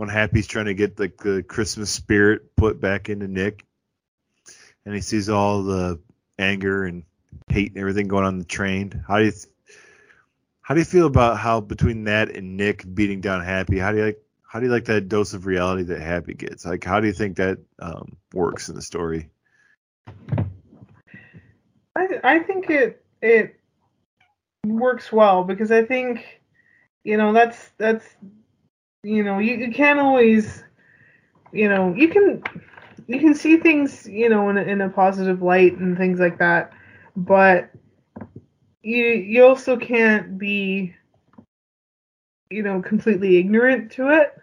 when 0.00 0.08
Happy's 0.08 0.46
trying 0.46 0.64
to 0.64 0.72
get 0.72 0.98
like 0.98 1.18
the 1.18 1.42
Christmas 1.42 1.90
spirit 1.90 2.56
put 2.56 2.80
back 2.80 3.10
into 3.10 3.28
Nick, 3.28 3.66
and 4.86 4.94
he 4.94 5.02
sees 5.02 5.28
all 5.28 5.62
the 5.62 6.00
anger 6.38 6.86
and 6.86 7.02
hate 7.50 7.72
and 7.72 7.78
everything 7.78 8.08
going 8.08 8.24
on 8.24 8.38
the 8.38 8.46
train. 8.46 9.04
How 9.06 9.18
do 9.18 9.26
you 9.26 9.32
how 10.62 10.72
do 10.72 10.80
you 10.80 10.86
feel 10.86 11.06
about 11.06 11.36
how 11.36 11.60
between 11.60 12.04
that 12.04 12.34
and 12.34 12.56
Nick 12.56 12.82
beating 12.94 13.20
down 13.20 13.44
Happy? 13.44 13.78
How 13.78 13.92
do 13.92 13.98
you 13.98 14.04
like 14.04 14.22
how 14.48 14.58
do 14.58 14.64
you 14.64 14.72
like 14.72 14.86
that 14.86 15.10
dose 15.10 15.34
of 15.34 15.44
reality 15.44 15.82
that 15.82 16.00
Happy 16.00 16.32
gets? 16.32 16.64
Like, 16.64 16.82
how 16.82 17.00
do 17.00 17.06
you 17.06 17.12
think 17.12 17.36
that 17.36 17.58
um, 17.78 18.16
works 18.32 18.70
in 18.70 18.76
the 18.76 18.82
story? 18.82 19.28
I 21.94 22.08
I 22.24 22.38
think 22.38 22.70
it 22.70 23.04
it 23.20 23.60
works 24.64 25.12
well 25.12 25.44
because 25.44 25.70
I 25.70 25.84
think 25.84 26.40
you 27.04 27.18
know 27.18 27.34
that's 27.34 27.68
that's 27.76 28.06
you 29.02 29.22
know 29.22 29.38
you, 29.38 29.54
you 29.54 29.70
can't 29.70 29.98
always 29.98 30.62
you 31.52 31.68
know 31.68 31.94
you 31.94 32.08
can 32.08 32.42
you 33.06 33.18
can 33.18 33.34
see 33.34 33.56
things 33.56 34.06
you 34.06 34.28
know 34.28 34.48
in 34.50 34.58
a, 34.58 34.62
in 34.62 34.80
a 34.80 34.88
positive 34.88 35.42
light 35.42 35.76
and 35.78 35.96
things 35.96 36.20
like 36.20 36.38
that 36.38 36.72
but 37.16 37.70
you 38.82 39.04
you 39.04 39.44
also 39.44 39.76
can't 39.76 40.38
be 40.38 40.94
you 42.50 42.62
know 42.62 42.80
completely 42.82 43.38
ignorant 43.38 43.90
to 43.90 44.08
it 44.08 44.36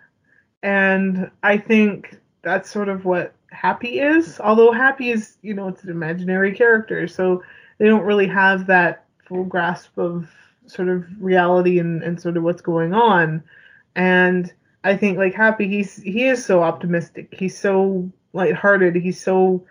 and 0.64 1.30
I 1.44 1.58
think 1.58 2.18
that's 2.42 2.70
sort 2.70 2.90
of 2.90 3.06
what 3.06 3.34
Happy 3.52 4.00
is 4.00 4.40
although 4.40 4.72
Happy 4.72 5.12
is 5.12 5.38
you 5.42 5.54
know 5.54 5.68
it's 5.68 5.84
an 5.84 5.90
imaginary 5.90 6.54
character 6.54 7.08
so 7.08 7.44
they 7.78 7.86
don't 7.86 8.04
really 8.04 8.28
have 8.28 8.68
that 8.68 9.06
full 9.28 9.44
grasp 9.44 9.98
of 9.98 10.30
sort 10.68 10.90
of 10.90 11.06
reality 11.20 11.80
and, 11.80 12.04
and 12.04 12.22
sort 12.22 12.38
of 12.38 12.44
what's 12.44 12.62
going 12.62 12.94
on. 12.94 13.44
And 13.98 14.54
I 14.84 14.96
think 14.96 15.18
like 15.18 15.34
Happy, 15.34 15.68
he's 15.68 15.98
he 16.02 16.26
is 16.26 16.46
so 16.46 16.64
optimistic. 16.64 17.34
He's 17.38 17.58
so 17.60 18.10
lighthearted. 18.32 18.96
He's 18.96 19.22
so 19.22 19.66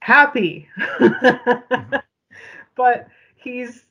happy. 0.00 0.68
but 2.76 3.08
he's 3.36 3.86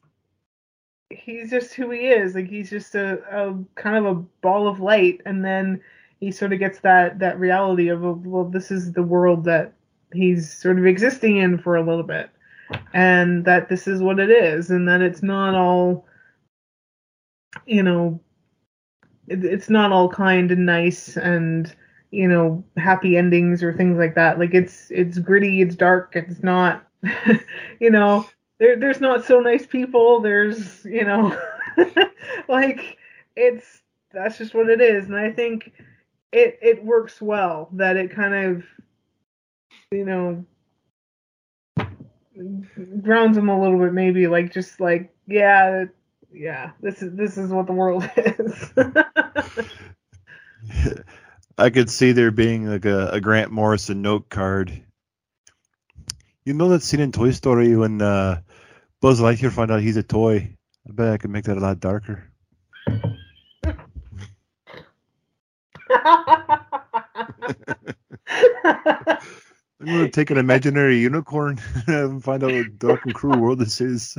he's 1.10 1.50
just 1.50 1.74
who 1.74 1.90
he 1.90 2.08
is. 2.08 2.36
Like 2.36 2.50
he's 2.50 2.70
just 2.70 2.94
a, 2.94 3.20
a 3.32 3.58
kind 3.76 3.98
of 3.98 4.06
a 4.06 4.22
ball 4.42 4.68
of 4.68 4.80
light 4.80 5.22
and 5.26 5.44
then 5.44 5.82
he 6.20 6.32
sort 6.32 6.54
of 6.54 6.60
gets 6.60 6.80
that 6.80 7.20
that 7.20 7.40
reality 7.40 7.90
of 7.90 8.26
well 8.26 8.46
this 8.46 8.72
is 8.72 8.94
the 8.94 9.04
world 9.04 9.44
that 9.44 9.74
he's 10.14 10.52
sort 10.52 10.80
of 10.80 10.86
existing 10.86 11.38
in 11.38 11.58
for 11.58 11.76
a 11.76 11.84
little 11.84 12.04
bit 12.04 12.30
and 12.94 13.44
that 13.44 13.68
this 13.68 13.88
is 13.88 14.02
what 14.02 14.20
it 14.20 14.30
is 14.30 14.70
and 14.70 14.88
that 14.88 15.02
it's 15.02 15.22
not 15.22 15.54
all 15.54 16.06
you 17.66 17.84
know 17.84 18.20
it, 19.28 19.44
it's 19.44 19.70
not 19.70 19.92
all 19.92 20.10
kind 20.10 20.52
and 20.52 20.66
nice 20.66 21.18
and 21.18 21.76
you 22.12 22.28
know 22.28 22.64
happy 22.78 23.18
endings 23.18 23.64
or 23.64 23.74
things 23.74 23.98
like 23.98 24.16
that. 24.16 24.40
Like 24.40 24.54
it's 24.54 24.90
it's 24.92 25.20
gritty 25.20 25.62
it's 25.62 25.76
dark 25.76 26.16
it's 26.16 26.44
not 26.44 26.88
you 27.80 27.90
know 27.90 28.28
there 28.60 28.78
there's 28.78 29.02
not 29.02 29.26
so 29.26 29.40
nice 29.40 29.66
people 29.66 30.22
there's 30.22 30.84
you 30.86 31.06
know 31.06 31.38
like 32.48 32.98
it's 33.36 33.82
that's 34.12 34.38
just 34.38 34.54
what 34.54 34.70
it 34.70 34.82
is. 34.82 35.06
And 35.06 35.16
i 35.16 35.32
think 35.32 35.74
it 36.32 36.58
it 36.62 36.84
works 36.84 37.22
well 37.22 37.70
that 37.74 37.96
it 37.96 38.14
kind 38.14 38.34
of 38.34 38.64
you 39.92 40.06
know 40.06 40.46
grounds 43.02 43.36
them 43.36 43.50
a 43.50 43.62
little 43.62 43.78
bit 43.78 43.94
maybe 43.94 44.28
like 44.28 44.52
just 44.52 44.80
like 44.80 45.14
yeah 45.28 45.86
yeah 46.34 46.72
this 46.82 47.02
is 47.02 47.16
this 47.16 47.38
is 47.38 47.50
what 47.52 47.68
the 47.68 47.74
world 47.74 48.10
is 48.18 48.72
I 51.58 51.70
could 51.70 51.90
see 51.90 52.12
there 52.14 52.32
being 52.32 52.68
like 52.68 52.86
a, 52.86 53.10
a 53.10 53.22
Grant 53.22 53.52
Morrison 53.52 54.02
note 54.02 54.30
card. 54.30 54.84
You 56.46 56.54
know 56.54 56.70
that 56.70 56.82
scene 56.82 57.00
in 57.00 57.12
Toy 57.12 57.32
Story 57.32 57.76
when 57.76 58.02
uh, 58.02 58.42
Buzz 59.02 59.22
Lightyear 59.22 59.52
found 59.52 59.72
out 59.72 59.82
he's 59.82 59.98
a 59.98 60.04
toy? 60.04 60.56
I 60.88 60.92
bet 60.92 61.14
I 61.14 61.18
could 61.18 61.30
make 61.30 61.46
that 61.46 61.58
a 61.58 61.60
lot 61.60 61.80
darker. 61.80 62.30
I'm 69.80 69.86
gonna 69.86 70.10
take 70.10 70.32
an 70.32 70.38
imaginary 70.38 71.00
unicorn 71.00 71.62
and 71.88 72.24
find 72.24 72.44
out 72.44 72.52
what 72.52 72.80
dark 72.80 73.06
and 73.06 73.14
cruel 73.14 73.40
world 73.40 73.60
this 73.60 73.80
is. 73.80 74.18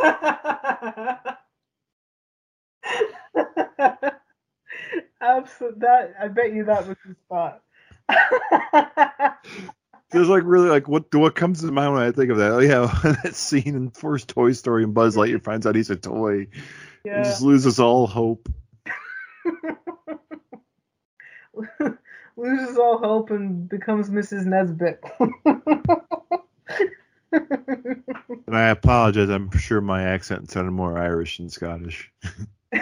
Absolutely, 5.20 5.80
that 5.80 6.14
I 6.20 6.28
bet 6.28 6.54
you 6.54 6.64
that 6.64 6.88
was 6.88 6.96
the 7.04 7.14
spot. 7.26 7.62
There's 10.10 10.28
like 10.28 10.42
really 10.44 10.68
like 10.70 10.88
what 10.88 11.14
what 11.14 11.34
comes 11.36 11.60
to 11.60 11.70
mind 11.70 11.92
when 11.92 12.02
I 12.02 12.10
think 12.10 12.30
of 12.30 12.38
that? 12.38 12.52
Oh 12.52 12.58
yeah, 12.58 12.92
that 13.22 13.34
scene 13.34 13.74
in 13.76 13.90
first 13.90 14.28
Toy 14.28 14.52
Story 14.52 14.84
and 14.84 14.94
Buzz 14.94 15.16
Lightyear 15.16 15.42
finds 15.42 15.66
out 15.66 15.76
he's 15.76 15.90
a 15.90 15.96
toy. 15.96 16.46
He 16.50 16.60
yeah. 17.04 17.22
just 17.22 17.42
loses 17.42 17.78
all 17.78 18.06
hope. 18.06 18.48
Loses 22.36 22.78
all 22.78 22.98
hope 22.98 23.30
and 23.30 23.68
becomes 23.68 24.08
Mrs. 24.08 24.46
Nesbit. 24.46 25.04
And 28.46 28.56
I 28.56 28.70
apologize. 28.70 29.28
I'm 29.28 29.50
sure 29.56 29.80
my 29.80 30.02
accent 30.02 30.50
sounded 30.50 30.72
more 30.72 30.98
Irish 30.98 31.36
than 31.36 31.48
Scottish. 31.48 32.10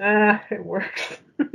ah, 0.00 0.44
it 0.50 0.62
works. 0.62 1.16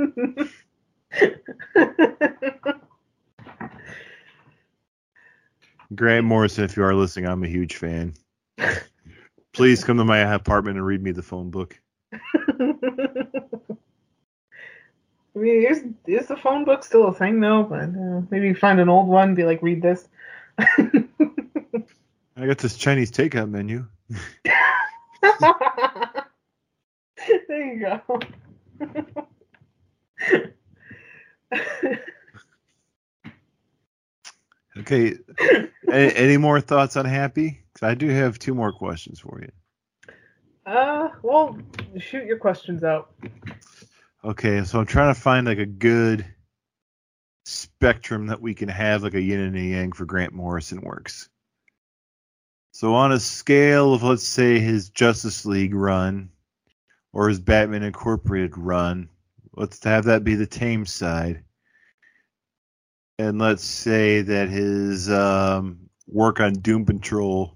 Grant 5.95 6.25
Morrison, 6.25 6.63
if 6.63 6.75
you 6.75 6.83
are 6.83 6.95
listening, 6.95 7.27
I'm 7.27 7.43
a 7.43 7.47
huge 7.47 7.75
fan. 7.75 8.15
Please 9.53 9.83
come 9.83 9.97
to 9.97 10.03
my 10.03 10.19
apartment 10.19 10.77
and 10.77 10.85
read 10.85 11.03
me 11.03 11.11
the 11.11 11.21
phone 11.21 11.51
book. 11.51 11.79
I 15.35 15.35
mean, 15.35 15.65
is 15.67 15.83
is 16.07 16.27
the 16.27 16.37
phone 16.37 16.65
book 16.65 16.83
still 16.83 17.07
a 17.07 17.13
thing 17.13 17.39
though? 17.39 17.63
But 17.63 17.89
uh, 17.89 18.21
maybe 18.31 18.53
find 18.53 18.79
an 18.79 18.89
old 18.89 19.07
one, 19.07 19.35
be 19.35 19.43
like, 19.43 19.61
read 19.61 19.81
this. 19.81 20.07
I 22.35 22.45
got 22.47 22.57
this 22.57 22.77
Chinese 22.77 23.11
takeout 23.11 23.49
menu. 23.49 23.87
there 27.47 27.73
you 27.73 27.79
go. 27.79 28.19
Okay. 34.77 35.15
any, 35.91 36.15
any 36.15 36.37
more 36.37 36.59
thoughts 36.59 36.97
on 36.97 37.05
Happy? 37.05 37.59
'Cause 37.73 37.83
I 37.89 37.93
do 37.95 38.07
have 38.09 38.39
two 38.39 38.53
more 38.55 38.71
questions 38.71 39.19
for 39.19 39.39
you. 39.41 39.51
uh, 40.65 41.09
well, 41.21 41.57
shoot 41.99 42.25
your 42.25 42.37
questions 42.37 42.83
out. 42.83 43.13
Okay, 44.23 44.63
so 44.63 44.79
I'm 44.79 44.85
trying 44.85 45.13
to 45.13 45.19
find 45.19 45.45
like 45.45 45.57
a 45.59 45.65
good 45.65 46.25
spectrum 47.45 48.27
that 48.27 48.41
we 48.41 48.53
can 48.53 48.69
have 48.69 49.03
like 49.03 49.13
a 49.13 49.21
yin 49.21 49.39
and 49.39 49.55
a 49.55 49.61
yang 49.61 49.91
for 49.91 50.05
Grant 50.05 50.33
Morrison 50.33 50.81
works. 50.81 51.29
So 52.71 52.95
on 52.95 53.11
a 53.11 53.19
scale 53.19 53.93
of 53.93 54.03
let's 54.03 54.27
say 54.27 54.59
his 54.59 54.89
Justice 54.89 55.45
League 55.45 55.75
run 55.75 56.29
or 57.11 57.29
his 57.29 57.39
Batman 57.39 57.83
Incorporated 57.83 58.57
run, 58.57 59.09
let's 59.55 59.83
have 59.83 60.05
that 60.05 60.23
be 60.23 60.35
the 60.35 60.47
tame 60.47 60.85
side. 60.85 61.43
And 63.19 63.37
let's 63.37 63.63
say 63.63 64.21
that 64.21 64.49
his 64.49 65.09
um, 65.11 65.89
work 66.07 66.39
on 66.39 66.53
Doom 66.53 66.85
Patrol 66.85 67.55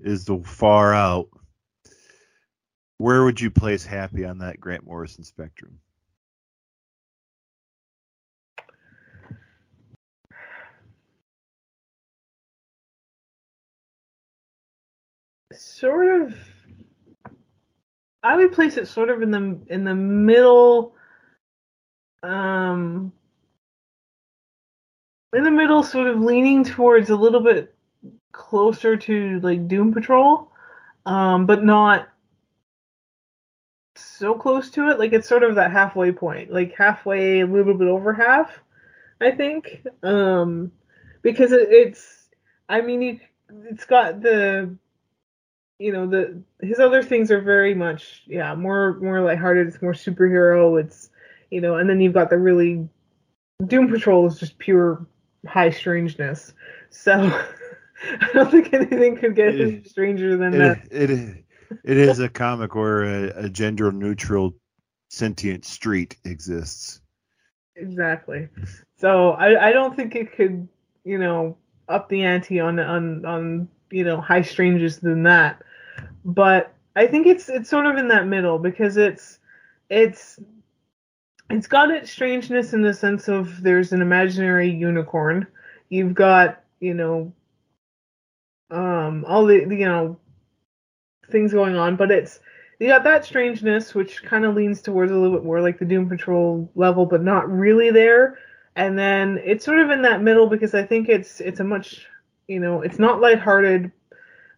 is 0.00 0.24
the 0.24 0.38
far 0.38 0.94
out. 0.94 1.28
Where 2.96 3.24
would 3.24 3.40
you 3.40 3.50
place 3.50 3.84
Happy 3.84 4.24
on 4.24 4.38
that 4.38 4.60
Grant 4.60 4.86
Morrison 4.86 5.24
spectrum? 5.24 5.80
Sort 15.52 16.22
of. 16.22 16.34
I 18.22 18.36
would 18.36 18.52
place 18.52 18.76
it 18.76 18.86
sort 18.86 19.10
of 19.10 19.22
in 19.22 19.30
the 19.30 19.58
in 19.68 19.84
the 19.84 19.94
middle. 19.94 20.94
Um. 22.22 23.12
In 25.34 25.44
the 25.44 25.50
middle, 25.50 25.82
sort 25.82 26.08
of 26.08 26.20
leaning 26.20 26.62
towards 26.62 27.08
a 27.08 27.16
little 27.16 27.40
bit 27.40 27.74
closer 28.32 28.96
to 28.96 29.40
like 29.40 29.66
Doom 29.66 29.92
Patrol, 29.92 30.50
um, 31.06 31.46
but 31.46 31.64
not 31.64 32.08
so 33.96 34.34
close 34.34 34.70
to 34.70 34.90
it. 34.90 34.98
Like 34.98 35.12
it's 35.12 35.28
sort 35.28 35.42
of 35.42 35.54
that 35.54 35.72
halfway 35.72 36.12
point, 36.12 36.52
like 36.52 36.74
halfway, 36.76 37.40
a 37.40 37.46
little 37.46 37.74
bit 37.74 37.88
over 37.88 38.12
half, 38.12 38.60
I 39.20 39.30
think. 39.30 39.86
Um, 40.02 40.72
because 41.22 41.52
it, 41.52 41.68
it's, 41.70 42.28
I 42.68 42.80
mean, 42.80 43.20
it's 43.70 43.84
got 43.84 44.20
the, 44.22 44.76
you 45.82 45.92
know, 45.92 46.06
the 46.06 46.40
his 46.60 46.78
other 46.78 47.02
things 47.02 47.30
are 47.30 47.40
very 47.40 47.74
much, 47.74 48.22
yeah, 48.26 48.54
more 48.54 48.98
more 49.00 49.20
lighthearted. 49.20 49.66
It's 49.66 49.82
more 49.82 49.94
superhero. 49.94 50.80
It's, 50.80 51.10
you 51.50 51.60
know, 51.60 51.76
and 51.76 51.90
then 51.90 52.00
you've 52.00 52.14
got 52.14 52.30
the 52.30 52.38
really, 52.38 52.88
Doom 53.66 53.88
Patrol 53.88 54.26
is 54.26 54.38
just 54.38 54.58
pure 54.58 55.04
high 55.46 55.70
strangeness. 55.70 56.54
So. 56.90 57.12
I 58.20 58.28
don't 58.32 58.50
think 58.50 58.72
anything 58.72 59.16
could 59.16 59.36
get 59.36 59.54
It- 59.54 59.88
stranger 59.88 60.36
than 60.36 60.58
that. 60.58 60.88
It, 60.90 61.10
it, 61.10 61.44
it 61.84 61.96
is 61.96 62.18
a 62.18 62.28
comic 62.28 62.74
where 62.74 63.04
a, 63.04 63.44
a 63.44 63.48
gender 63.48 63.92
neutral 63.92 64.56
sentient 65.08 65.64
street 65.64 66.16
exists. 66.24 67.00
Exactly. 67.76 68.48
So 68.96 69.32
I, 69.32 69.68
I 69.68 69.72
don't 69.72 69.94
think 69.94 70.16
it 70.16 70.34
could, 70.34 70.66
you 71.04 71.18
know, 71.18 71.56
up 71.88 72.08
the 72.08 72.24
ante 72.24 72.58
on 72.58 72.80
on 72.80 73.24
on 73.24 73.68
you 73.90 74.04
know 74.04 74.20
high 74.20 74.42
stranges 74.42 74.98
than 74.98 75.22
that. 75.24 75.62
But 76.24 76.74
I 76.96 77.06
think 77.06 77.26
it's 77.26 77.48
it's 77.48 77.70
sort 77.70 77.86
of 77.86 77.96
in 77.96 78.08
that 78.08 78.26
middle 78.26 78.58
because 78.58 78.96
it's 78.96 79.38
it's 79.90 80.38
it's 81.50 81.66
got 81.66 81.90
its 81.90 82.10
strangeness 82.10 82.72
in 82.72 82.82
the 82.82 82.94
sense 82.94 83.28
of 83.28 83.62
there's 83.62 83.92
an 83.92 84.02
imaginary 84.02 84.70
unicorn. 84.70 85.46
You've 85.88 86.14
got, 86.14 86.62
you 86.80 86.94
know, 86.94 87.32
um 88.70 89.24
all 89.26 89.44
the 89.46 89.56
you 89.56 89.86
know 89.86 90.16
things 91.30 91.52
going 91.52 91.76
on, 91.76 91.96
but 91.96 92.10
it's 92.10 92.40
you 92.78 92.88
got 92.88 93.04
that 93.04 93.24
strangeness 93.24 93.94
which 93.94 94.22
kind 94.24 94.44
of 94.44 94.54
leans 94.54 94.82
towards 94.82 95.12
a 95.12 95.14
little 95.14 95.36
bit 95.36 95.44
more 95.44 95.60
like 95.60 95.78
the 95.78 95.84
Doom 95.84 96.08
Patrol 96.08 96.70
level, 96.74 97.06
but 97.06 97.22
not 97.22 97.50
really 97.50 97.90
there. 97.90 98.38
And 98.76 98.98
then 98.98 99.38
it's 99.44 99.64
sort 99.64 99.78
of 99.80 99.90
in 99.90 100.02
that 100.02 100.22
middle 100.22 100.48
because 100.48 100.74
I 100.74 100.84
think 100.84 101.08
it's 101.08 101.40
it's 101.40 101.60
a 101.60 101.64
much 101.64 102.06
you 102.48 102.60
know 102.60 102.82
it's 102.82 102.98
not 102.98 103.20
lighthearted, 103.20 103.92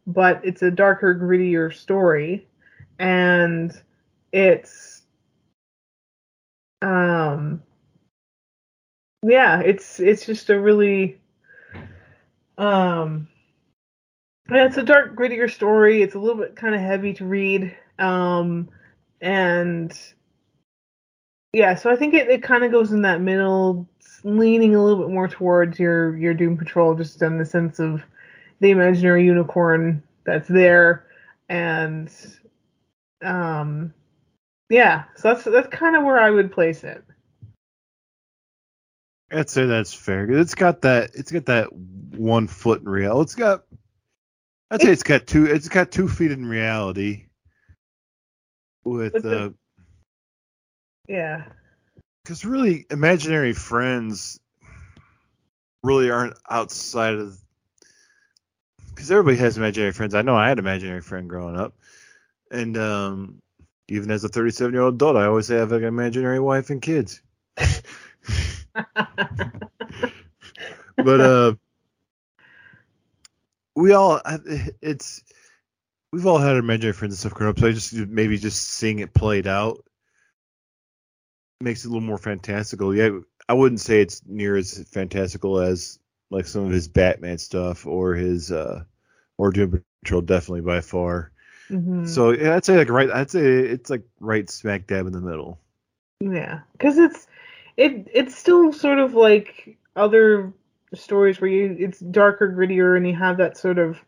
but 0.06 0.40
it's 0.44 0.62
a 0.62 0.70
darker, 0.70 1.14
grittier 1.14 1.72
story, 1.72 2.46
and 2.98 3.80
it's 4.32 5.02
um 6.82 7.62
yeah 9.22 9.60
it's 9.60 10.00
it's 10.00 10.26
just 10.26 10.50
a 10.50 10.60
really 10.60 11.18
um 12.58 13.26
yeah, 14.50 14.66
it's 14.66 14.76
a 14.76 14.82
dark, 14.82 15.16
grittier 15.16 15.50
story. 15.50 16.02
It's 16.02 16.14
a 16.14 16.18
little 16.18 16.36
bit 16.36 16.54
kind 16.54 16.74
of 16.74 16.80
heavy 16.80 17.14
to 17.14 17.24
read. 17.24 17.74
Um, 17.98 18.68
and 19.20 19.98
yeah, 21.54 21.74
so 21.74 21.90
I 21.90 21.96
think 21.96 22.12
it, 22.14 22.28
it 22.28 22.42
kind 22.42 22.62
of 22.62 22.70
goes 22.70 22.92
in 22.92 23.02
that 23.02 23.22
middle, 23.22 23.88
leaning 24.22 24.74
a 24.74 24.82
little 24.82 25.02
bit 25.02 25.12
more 25.12 25.28
towards 25.28 25.78
your 25.78 26.16
your 26.16 26.34
Doom 26.34 26.58
Patrol, 26.58 26.94
just 26.94 27.22
in 27.22 27.38
the 27.38 27.44
sense 27.46 27.78
of 27.78 28.02
the 28.64 28.70
imaginary 28.70 29.26
unicorn 29.26 30.02
that's 30.24 30.48
there, 30.48 31.04
and 31.50 32.10
um, 33.22 33.92
yeah, 34.70 35.04
so 35.16 35.34
that's 35.34 35.44
that's 35.44 35.68
kind 35.68 35.94
of 35.94 36.02
where 36.02 36.18
I 36.18 36.30
would 36.30 36.50
place 36.50 36.82
it. 36.82 37.04
I'd 39.30 39.50
say 39.50 39.66
that's 39.66 39.92
fair. 39.92 40.30
It's 40.30 40.54
got 40.54 40.80
that. 40.82 41.10
It's 41.14 41.30
got 41.30 41.44
that 41.46 41.72
one 41.74 42.46
foot 42.46 42.80
in 42.80 42.88
real. 42.88 43.20
It's 43.20 43.34
got. 43.34 43.64
I'd 44.70 44.80
say 44.80 44.92
it's 44.92 45.02
got 45.02 45.26
two. 45.26 45.44
It's 45.44 45.68
got 45.68 45.92
two 45.92 46.08
feet 46.08 46.32
in 46.32 46.46
reality. 46.46 47.26
With 48.84 49.12
the- 49.12 49.44
uh, 49.44 49.50
Yeah, 51.06 51.44
because 52.22 52.46
really, 52.46 52.86
imaginary 52.90 53.52
friends 53.52 54.40
really 55.82 56.10
aren't 56.10 56.38
outside 56.48 57.16
of. 57.16 57.38
Because 58.94 59.10
everybody 59.10 59.36
has 59.38 59.56
imaginary 59.58 59.92
friends. 59.92 60.14
I 60.14 60.22
know 60.22 60.36
I 60.36 60.48
had 60.48 60.58
an 60.58 60.64
imaginary 60.64 61.00
friend 61.00 61.28
growing 61.28 61.56
up, 61.56 61.74
and 62.50 62.76
um, 62.76 63.42
even 63.88 64.10
as 64.10 64.24
a 64.24 64.28
37 64.28 64.72
year 64.72 64.82
old 64.82 64.94
adult, 64.94 65.16
I 65.16 65.26
always 65.26 65.48
have 65.48 65.72
like 65.72 65.82
an 65.82 65.88
imaginary 65.88 66.40
wife 66.40 66.70
and 66.70 66.80
kids. 66.80 67.20
but 70.96 71.20
uh 71.20 71.54
we 73.76 73.92
all 73.92 74.20
it's 74.80 75.22
we've 76.12 76.26
all 76.26 76.38
had 76.38 76.56
imaginary 76.56 76.92
friends 76.92 77.14
and 77.14 77.18
stuff 77.18 77.34
growing 77.34 77.50
up 77.50 77.58
so 77.58 77.68
i 77.68 77.72
just 77.72 77.92
maybe 77.92 78.38
just 78.38 78.62
seeing 78.62 78.98
it 78.98 79.14
played 79.14 79.46
out 79.46 79.84
makes 81.60 81.84
it 81.84 81.88
a 81.88 81.90
little 81.90 82.00
more 82.00 82.18
fantastical 82.18 82.94
yeah 82.94 83.10
i 83.48 83.52
wouldn't 83.52 83.80
say 83.80 84.00
it's 84.00 84.22
near 84.26 84.56
as 84.56 84.84
fantastical 84.90 85.58
as 85.60 85.98
like 86.34 86.46
some 86.46 86.64
of 86.66 86.72
his 86.72 86.88
batman 86.88 87.38
stuff 87.38 87.86
or 87.86 88.14
his 88.14 88.52
uh 88.52 88.82
or 89.38 89.50
doom 89.52 89.82
patrol 90.04 90.22
definitely 90.22 90.60
by 90.62 90.80
far 90.80 91.32
Mhm. 91.70 92.06
so 92.08 92.30
yeah, 92.32 92.56
i'd 92.56 92.64
say 92.64 92.76
like 92.76 92.90
right 92.90 93.10
i'd 93.12 93.30
say 93.30 93.40
it's 93.42 93.90
like 93.90 94.04
right 94.20 94.50
smack 94.50 94.86
dab 94.86 95.06
in 95.06 95.12
the 95.12 95.20
middle 95.20 95.60
Yeah, 96.20 96.60
because 96.72 96.98
it's 96.98 97.26
it 97.76 98.08
it's 98.12 98.34
still 98.36 98.72
sort 98.72 98.98
of 98.98 99.14
like 99.14 99.76
other 99.96 100.52
stories 100.94 101.40
where 101.40 101.50
you 101.50 101.76
it's 101.78 102.00
darker, 102.00 102.50
grittier, 102.50 102.96
and 102.96 103.06
you 103.06 103.14
have 103.14 103.36
that 103.38 103.56
sort 103.58 103.78
of 103.78 103.98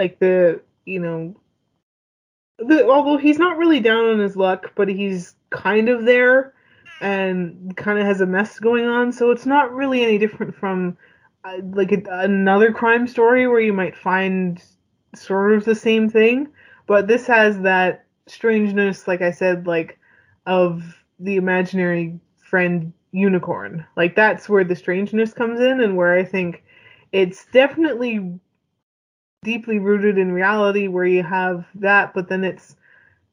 like 0.00 0.18
the 0.18 0.60
you 0.84 1.00
know 1.00 1.36
the 2.58 2.86
although 2.88 3.16
he's 3.16 3.38
not 3.38 3.58
really 3.58 3.80
down 3.80 4.04
on 4.06 4.18
his 4.18 4.36
luck, 4.36 4.72
but 4.74 4.88
he's 4.88 5.34
kind 5.50 5.88
of 5.88 6.04
there 6.04 6.54
and 7.00 7.76
kind 7.76 7.98
of 7.98 8.06
has 8.06 8.20
a 8.20 8.26
mess 8.26 8.58
going 8.58 8.86
on. 8.86 9.12
So 9.12 9.30
it's 9.30 9.46
not 9.46 9.72
really 9.72 10.02
any 10.02 10.18
different 10.18 10.54
from 10.54 10.96
uh, 11.44 11.58
like 11.72 11.92
a, 11.92 12.02
another 12.08 12.72
crime 12.72 13.06
story 13.06 13.46
where 13.46 13.60
you 13.60 13.72
might 13.72 13.96
find 13.96 14.62
sort 15.14 15.54
of 15.54 15.64
the 15.64 15.74
same 15.74 16.08
thing, 16.08 16.48
but 16.86 17.06
this 17.06 17.26
has 17.26 17.60
that 17.60 18.06
strangeness, 18.26 19.06
like 19.06 19.22
I 19.22 19.30
said, 19.30 19.66
like 19.66 19.98
of 20.46 20.82
the 21.18 21.36
imaginary 21.36 22.18
friend 22.36 22.92
unicorn. 23.12 23.86
Like 23.96 24.16
that's 24.16 24.48
where 24.48 24.64
the 24.64 24.76
strangeness 24.76 25.32
comes 25.32 25.60
in 25.60 25.80
and 25.80 25.96
where 25.96 26.18
I 26.18 26.24
think 26.24 26.64
it's 27.12 27.46
definitely 27.52 28.40
deeply 29.44 29.78
rooted 29.78 30.18
in 30.18 30.32
reality 30.32 30.88
where 30.88 31.04
you 31.04 31.22
have 31.22 31.66
that 31.74 32.14
but 32.14 32.28
then 32.28 32.42
it's 32.42 32.76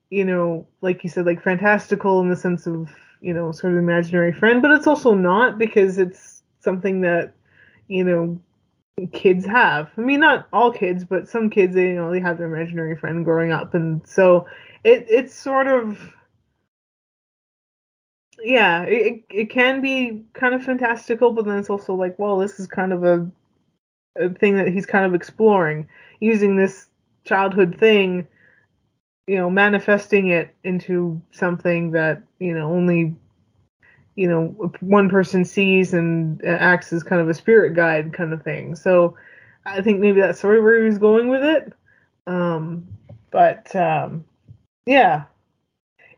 you 0.10 0.26
know 0.26 0.68
like 0.82 1.04
you 1.06 1.10
said 1.10 1.26
like 1.26 1.42
fantastical 1.42 2.20
in 2.20 2.30
the 2.30 2.36
sense 2.36 2.68
of 2.68 2.90
you 3.22 3.34
know 3.34 3.52
sort 3.54 3.72
of 3.72 3.80
imaginary 3.80 4.34
friend 4.34 4.62
but 4.62 4.72
it's 4.72 4.88
also 4.88 5.14
not 5.14 5.58
because 5.58 5.98
it's 5.98 6.44
something 6.60 7.00
that 7.00 7.34
you 7.92 8.04
know 8.06 8.42
kids 9.12 9.46
have. 9.46 9.90
I 9.98 10.02
mean 10.02 10.22
not 10.22 10.48
all 10.54 10.72
kids 10.72 11.04
but 11.04 11.28
some 11.28 11.50
kids 11.50 11.76
they, 11.76 11.90
you 11.90 11.96
know 11.96 12.12
they 12.12 12.20
have 12.22 12.38
their 12.38 12.54
imaginary 12.54 12.96
friend 12.96 13.26
growing 13.26 13.52
up. 13.52 13.74
And 13.74 14.06
so 14.08 14.48
it 14.84 15.06
it's 15.10 15.34
sort 15.34 15.68
of 15.68 16.14
yeah 18.44 18.84
it, 18.84 19.24
it 19.30 19.50
can 19.50 19.82
be 19.82 20.24
kind 20.34 20.56
of 20.56 20.64
fantastical 20.64 21.32
but 21.32 21.46
then 21.46 21.60
it's 21.60 21.70
also 21.70 21.94
like 21.94 22.18
well 22.18 22.38
this 22.40 22.60
is 22.60 22.68
kind 22.68 22.94
of 22.94 23.04
a, 23.04 23.30
a 24.18 24.30
thing 24.30 24.56
that 24.56 24.70
he's 24.70 24.86
kind 24.86 25.06
of 25.06 25.14
exploring 25.14 25.88
using 26.22 26.56
this 26.56 26.88
childhood 27.26 27.78
thing 27.80 28.28
you 29.28 29.38
know 29.38 29.50
manifesting 29.50 30.28
it 30.28 30.56
into 30.64 31.22
something 31.32 31.92
that 31.92 32.24
you 32.40 32.54
know 32.54 32.72
only 32.72 33.16
you 34.22 34.30
know 34.30 34.72
one 34.82 35.10
person 35.10 35.44
sees 35.44 35.94
and 35.94 36.44
acts 36.46 36.94
as 36.94 37.04
kind 37.04 37.22
of 37.22 37.30
a 37.30 37.34
spirit 37.34 37.74
guide 37.76 38.14
kind 38.14 38.34
of 38.34 38.44
thing 38.44 38.76
so 38.76 39.16
i 39.66 39.82
think 39.82 40.00
maybe 40.00 40.22
that's 40.22 40.40
sort 40.40 40.58
of 40.58 40.64
where 40.64 40.80
he 40.80 40.86
was 40.86 40.98
going 40.98 41.28
with 41.28 41.44
it 41.44 41.74
Um, 42.28 42.88
but 43.32 43.76
um, 43.76 44.26
yeah, 44.86 45.24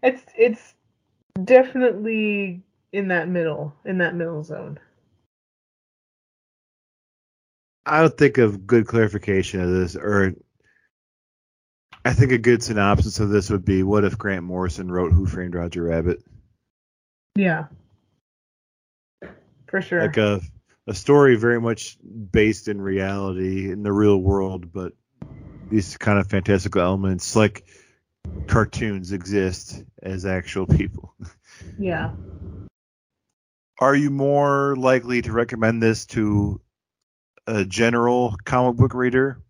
it's 0.01 0.23
it's 0.37 0.73
definitely 1.43 2.61
in 2.91 3.07
that 3.07 3.29
middle 3.29 3.73
in 3.85 3.99
that 3.99 4.15
middle 4.15 4.43
zone. 4.43 4.79
I 7.85 8.01
don't 8.01 8.17
think 8.17 8.37
of 8.37 8.65
good 8.65 8.87
clarification 8.87 9.61
of 9.61 9.69
this, 9.69 9.95
or 9.95 10.33
I 12.05 12.13
think 12.13 12.31
a 12.31 12.37
good 12.37 12.63
synopsis 12.63 13.19
of 13.19 13.29
this 13.29 13.49
would 13.49 13.65
be: 13.65 13.83
What 13.83 14.03
if 14.03 14.17
Grant 14.17 14.43
Morrison 14.43 14.91
wrote 14.91 15.13
Who 15.13 15.25
Framed 15.25 15.55
Roger 15.55 15.83
Rabbit? 15.83 16.23
Yeah, 17.35 17.65
for 19.73 19.81
sure. 19.81 20.01
Like 20.01 20.17
a 20.17 20.39
a 20.85 20.93
story 20.93 21.35
very 21.35 21.59
much 21.59 21.97
based 22.31 22.67
in 22.67 22.79
reality 22.79 23.71
in 23.71 23.81
the 23.81 23.91
real 23.91 24.17
world, 24.17 24.71
but 24.71 24.93
these 25.71 25.97
kind 25.97 26.19
of 26.19 26.27
fantastical 26.27 26.81
elements, 26.81 27.35
like 27.35 27.65
cartoons, 28.45 29.11
exist 29.11 29.83
as 29.99 30.27
actual 30.27 30.67
people. 30.67 31.15
yeah. 31.79 32.11
Are 33.79 33.95
you 33.95 34.11
more 34.11 34.75
likely 34.75 35.23
to 35.23 35.31
recommend 35.31 35.81
this 35.81 36.05
to 36.07 36.61
a 37.47 37.65
general 37.65 38.35
comic 38.45 38.75
book 38.75 38.93
reader, 38.93 39.41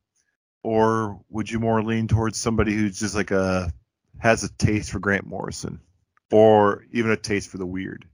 or 0.64 1.20
would 1.30 1.52
you 1.52 1.60
more 1.60 1.84
lean 1.84 2.08
towards 2.08 2.40
somebody 2.40 2.74
who's 2.74 2.98
just 2.98 3.14
like 3.14 3.32
a 3.32 3.74
has 4.20 4.46
a 4.46 4.54
taste 4.54 4.90
for 4.90 5.00
Grant 5.00 5.28
Morrison, 5.28 5.82
or 6.32 6.86
even 6.94 7.12
a 7.12 7.18
taste 7.18 7.50
for 7.50 7.58
the 7.58 7.66
weird? 7.66 8.08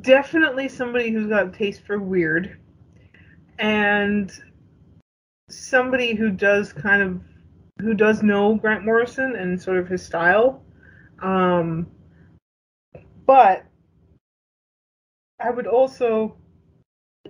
Definitely 0.00 0.68
somebody 0.68 1.10
who's 1.10 1.28
got 1.28 1.48
a 1.48 1.50
taste 1.50 1.82
for 1.84 1.98
weird, 1.98 2.58
and 3.58 4.30
somebody 5.48 6.14
who 6.14 6.30
does 6.30 6.72
kind 6.72 7.02
of 7.02 7.20
who 7.80 7.92
does 7.92 8.22
know 8.22 8.54
Grant 8.54 8.84
Morrison 8.84 9.34
and 9.34 9.60
sort 9.60 9.78
of 9.78 9.88
his 9.88 10.04
style. 10.04 10.62
Um, 11.20 11.88
but 13.26 13.64
I 15.40 15.50
would 15.50 15.66
also 15.66 16.36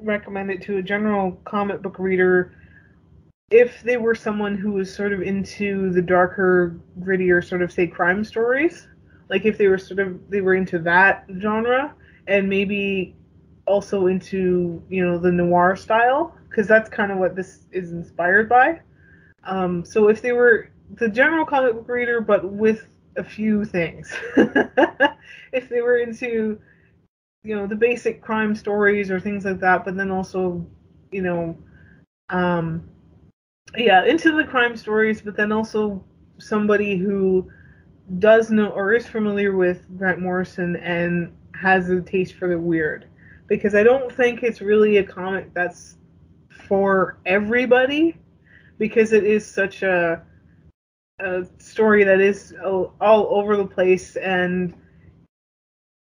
recommend 0.01 0.51
it 0.51 0.61
to 0.63 0.77
a 0.77 0.83
general 0.83 1.33
comic 1.45 1.81
book 1.81 1.99
reader 1.99 2.55
if 3.51 3.83
they 3.83 3.97
were 3.97 4.15
someone 4.15 4.57
who 4.57 4.73
was 4.73 4.95
sort 4.95 5.13
of 5.13 5.23
into 5.23 5.91
the 5.93 6.03
darker, 6.03 6.81
grittier 7.01 7.43
sort 7.43 7.63
of 7.63 7.73
say 7.73 7.87
crime 7.87 8.25
stories. 8.25 8.89
Like 9.31 9.47
if 9.47 9.57
they 9.57 9.69
were 9.69 9.79
sort 9.79 10.01
of 10.01 10.29
they 10.29 10.43
were 10.43 10.55
into 10.55 10.79
that 10.81 11.27
genre 11.41 11.95
and 12.27 12.49
maybe 12.49 13.15
also 13.67 14.07
into, 14.07 14.83
you 14.89 15.05
know, 15.05 15.19
the 15.19 15.31
noir 15.31 15.77
style 15.77 16.37
because 16.49 16.67
that's 16.67 16.89
kind 16.89 17.11
of 17.11 17.19
what 17.19 17.35
this 17.35 17.67
is 17.73 17.93
inspired 17.93 18.49
by. 18.49 18.81
Um, 19.45 19.85
so 19.85 20.09
if 20.09 20.21
they 20.23 20.33
were 20.33 20.71
the 20.97 21.09
general 21.09 21.47
comic 21.47 21.75
book 21.75 21.89
reader, 21.89 22.21
but 22.21 22.45
with 22.45 22.87
a 23.17 23.25
few 23.25 23.65
things, 23.65 24.15
if 25.53 25.69
they 25.69 25.81
were 25.81 25.99
into, 25.99 26.61
you 27.43 27.57
know, 27.57 27.67
the 27.67 27.77
basic 27.77 28.23
crime 28.23 28.55
stories 28.55 29.11
or 29.11 29.19
things 29.19 29.45
like 29.45 29.61
that, 29.61 29.85
but 29.85 29.97
then 29.97 30.11
also, 30.11 30.65
you 31.11 31.23
know, 31.23 31.57
um, 32.29 32.89
yeah, 33.77 34.05
into 34.05 34.37
the 34.37 34.45
crime 34.45 34.77
stories, 34.77 35.23
but 35.23 35.37
then 35.37 35.53
also 35.53 36.05
somebody 36.39 36.97
who 36.97 37.51
does 38.19 38.51
know 38.51 38.69
or 38.69 38.93
is 38.93 39.07
familiar 39.07 39.57
with 39.57 39.87
Grant 39.97 40.21
Morrison 40.21 40.77
and 40.77 41.33
has 41.55 41.91
a 41.91 42.01
taste 42.01 42.35
for 42.35 42.49
the 42.49 42.59
weird. 42.59 43.07
Because 43.47 43.75
I 43.75 43.83
don't 43.83 44.11
think 44.11 44.43
it's 44.43 44.61
really 44.61 44.99
a 44.99 45.05
comic 45.05 45.53
that's 45.55 45.97
for 46.67 47.19
everybody 47.27 48.17
because 48.79 49.13
it 49.13 49.25
is 49.25 49.47
such 49.47 49.83
a 49.83 50.23
a 51.21 51.47
story 51.59 52.03
that 52.05 52.21
is 52.21 52.55
all, 52.65 52.95
over 53.01 53.57
the 53.57 53.65
place 53.65 54.17
and 54.17 54.75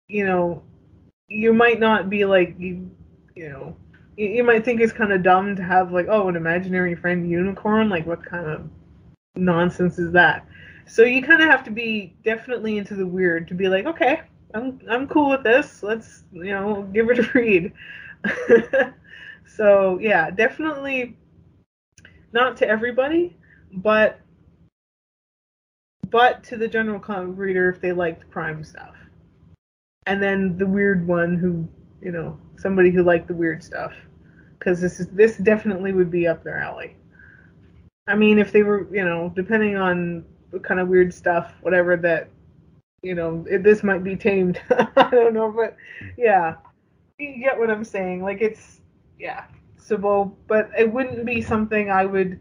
you 0.09 0.25
know 0.25 0.63
you 1.29 1.53
might 1.53 1.79
not 1.79 2.09
be 2.09 2.25
like 2.25 2.55
you 2.59 2.91
you 3.35 3.49
know 3.49 3.77
you, 4.17 4.29
you 4.29 4.45
might 4.45 4.65
think 4.65 4.81
it's 4.81 4.93
kind 4.93 5.13
of 5.13 5.23
dumb 5.23 5.55
to 5.57 5.63
have 5.63 5.93
like 5.93 6.07
oh 6.09 6.29
an 6.29 6.37
imaginary 6.37 6.95
friend 6.95 7.29
unicorn 7.31 7.89
like 7.89 8.07
what 8.07 8.25
kind 8.25 8.47
of 8.47 8.69
nonsense 9.37 9.99
is 9.99 10.13
that 10.13 10.47
so 10.87 11.03
you 11.03 11.23
kind 11.23 11.43
of 11.43 11.49
have 11.49 11.65
to 11.65 11.71
be 11.71 12.15
definitely 12.25 12.79
into 12.79 12.95
the 12.95 13.07
weird 13.07 13.47
to 13.47 13.55
be 13.55 13.69
like 13.69 13.87
okay 13.87 14.23
i'm 14.55 14.81
i'm 14.89 15.07
cool 15.07 15.31
with 15.31 15.43
this 15.43 15.83
let's 15.83 16.25
you 16.33 16.51
know 16.51 16.83
give 16.93 17.09
it 17.11 17.19
a 17.19 17.31
read 17.35 17.73
so 19.47 19.99
yeah 20.01 20.31
definitely 20.31 21.17
not 22.33 22.57
to 22.59 22.69
everybody, 22.69 23.37
but 23.73 24.21
but 26.11 26.43
to 26.45 26.57
the 26.57 26.69
general 26.69 26.99
comic 26.99 27.37
reader 27.39 27.69
if 27.69 27.81
they 27.81 27.93
liked 27.93 28.31
crime 28.31 28.65
stuff. 28.65 28.95
And 30.07 30.23
then 30.23 30.59
the 30.59 30.67
weird 30.67 31.07
one 31.07 31.37
who, 31.37 31.69
you 32.05 32.11
know, 32.11 32.39
somebody 32.57 32.91
who 32.91 33.03
liked 33.03 33.29
the 33.29 33.35
weird 33.35 33.63
stuff 33.63 33.93
cuz 34.59 34.81
this 34.81 35.01
is 35.01 35.09
this 35.09 35.37
definitely 35.39 35.93
would 35.93 36.11
be 36.11 36.27
up 36.27 36.43
their 36.43 36.59
alley. 36.59 36.97
I 38.07 38.17
mean, 38.17 38.39
if 38.39 38.51
they 38.51 38.63
were, 38.63 38.87
you 38.93 39.05
know, 39.05 39.33
depending 39.35 39.77
on 39.77 40.25
the 40.51 40.59
kind 40.59 40.81
of 40.81 40.89
weird 40.89 41.15
stuff, 41.15 41.55
whatever 41.61 41.97
that, 41.99 42.29
you 43.03 43.15
know, 43.15 43.45
it, 43.49 43.63
this 43.63 43.83
might 43.83 44.05
be 44.05 44.17
tamed. 44.17 44.61
I 44.97 45.09
don't 45.11 45.35
know, 45.35 45.51
but 45.51 45.77
yeah, 46.17 46.57
you 47.19 47.39
get 47.41 47.59
what 47.59 47.71
I'm 47.71 47.85
saying. 47.85 48.23
Like 48.23 48.41
it's, 48.41 48.81
yeah, 49.19 49.45
so, 49.77 50.37
but 50.47 50.71
it 50.79 50.93
wouldn't 50.93 51.25
be 51.25 51.41
something 51.43 51.91
I 51.91 52.05
would, 52.07 52.39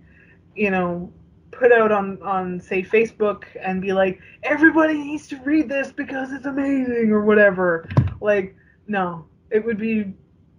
you 0.55 0.71
know, 0.71 1.11
put 1.51 1.71
out 1.71 1.91
on 1.91 2.21
on 2.21 2.59
say 2.59 2.83
Facebook 2.83 3.43
and 3.61 3.81
be 3.81 3.93
like, 3.93 4.19
everybody 4.43 4.93
needs 4.93 5.27
to 5.27 5.37
read 5.43 5.67
this 5.69 5.91
because 5.91 6.31
it's 6.31 6.45
amazing 6.45 7.11
or 7.11 7.23
whatever. 7.23 7.87
Like, 8.21 8.55
no, 8.87 9.25
it 9.51 9.65
would 9.65 9.77
be 9.77 10.13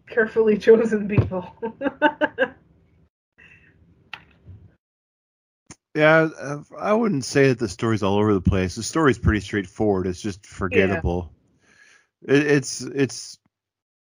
carefully 0.08 0.58
chosen 0.66 1.08
people. 1.08 1.54
yeah, 5.94 6.28
uh, 6.38 6.62
I 6.78 6.92
wouldn't 6.92 7.24
say 7.24 7.48
that 7.48 7.58
the 7.58 7.68
story's 7.68 8.02
all 8.02 8.18
over 8.18 8.34
the 8.34 8.40
place. 8.40 8.76
The 8.76 8.82
story's 8.82 9.18
pretty 9.18 9.40
straightforward. 9.40 10.06
It's 10.06 10.22
just 10.22 10.46
forgettable. 10.46 11.32
Yeah. 12.22 12.34
It, 12.34 12.46
it's 12.46 12.80
it's 12.80 13.38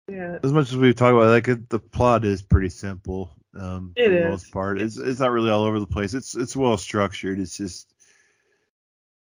yeah. 0.07 0.39
As 0.43 0.51
much 0.51 0.69
as 0.69 0.77
we 0.77 0.93
talk 0.93 1.13
about, 1.13 1.29
like 1.29 1.47
it, 1.47 1.69
the 1.69 1.79
plot 1.79 2.25
is 2.25 2.41
pretty 2.41 2.69
simple. 2.69 3.31
Um, 3.59 3.93
it 3.95 4.07
for 4.07 4.13
is. 4.13 4.23
the 4.23 4.29
most 4.29 4.51
part, 4.51 4.81
it's 4.81 4.97
it's 4.97 5.19
not 5.19 5.31
really 5.31 5.49
all 5.49 5.63
over 5.63 5.79
the 5.79 5.87
place. 5.87 6.13
It's 6.13 6.35
it's 6.35 6.55
well 6.55 6.77
structured. 6.77 7.39
It's 7.39 7.57
just 7.57 7.91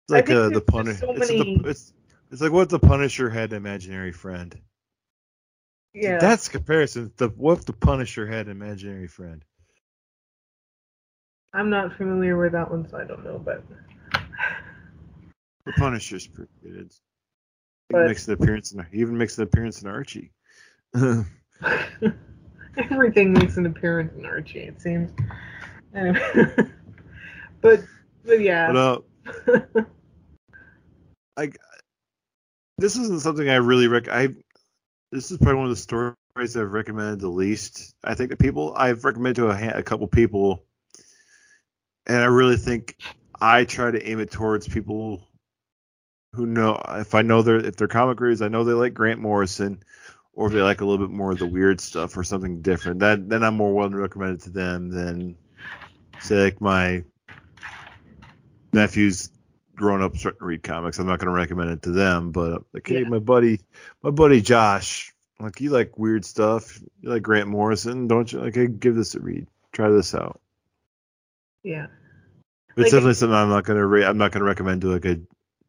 it's 0.05 0.11
like 0.11 0.31
uh, 0.31 0.51
the 0.51 0.61
Punisher. 0.61 0.99
So 0.99 1.13
it's, 1.13 1.31
many... 1.31 1.61
it's 1.65 1.93
it's 2.31 2.41
like 2.41 2.53
what 2.53 2.69
the 2.69 2.79
Punisher 2.79 3.31
had 3.31 3.51
an 3.51 3.57
imaginary 3.57 4.13
friend. 4.13 4.57
Yeah. 5.93 6.19
That's 6.19 6.49
comparison. 6.49 7.13
The 7.17 7.29
what 7.29 7.59
if 7.59 7.65
the 7.65 7.73
Punisher 7.73 8.27
had 8.27 8.47
an 8.47 8.53
imaginary 8.53 9.09
friend? 9.09 9.45
I'm 11.55 11.71
not 11.71 11.97
familiar 11.97 12.37
with 12.37 12.53
that 12.53 12.69
one, 12.69 12.87
so 12.89 12.99
I 12.99 13.05
don't 13.05 13.25
know, 13.25 13.39
but 13.39 13.63
the 15.65 15.73
Punisher's 15.79 16.27
pretty 16.27 16.51
good. 16.63 16.93
He 17.89 17.93
but... 17.93 18.09
makes 18.09 18.27
an 18.27 18.35
appearance 18.35 18.73
in 18.73 18.85
he 18.93 18.99
even 18.99 19.17
makes 19.17 19.39
an 19.39 19.45
appearance 19.45 19.81
in 19.81 19.89
Archie. 19.89 20.33
Everything 22.91 23.33
makes 23.33 23.57
an 23.57 23.67
appearance 23.67 24.13
in 24.19 24.27
Archie, 24.27 24.61
it 24.61 24.83
seems. 24.83 25.13
Anyway. 25.95 26.21
but 27.61 27.85
but 28.25 28.41
yeah. 28.41 28.73
But, 28.73 29.05
uh, 29.47 29.83
I 31.37 31.53
this 32.79 32.97
isn't 32.97 33.21
something 33.21 33.49
I 33.49 33.57
really 33.57 33.87
rec. 33.87 34.09
I 34.09 34.31
this 35.13 35.31
is 35.31 35.39
probably 35.39 35.55
one 35.55 35.67
of 35.67 35.71
the 35.71 35.77
stories 35.77 36.17
I've 36.37 36.73
recommended 36.73 37.21
the 37.21 37.29
least. 37.29 37.95
I 38.03 38.15
think 38.15 38.31
that 38.31 38.41
people 38.41 38.75
I've 38.77 39.05
recommended 39.05 39.37
to 39.37 39.51
a, 39.51 39.79
a 39.79 39.83
couple 39.85 40.09
people, 40.09 40.65
and 42.07 42.19
I 42.19 42.27
really 42.27 42.57
think 42.57 42.97
I 43.41 43.65
try 43.65 43.91
to 43.91 44.09
aim 44.09 44.21
it 44.21 44.31
towards 44.31 44.69
people 44.69 45.29
who 46.33 46.47
know 46.47 46.81
if 46.89 47.15
I 47.15 47.23
know 47.23 47.43
they're 47.43 47.65
if 47.65 47.77
they're 47.77 47.89
comic 47.89 48.21
readers, 48.21 48.43
I 48.43 48.49
know 48.49 48.65
they 48.65 48.73
like 48.73 48.95
Grant 48.95 49.21
Morrison 49.21 49.83
or 50.33 50.49
if 50.49 50.53
they 50.53 50.63
like 50.63 50.81
a 50.81 50.85
little 50.85 51.07
bit 51.07 51.15
more 51.15 51.33
of 51.33 51.39
the 51.39 51.47
weird 51.47 51.81
stuff 51.81 52.17
or 52.17 52.25
something 52.25 52.61
different, 52.61 53.01
that 53.01 53.29
then 53.29 53.45
I'm 53.45 53.57
more 53.57 53.73
willing 53.73 53.93
to 53.93 53.99
recommend 53.99 54.41
it 54.41 54.45
to 54.45 54.51
them 54.51 54.91
than 54.91 55.37
say 56.21 56.45
like 56.45 56.61
my 56.61 57.05
nephews 58.73 59.31
grown 59.77 60.03
up 60.03 60.17
starting 60.17 60.39
to 60.39 60.45
read 60.45 60.63
comics. 60.63 60.99
I'm 60.99 61.07
not 61.07 61.19
going 61.19 61.33
to 61.33 61.33
recommend 61.33 61.71
it 61.71 61.83
to 61.83 61.93
them, 61.93 62.33
but 62.33 62.65
like 62.73 62.87
hey, 62.87 63.03
yeah. 63.03 63.09
my 63.09 63.19
buddy, 63.19 63.61
my 64.03 64.11
buddy 64.11 64.41
Josh, 64.41 65.13
like 65.41 65.61
you 65.61 65.71
like 65.71 65.99
weird 65.99 66.25
stuff, 66.25 66.81
you 67.01 67.11
like 67.11 67.23
Grant 67.23 67.49
Morrison, 67.49 68.09
don't 68.09 68.33
you? 68.33 68.41
Like, 68.41 68.55
hey, 68.55 68.67
give 68.67 68.95
this 68.95 69.15
a 69.15 69.21
read, 69.21 69.47
try 69.73 69.91
this 69.91 70.15
out. 70.15 70.41
Yeah. 71.65 71.87
It's 72.71 72.79
like, 72.79 72.87
definitely 72.87 73.15
something 73.15 73.35
I'm 73.35 73.49
not 73.49 73.65
going 73.65 73.79
to 73.79 73.87
re- 73.87 74.05
I'm 74.05 74.19
not 74.19 74.33
to 74.33 74.45
recommend 74.45 74.83
to 74.83 74.89
like 74.89 75.05
a 75.05 75.21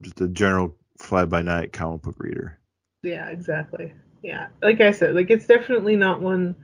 just 0.01 0.21
a 0.21 0.27
general 0.27 0.75
fly 0.99 1.25
by 1.25 1.41
night 1.41 1.73
comic 1.73 2.03
book 2.03 2.15
reader. 2.19 2.59
Yeah, 3.01 3.29
exactly 3.29 3.93
yeah, 4.25 4.47
like 4.63 4.81
I 4.81 4.89
said, 4.91 5.13
like 5.13 5.29
it's 5.29 5.45
definitely 5.45 5.95
not 5.95 6.19
one, 6.19 6.55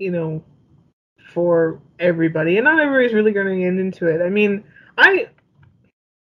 you 0.00 0.10
know, 0.10 0.42
for 1.28 1.80
everybody, 2.00 2.56
and 2.56 2.64
not 2.64 2.80
everybody's 2.80 3.14
really 3.14 3.30
going 3.30 3.46
to 3.46 3.56
get 3.56 3.78
into 3.78 4.06
it. 4.08 4.20
I 4.20 4.28
mean, 4.28 4.64
I 4.98 5.28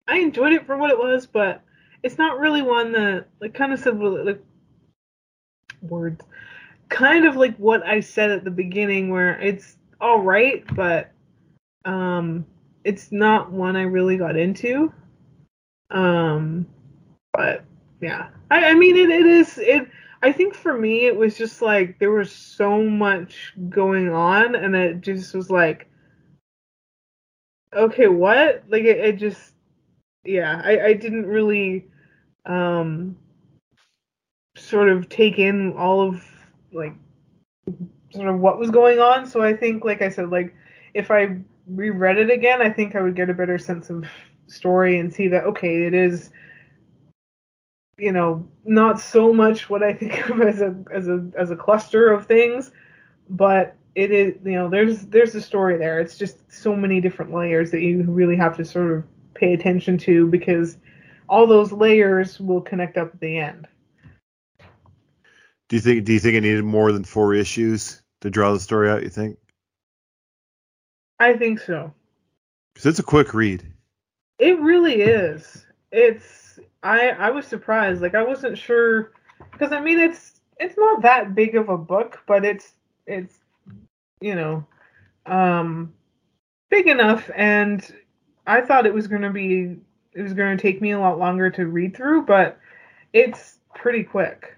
I 0.07 0.19
enjoyed 0.19 0.53
it 0.53 0.67
for 0.67 0.77
what 0.77 0.91
it 0.91 0.99
was, 0.99 1.25
but 1.25 1.63
it's 2.03 2.19
not 2.19 2.37
really 2.37 2.61
one 2.61 2.91
that 2.91 3.27
like 3.41 3.55
kind 3.55 3.73
of 3.73 3.79
said 3.79 3.97
like 3.97 4.43
words, 5.81 6.23
kind 6.89 7.25
of 7.25 7.35
like 7.35 7.57
what 7.57 7.83
I 7.83 8.01
said 8.01 8.29
at 8.29 8.43
the 8.43 8.51
beginning, 8.51 9.09
where 9.09 9.39
it's 9.41 9.77
all 9.99 10.21
right, 10.21 10.63
but 10.75 11.11
um, 11.87 12.45
it's 12.83 13.11
not 13.11 13.51
one 13.51 13.75
I 13.75 13.83
really 13.83 14.17
got 14.17 14.35
into. 14.35 14.93
Um, 15.89 16.67
but 17.33 17.63
yeah, 18.01 18.27
I, 18.51 18.71
I 18.71 18.73
mean 18.73 18.97
it, 18.97 19.09
it 19.09 19.25
is 19.25 19.57
it. 19.57 19.89
I 20.21 20.31
think 20.31 20.53
for 20.53 20.77
me 20.77 21.05
it 21.05 21.15
was 21.15 21.37
just 21.37 21.61
like 21.61 21.97
there 21.97 22.11
was 22.11 22.31
so 22.31 22.83
much 22.83 23.53
going 23.69 24.09
on, 24.09 24.55
and 24.55 24.75
it 24.75 25.01
just 25.01 25.33
was 25.33 25.49
like, 25.49 25.87
okay, 27.73 28.07
what? 28.07 28.63
Like 28.67 28.83
it, 28.83 28.97
it 28.97 29.15
just, 29.17 29.53
yeah, 30.25 30.61
I, 30.63 30.87
I 30.87 30.93
didn't 30.93 31.25
really 31.25 31.85
um 32.45 33.17
sort 34.57 34.89
of 34.89 35.07
take 35.07 35.39
in 35.39 35.73
all 35.73 36.01
of 36.01 36.23
like 36.73 36.93
sort 38.11 38.27
of 38.27 38.39
what 38.39 38.59
was 38.59 38.71
going 38.71 38.99
on. 38.99 39.25
So 39.25 39.41
I 39.41 39.55
think, 39.55 39.85
like 39.85 40.01
I 40.01 40.09
said, 40.09 40.29
like 40.29 40.53
if 40.93 41.11
I 41.11 41.37
reread 41.67 42.17
it 42.17 42.29
again, 42.29 42.61
I 42.61 42.69
think 42.69 42.95
I 42.95 43.01
would 43.01 43.15
get 43.15 43.29
a 43.29 43.33
better 43.33 43.57
sense 43.57 43.89
of 43.89 44.05
story 44.47 44.99
and 44.99 45.13
see 45.13 45.27
that 45.27 45.43
okay, 45.45 45.83
it 45.83 45.93
is 45.93 46.31
you 47.97 48.11
know 48.11 48.47
not 48.63 48.99
so 48.99 49.33
much 49.33 49.69
what 49.69 49.83
I 49.83 49.93
think 49.93 50.29
of 50.29 50.41
as 50.41 50.61
a 50.61 50.75
as 50.91 51.07
a 51.07 51.29
as 51.37 51.51
a 51.51 51.55
cluster 51.55 52.11
of 52.11 52.25
things, 52.25 52.71
but 53.29 53.75
it 53.95 54.11
is 54.11 54.35
you 54.43 54.53
know 54.53 54.69
there's 54.69 55.05
there's 55.07 55.35
a 55.35 55.41
story 55.41 55.77
there. 55.77 55.99
It's 55.99 56.17
just 56.17 56.51
so 56.51 56.75
many 56.75 57.01
different 57.01 57.33
layers 57.33 57.71
that 57.71 57.81
you 57.81 58.03
really 58.03 58.37
have 58.37 58.55
to 58.57 58.65
sort 58.65 58.91
of 58.91 59.03
pay 59.33 59.53
attention 59.53 59.97
to 59.99 60.27
because 60.27 60.77
all 61.29 61.45
those 61.45 61.71
layers 61.71 62.39
will 62.39 62.61
connect 62.61 62.97
up 62.97 63.13
at 63.13 63.19
the 63.19 63.37
end. 63.37 63.67
Do 65.69 65.75
you 65.75 65.81
think? 65.81 66.05
Do 66.05 66.13
you 66.13 66.19
think 66.19 66.35
it 66.35 66.41
needed 66.41 66.63
more 66.63 66.91
than 66.91 67.03
four 67.03 67.33
issues 67.33 68.01
to 68.21 68.29
draw 68.29 68.53
the 68.53 68.59
story 68.59 68.89
out? 68.89 69.03
You 69.03 69.09
think? 69.09 69.37
I 71.19 71.33
think 71.33 71.59
so. 71.59 71.93
Because 72.73 72.85
it's 72.85 72.99
a 72.99 73.03
quick 73.03 73.33
read. 73.33 73.65
It 74.39 74.59
really 74.59 75.01
is. 75.01 75.65
It's 75.91 76.59
I 76.83 77.09
I 77.09 77.31
was 77.31 77.47
surprised. 77.47 78.01
Like 78.01 78.15
I 78.15 78.23
wasn't 78.23 78.57
sure 78.57 79.13
because 79.51 79.71
I 79.71 79.79
mean 79.79 79.99
it's 79.99 80.39
it's 80.59 80.77
not 80.77 81.01
that 81.01 81.35
big 81.35 81.55
of 81.55 81.69
a 81.69 81.77
book, 81.77 82.21
but 82.27 82.45
it's 82.45 82.73
it's 83.05 83.39
you 84.21 84.35
know 84.35 84.65
um 85.25 85.93
big 86.69 86.87
enough 86.87 87.29
and 87.35 87.93
I 88.45 88.61
thought 88.61 88.85
it 88.85 88.93
was 88.93 89.07
going 89.07 89.21
to 89.21 89.29
be 89.29 89.77
it 90.13 90.21
was 90.21 90.33
going 90.33 90.57
to 90.57 90.61
take 90.61 90.81
me 90.81 90.91
a 90.91 90.99
lot 90.99 91.19
longer 91.19 91.49
to 91.51 91.67
read 91.67 91.95
through, 91.95 92.23
but 92.23 92.59
it's 93.13 93.59
pretty 93.75 94.03
quick. 94.03 94.56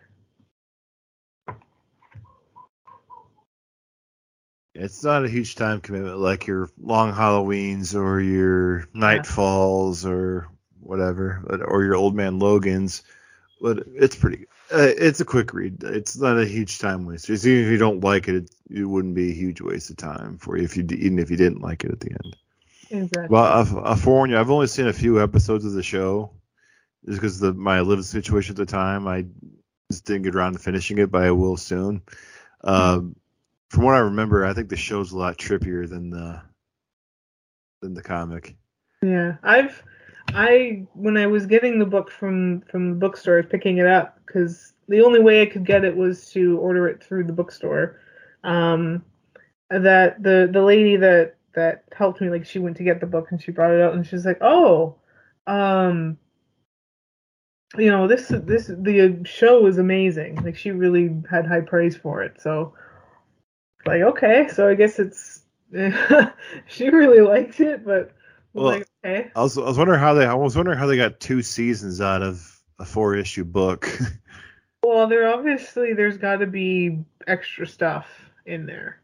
It's 4.79 5.03
not 5.03 5.25
a 5.25 5.29
huge 5.29 5.55
time 5.55 5.81
commitment 5.81 6.17
like 6.17 6.47
your 6.47 6.69
long 6.81 7.13
Halloweens 7.13 7.95
or 7.95 8.21
your 8.21 8.83
Nightfalls 8.95 10.05
or 10.05 10.47
whatever, 10.79 11.43
but- 11.45 11.61
or 11.61 11.83
your 11.83 11.95
Old 11.95 12.15
Man 12.15 12.39
Logan's. 12.39 13.03
But 13.61 13.83
it's 13.93 14.15
pretty. 14.15 14.45
Uh, 14.71 14.87
it's 14.97 15.19
a 15.19 15.25
quick 15.25 15.53
read. 15.53 15.83
It's 15.83 16.17
not 16.17 16.37
a 16.39 16.45
huge 16.45 16.79
time 16.79 17.05
waster. 17.05 17.33
It's 17.33 17.45
even 17.45 17.65
if 17.65 17.71
you 17.71 17.77
don't 17.77 18.03
like 18.03 18.29
it, 18.29 18.35
it, 18.35 18.51
it 18.69 18.85
wouldn't 18.85 19.15
be 19.15 19.31
a 19.31 19.35
huge 19.35 19.59
waste 19.61 19.89
of 19.89 19.97
time 19.97 20.37
for 20.37 20.57
you 20.57 20.63
if 20.63 20.77
you 20.77 20.85
even 20.91 21.19
if 21.19 21.29
you 21.29 21.37
didn't 21.37 21.61
like 21.61 21.83
it 21.83 21.91
at 21.91 21.99
the 21.99 22.11
end. 22.11 22.37
Exactly. 22.91 23.27
Well, 23.29 23.43
I'll, 23.43 23.79
I'll 23.85 23.95
forewarn 23.95 24.29
you. 24.29 24.39
I've 24.39 24.49
only 24.49 24.67
seen 24.67 24.87
a 24.87 24.93
few 24.93 25.21
episodes 25.21 25.65
of 25.65 25.73
the 25.73 25.83
show, 25.83 26.31
just 27.05 27.19
because 27.19 27.41
of 27.41 27.57
my 27.57 27.81
living 27.81 28.03
situation 28.03 28.53
at 28.53 28.57
the 28.57 28.65
time. 28.65 29.07
I 29.07 29.25
just 29.91 30.05
didn't 30.05 30.23
get 30.23 30.35
around 30.35 30.53
to 30.53 30.59
finishing 30.59 30.97
it, 30.99 31.11
but 31.11 31.23
I 31.23 31.31
will 31.31 31.57
soon. 31.57 32.01
Um, 32.63 33.15
from 33.69 33.83
what 33.83 33.95
I 33.95 33.99
remember, 33.99 34.45
I 34.45 34.53
think 34.53 34.69
the 34.69 34.75
show's 34.75 35.11
a 35.11 35.17
lot 35.17 35.37
trippier 35.37 35.87
than 35.87 36.09
the 36.09 36.41
than 37.81 37.93
the 37.93 38.03
comic. 38.03 38.55
Yeah, 39.01 39.37
I've 39.43 39.81
I 40.29 40.85
when 40.93 41.17
I 41.17 41.27
was 41.27 41.45
getting 41.45 41.79
the 41.79 41.85
book 41.85 42.11
from 42.11 42.61
from 42.61 42.89
the 42.89 42.95
bookstore, 42.95 43.35
I 43.35 43.41
was 43.41 43.45
picking 43.49 43.77
it 43.77 43.87
up 43.87 44.19
because 44.25 44.73
the 44.87 45.01
only 45.01 45.19
way 45.19 45.41
I 45.41 45.45
could 45.45 45.65
get 45.65 45.85
it 45.85 45.95
was 45.95 46.29
to 46.31 46.57
order 46.59 46.87
it 46.87 47.03
through 47.03 47.25
the 47.25 47.33
bookstore. 47.33 47.99
Um, 48.43 49.03
that 49.69 50.21
the 50.23 50.49
the 50.51 50.61
lady 50.61 50.95
that 50.97 51.35
that 51.53 51.83
helped 51.95 52.21
me, 52.21 52.29
like 52.29 52.45
she 52.45 52.59
went 52.59 52.77
to 52.77 52.83
get 52.83 52.99
the 52.99 53.05
book 53.05 53.27
and 53.31 53.41
she 53.41 53.51
brought 53.51 53.71
it 53.71 53.81
out 53.81 53.93
and 53.93 54.05
she's 54.05 54.25
like, 54.25 54.39
oh, 54.41 54.95
um, 55.47 56.17
you 57.77 57.91
know 57.91 58.07
this 58.07 58.27
this 58.29 58.67
the 58.67 59.21
show 59.25 59.67
is 59.67 59.77
amazing. 59.77 60.35
Like 60.43 60.57
she 60.57 60.71
really 60.71 61.15
had 61.29 61.45
high 61.45 61.61
praise 61.61 61.95
for 61.95 62.23
it. 62.23 62.41
So 62.41 62.73
like 63.85 64.01
okay, 64.01 64.47
so 64.47 64.67
I 64.67 64.75
guess 64.75 64.99
it's 64.99 65.43
she 66.67 66.89
really 66.89 67.21
liked 67.21 67.59
it, 67.59 67.85
but 67.85 68.13
Well, 68.53 68.65
like 68.65 68.87
okay. 69.05 69.31
I 69.35 69.41
was 69.41 69.57
I 69.57 69.61
was 69.61 69.77
wondering 69.77 69.99
how 69.99 70.13
they 70.13 70.25
I 70.25 70.33
was 70.33 70.55
wondering 70.55 70.77
how 70.77 70.87
they 70.87 70.97
got 70.97 71.19
two 71.19 71.41
seasons 71.41 72.01
out 72.01 72.21
of 72.21 72.61
a 72.79 72.85
four 72.85 73.15
issue 73.15 73.43
book. 73.43 73.89
Well, 74.81 75.07
there 75.07 75.27
obviously 75.31 75.93
there's 75.93 76.17
got 76.17 76.37
to 76.37 76.47
be 76.47 77.03
extra 77.27 77.67
stuff 77.67 78.07
in 78.45 78.65
there. 78.65 79.01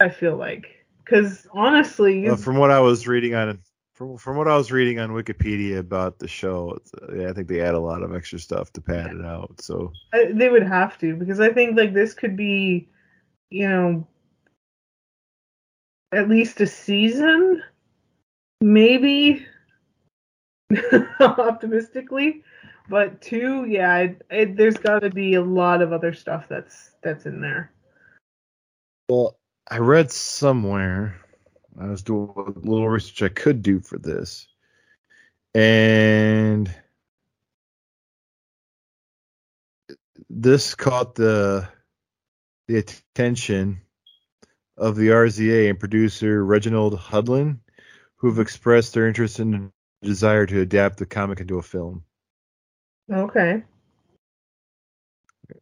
I 0.00 0.08
feel 0.08 0.36
like 0.36 0.86
because 1.04 1.46
honestly, 1.52 2.28
Uh, 2.28 2.36
from 2.36 2.56
what 2.56 2.70
I 2.70 2.80
was 2.80 3.06
reading 3.06 3.34
on 3.34 3.58
from 3.94 4.16
from 4.16 4.36
what 4.36 4.48
I 4.48 4.56
was 4.56 4.72
reading 4.72 4.98
on 5.00 5.10
Wikipedia 5.10 5.78
about 5.78 6.18
the 6.18 6.28
show, 6.28 6.78
uh, 7.02 7.14
yeah, 7.14 7.28
I 7.28 7.32
think 7.32 7.48
they 7.48 7.60
add 7.60 7.74
a 7.74 7.80
lot 7.80 8.02
of 8.02 8.14
extra 8.14 8.38
stuff 8.38 8.72
to 8.74 8.80
pad 8.80 9.10
it 9.10 9.24
out. 9.24 9.60
So 9.60 9.92
I, 10.12 10.30
they 10.32 10.48
would 10.48 10.66
have 10.66 10.96
to 10.98 11.14
because 11.16 11.40
I 11.40 11.52
think 11.52 11.76
like 11.76 11.92
this 11.92 12.14
could 12.14 12.36
be, 12.36 12.88
you 13.52 13.68
know, 13.68 14.06
at 16.10 16.28
least 16.28 16.60
a 16.60 16.66
season, 16.66 17.62
maybe 18.62 19.46
optimistically, 21.20 22.42
but 22.88 23.20
two, 23.20 23.66
yeah, 23.66 23.98
it, 23.98 24.22
it, 24.30 24.56
there's 24.56 24.78
got 24.78 25.00
to 25.00 25.10
be 25.10 25.34
a 25.34 25.42
lot 25.42 25.82
of 25.82 25.92
other 25.92 26.14
stuff 26.14 26.46
that's 26.48 26.92
that's 27.02 27.26
in 27.26 27.40
there. 27.40 27.72
Well, 29.10 29.38
I 29.70 29.78
read 29.78 30.10
somewhere. 30.10 31.20
I 31.78 31.86
was 31.86 32.02
doing 32.02 32.32
a 32.36 32.68
little 32.68 32.88
research 32.88 33.22
I 33.22 33.28
could 33.28 33.62
do 33.62 33.80
for 33.80 33.98
this, 33.98 34.48
and 35.54 36.74
this 40.30 40.74
caught 40.74 41.14
the 41.14 41.68
the 42.72 42.78
attention 42.78 43.82
of 44.78 44.96
the 44.96 45.08
RZA 45.08 45.68
and 45.68 45.78
producer 45.78 46.42
Reginald 46.42 46.98
Hudlin, 46.98 47.60
who 48.16 48.28
have 48.28 48.38
expressed 48.38 48.94
their 48.94 49.06
interest 49.06 49.38
and 49.40 49.70
desire 50.02 50.46
to 50.46 50.60
adapt 50.60 50.98
the 50.98 51.06
comic 51.06 51.40
into 51.40 51.58
a 51.58 51.62
film. 51.62 52.04
Okay. 53.12 53.62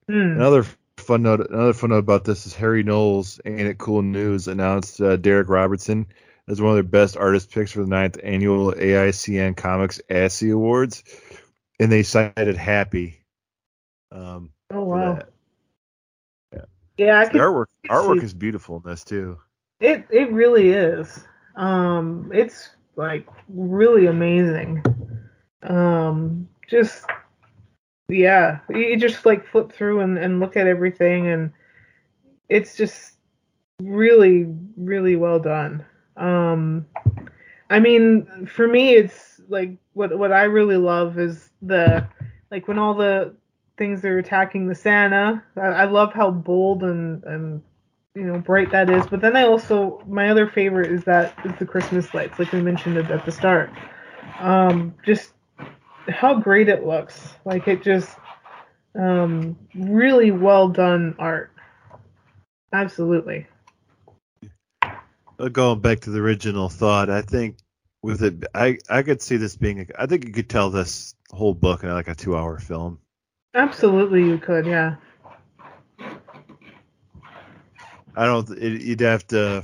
Hmm. 0.09 0.37
Another 0.37 0.65
fun 0.99 1.23
note. 1.23 1.51
Another 1.51 1.73
fun 1.73 1.91
note 1.91 1.99
about 1.99 2.25
this 2.25 2.47
is 2.47 2.55
Harry 2.55 2.85
Knowles. 2.85 3.41
Ain't 3.45 3.61
it 3.61 3.79
cool 3.79 4.03
news? 4.03 4.47
Announced 4.47 5.01
uh, 5.01 5.17
Darick 5.17 5.49
Robertson 5.49 6.07
as 6.47 6.61
one 6.61 6.71
of 6.71 6.77
their 6.77 6.83
best 6.85 7.17
artist 7.17 7.51
picks 7.51 7.73
for 7.73 7.81
the 7.81 7.89
ninth 7.89 8.19
annual 8.23 8.73
AICN 8.73 9.57
Comics 9.57 10.01
ASSI 10.09 10.53
Awards, 10.53 11.03
and 11.81 11.91
they 11.91 12.05
cited 12.05 12.57
Happy. 12.57 13.19
Um, 14.13 14.51
Oh 14.73 14.85
wow. 14.85 15.19
Yeah, 17.01 17.25
The 17.25 17.39
artwork 17.39 17.67
artwork 17.89 18.23
is 18.23 18.35
beautiful 18.35 18.77
in 18.77 18.83
this 18.91 19.05
too. 19.05 19.39
It 19.81 20.07
it 20.11 20.31
really 20.33 20.69
is. 20.69 21.25
Um, 21.57 22.31
it's 22.31 22.69
like 22.95 23.27
really 23.49 24.05
amazing. 24.05 24.85
Um, 25.63 26.47
just 26.69 27.07
yeah, 28.11 28.59
you 28.69 28.99
just 28.99 29.25
like 29.25 29.47
flip 29.47 29.73
through 29.73 30.01
and, 30.01 30.19
and 30.19 30.41
look 30.41 30.59
at 30.59 30.67
everything, 30.67 31.29
and 31.29 31.51
it's 32.51 32.77
just 32.77 33.15
really 33.81 34.55
really 34.77 35.17
well 35.17 35.39
done. 35.39 35.83
Um, 36.19 36.85
I 37.71 37.81
mean, 37.81 38.45
for 38.45 38.69
me, 38.69 38.93
it's 38.97 39.41
like 39.49 39.71
what 39.95 40.19
what 40.19 40.33
I 40.33 40.43
really 40.43 40.77
love 40.77 41.19
is 41.19 41.49
the 41.63 42.07
like 42.51 42.69
when 42.69 42.79
all 42.79 42.93
the 42.93 43.35
things 43.81 44.05
are 44.05 44.19
attacking 44.19 44.69
the 44.69 44.75
Santa. 44.75 45.43
I, 45.57 45.61
I 45.61 45.85
love 45.87 46.13
how 46.13 46.31
bold 46.31 46.83
and 46.83 47.25
and 47.25 47.63
you 48.15 48.25
know 48.25 48.39
bright 48.39 48.71
that 48.73 48.91
is 48.91 49.07
but 49.07 49.21
then 49.21 49.37
i 49.37 49.45
also 49.45 50.03
my 50.07 50.31
other 50.31 50.49
favorite 50.49 50.91
is 50.91 51.05
that 51.05 51.33
is 51.45 51.53
the 51.61 51.65
christmas 51.65 52.13
lights 52.13 52.41
like 52.41 52.51
we 52.51 52.61
mentioned 52.61 52.97
it 52.97 53.09
at 53.09 53.25
the 53.25 53.31
start 53.31 53.71
um 54.41 54.93
just 55.07 55.33
how 56.09 56.35
great 56.35 56.69
it 56.69 56.85
looks 56.85 57.35
like 57.45 57.69
it 57.69 57.85
just 57.85 58.19
um 58.99 59.57
really 59.77 60.33
well 60.33 60.69
done 60.69 61.15
art 61.21 61.53
absolutely 62.73 63.47
Going 65.53 65.81
back 65.81 66.01
to 66.01 66.11
the 66.11 66.19
original 66.19 66.69
thought, 66.69 67.09
I 67.09 67.23
think 67.23 67.57
with 68.03 68.23
it, 68.23 68.45
I 68.55 68.77
I 68.91 69.03
could 69.03 69.23
see 69.23 69.39
this 69.39 69.57
being. 69.57 69.89
I 69.99 70.05
think 70.05 70.27
you 70.27 70.33
could 70.33 70.51
tell 70.51 70.69
this 70.69 71.15
whole 71.31 71.55
book 71.55 71.83
in 71.83 71.89
like 71.89 72.09
a 72.09 72.15
two-hour 72.15 72.59
film. 72.59 72.99
Absolutely, 73.55 74.25
you 74.25 74.39
could. 74.39 74.67
Yeah. 74.67 74.97
I 78.17 78.27
don't. 78.27 78.49
It, 78.51 78.83
you'd 78.83 79.01
have 79.01 79.27
to. 79.29 79.63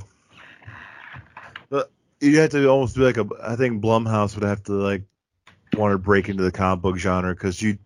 But 1.69 1.91
you'd 2.19 2.37
have 2.39 2.51
to 2.51 2.67
almost 2.67 2.95
be 2.95 3.01
like 3.01 3.17
a. 3.17 3.27
I 3.43 3.55
think 3.55 3.81
Blumhouse 3.81 4.35
would 4.35 4.47
have 4.47 4.63
to 4.63 4.73
like 4.73 5.03
want 5.75 5.93
to 5.93 5.97
break 5.97 6.29
into 6.29 6.43
the 6.43 6.51
comic 6.51 6.81
book 6.81 6.97
genre 6.97 7.33
because 7.33 7.61
you. 7.61 7.77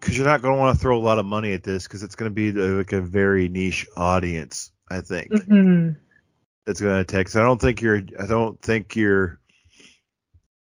Because 0.00 0.16
you're 0.16 0.26
not 0.26 0.42
going 0.42 0.54
to 0.54 0.60
want 0.60 0.76
to 0.76 0.80
throw 0.82 0.98
a 0.98 1.00
lot 1.00 1.18
of 1.18 1.24
money 1.26 1.52
at 1.52 1.62
this 1.62 1.84
because 1.84 2.02
it's 2.02 2.14
going 2.16 2.30
to 2.30 2.34
be 2.34 2.52
like 2.52 2.92
a 2.92 3.00
very 3.00 3.48
niche 3.48 3.86
audience. 3.96 4.72
I 4.90 5.00
think 5.00 5.48
hmm 5.48 5.90
it's 6.66 6.80
going 6.80 6.96
to 6.98 7.04
take. 7.04 7.26
'cause 7.26 7.36
I 7.36 7.42
don't 7.42 7.60
think 7.60 7.80
you're. 7.80 8.02
I 8.20 8.26
don't 8.26 8.60
think 8.60 8.96
you're. 8.96 9.40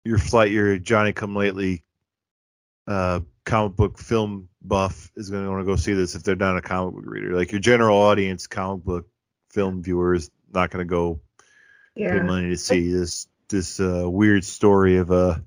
Your 0.05 0.17
flight, 0.17 0.51
your 0.51 0.77
Johnny 0.79 1.13
Come 1.13 1.35
Lately, 1.35 1.83
uh, 2.87 3.21
comic 3.45 3.75
book 3.75 3.97
film 3.97 4.49
buff 4.61 5.11
is 5.15 5.29
going 5.29 5.43
to 5.43 5.49
want 5.49 5.61
to 5.61 5.65
go 5.65 5.75
see 5.75 5.93
this 5.93 6.15
if 6.15 6.23
they're 6.23 6.35
not 6.35 6.57
a 6.57 6.61
comic 6.61 6.95
book 6.95 7.05
reader. 7.05 7.35
Like 7.35 7.51
your 7.51 7.61
general 7.61 7.97
audience, 7.97 8.47
comic 8.47 8.83
book 8.83 9.07
film 9.51 9.83
viewer 9.83 10.13
is 10.13 10.29
not 10.53 10.71
going 10.71 10.85
to 10.85 10.89
go 10.89 11.19
pay 11.95 12.21
money 12.21 12.49
to 12.49 12.57
see 12.57 12.91
this 12.91 13.27
this 13.49 13.79
uh, 13.79 14.09
weird 14.09 14.43
story 14.43 14.97
of 14.97 15.11
a 15.11 15.43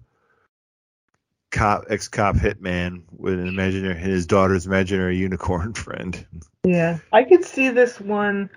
cop 1.51 1.85
ex 1.89 2.09
cop 2.09 2.37
hitman 2.37 3.03
with 3.11 3.35
an 3.35 3.49
imaginary 3.49 3.97
and 3.97 4.05
his 4.11 4.27
daughter's 4.27 4.67
imaginary 4.67 5.17
unicorn 5.17 5.73
friend. 5.75 6.27
Yeah. 6.65 6.99
I 7.13 7.25
could 7.25 7.45
see 7.45 7.71
this 7.71 8.01
one 8.01 8.51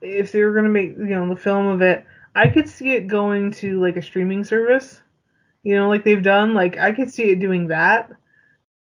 if 0.00 0.32
they 0.32 0.42
were 0.42 0.54
gonna 0.54 0.68
make 0.68 0.96
you 0.96 1.06
know 1.06 1.28
the 1.28 1.40
film 1.40 1.66
of 1.66 1.82
it. 1.82 2.04
I 2.34 2.48
could 2.48 2.68
see 2.68 2.92
it 2.92 3.06
going 3.06 3.52
to 3.52 3.80
like 3.80 3.96
a 3.96 4.02
streaming 4.02 4.44
service. 4.44 5.00
You 5.62 5.76
know, 5.76 5.88
like 5.88 6.04
they've 6.04 6.22
done. 6.22 6.54
Like 6.54 6.78
I 6.78 6.92
could 6.92 7.12
see 7.12 7.24
it 7.30 7.40
doing 7.40 7.68
that. 7.68 8.10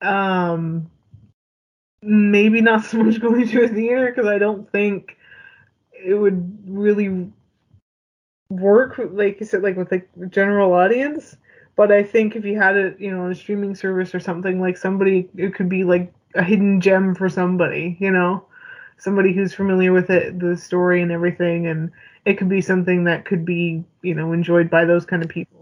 Um, 0.03 0.91
maybe 2.03 2.61
not 2.61 2.85
so 2.87 2.99
much 3.03 3.21
going 3.21 3.47
to 3.49 3.65
a 3.65 3.69
theater 3.69 4.13
because 4.15 4.29
I 4.29 4.39
don't 4.39 4.71
think 4.73 5.17
it 5.93 6.15
would 6.15 6.59
really 6.67 7.31
work. 8.51 9.01
Like 9.13 9.41
you 9.41 9.47
said, 9.47 9.63
like 9.63 9.77
with 9.77 9.91
the 9.91 10.03
general 10.29 10.73
audience. 10.73 11.37
But 11.75 11.91
I 11.91 12.03
think 12.03 12.37
if 12.37 12.45
you 12.45 12.59
had 12.59 12.77
it, 12.77 13.01
you 13.01 13.11
know, 13.11 13.31
a 13.31 13.35
streaming 13.35 13.75
service 13.75 14.15
or 14.15 14.21
something, 14.21 14.61
like 14.61 14.77
somebody, 14.77 15.29
it 15.37 15.55
could 15.55 15.69
be 15.71 15.85
like 15.85 16.13
a 16.35 16.43
hidden 16.43 16.81
gem 16.81 17.15
for 17.15 17.29
somebody, 17.31 17.97
you 17.99 18.11
know, 18.11 18.45
somebody 18.99 19.33
who's 19.33 19.55
familiar 19.55 19.93
with 19.93 20.11
it, 20.11 20.39
the 20.39 20.57
story 20.57 21.01
and 21.03 21.11
everything, 21.11 21.67
and 21.67 21.91
it 22.27 22.37
could 22.37 22.49
be 22.49 22.61
something 22.61 23.05
that 23.05 23.25
could 23.25 23.45
be, 23.45 23.83
you 24.03 24.15
know, 24.15 24.33
enjoyed 24.33 24.69
by 24.69 24.85
those 24.85 25.07
kind 25.07 25.23
of 25.23 25.31
people. 25.31 25.62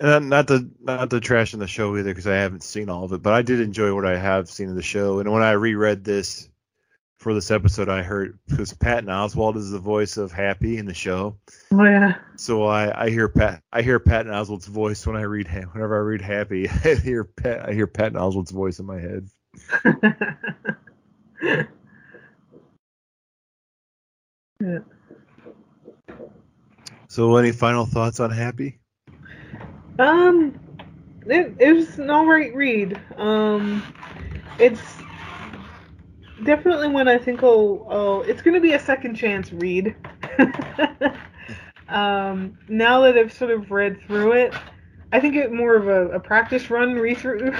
And 0.00 0.28
not 0.28 0.46
to 0.48 0.70
not 0.80 1.10
to 1.10 1.20
trash 1.20 1.54
in 1.54 1.60
the 1.60 1.66
show 1.66 1.96
either 1.96 2.10
because 2.10 2.28
I 2.28 2.36
haven't 2.36 2.62
seen 2.62 2.88
all 2.88 3.04
of 3.04 3.12
it, 3.12 3.22
but 3.22 3.32
I 3.32 3.42
did 3.42 3.60
enjoy 3.60 3.92
what 3.94 4.06
I 4.06 4.16
have 4.16 4.48
seen 4.48 4.70
of 4.70 4.76
the 4.76 4.82
show. 4.82 5.18
And 5.18 5.32
when 5.32 5.42
I 5.42 5.52
reread 5.52 6.04
this 6.04 6.48
for 7.18 7.34
this 7.34 7.50
episode, 7.50 7.88
I 7.88 8.02
heard 8.02 8.38
because 8.46 8.72
Patton 8.72 9.06
Oswalt 9.06 9.56
is 9.56 9.72
the 9.72 9.80
voice 9.80 10.16
of 10.16 10.30
Happy 10.30 10.78
in 10.78 10.86
the 10.86 10.94
show. 10.94 11.38
Oh 11.72 11.82
yeah, 11.82 12.14
So 12.36 12.64
I, 12.64 13.06
I 13.06 13.10
hear 13.10 13.28
Pat 13.28 13.64
I 13.72 13.82
hear 13.82 13.98
Patton 13.98 14.30
Oswalt's 14.30 14.68
voice 14.68 15.04
when 15.04 15.16
I 15.16 15.22
read 15.22 15.48
whenever 15.48 15.96
I 15.96 16.00
read 16.00 16.20
Happy. 16.20 16.68
I 16.84 16.94
hear 16.94 17.24
Pat 17.24 17.68
I 17.68 17.72
hear 17.72 17.88
Patton 17.88 18.18
Oswalt's 18.18 18.52
voice 18.52 18.78
in 18.78 18.86
my 18.86 19.00
head. 19.00 19.28
yeah. 24.60 24.78
So 27.08 27.36
any 27.36 27.50
final 27.50 27.84
thoughts 27.84 28.20
on 28.20 28.30
Happy? 28.30 28.78
Um, 29.98 30.58
it, 31.26 31.54
it 31.58 31.72
was 31.72 31.98
an 31.98 32.10
alright 32.10 32.54
read. 32.54 33.00
Um, 33.16 33.82
it's 34.58 34.98
definitely 36.44 36.88
one 36.88 37.08
I 37.08 37.18
think 37.18 37.42
I'll, 37.42 37.86
I'll 37.90 38.22
it's 38.22 38.42
going 38.42 38.54
to 38.54 38.60
be 38.60 38.74
a 38.74 38.78
second 38.78 39.16
chance 39.16 39.52
read. 39.52 39.96
um, 41.88 42.56
now 42.68 43.00
that 43.02 43.16
I've 43.16 43.32
sort 43.32 43.50
of 43.50 43.70
read 43.70 44.00
through 44.02 44.32
it, 44.32 44.54
I 45.12 45.20
think 45.20 45.36
it 45.36 45.52
more 45.52 45.74
of 45.74 45.88
a, 45.88 46.08
a 46.10 46.20
practice 46.20 46.70
run 46.70 46.94
read 46.94 47.18
through. 47.18 47.52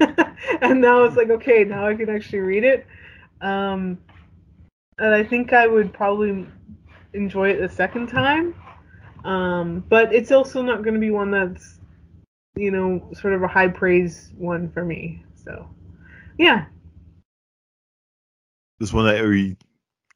and 0.60 0.80
now 0.80 1.04
it's 1.04 1.16
like, 1.16 1.30
okay, 1.30 1.64
now 1.64 1.86
I 1.86 1.94
can 1.94 2.08
actually 2.08 2.40
read 2.40 2.64
it. 2.64 2.86
Um, 3.40 3.98
and 4.98 5.14
I 5.14 5.22
think 5.22 5.52
I 5.52 5.66
would 5.66 5.92
probably 5.92 6.46
enjoy 7.12 7.50
it 7.50 7.60
the 7.60 7.68
second 7.68 8.08
time. 8.08 8.54
Um, 9.24 9.84
but 9.88 10.14
it's 10.14 10.30
also 10.30 10.62
not 10.62 10.82
going 10.82 10.94
to 10.94 11.00
be 11.00 11.10
one 11.10 11.30
that's, 11.30 11.75
you 12.56 12.70
know, 12.70 13.08
sort 13.12 13.34
of 13.34 13.42
a 13.42 13.48
high 13.48 13.68
praise 13.68 14.30
one 14.36 14.70
for 14.70 14.84
me. 14.84 15.22
So, 15.34 15.68
yeah. 16.38 16.66
This 18.78 18.92
one 18.92 19.06
that 19.06 19.18
you, 19.18 19.56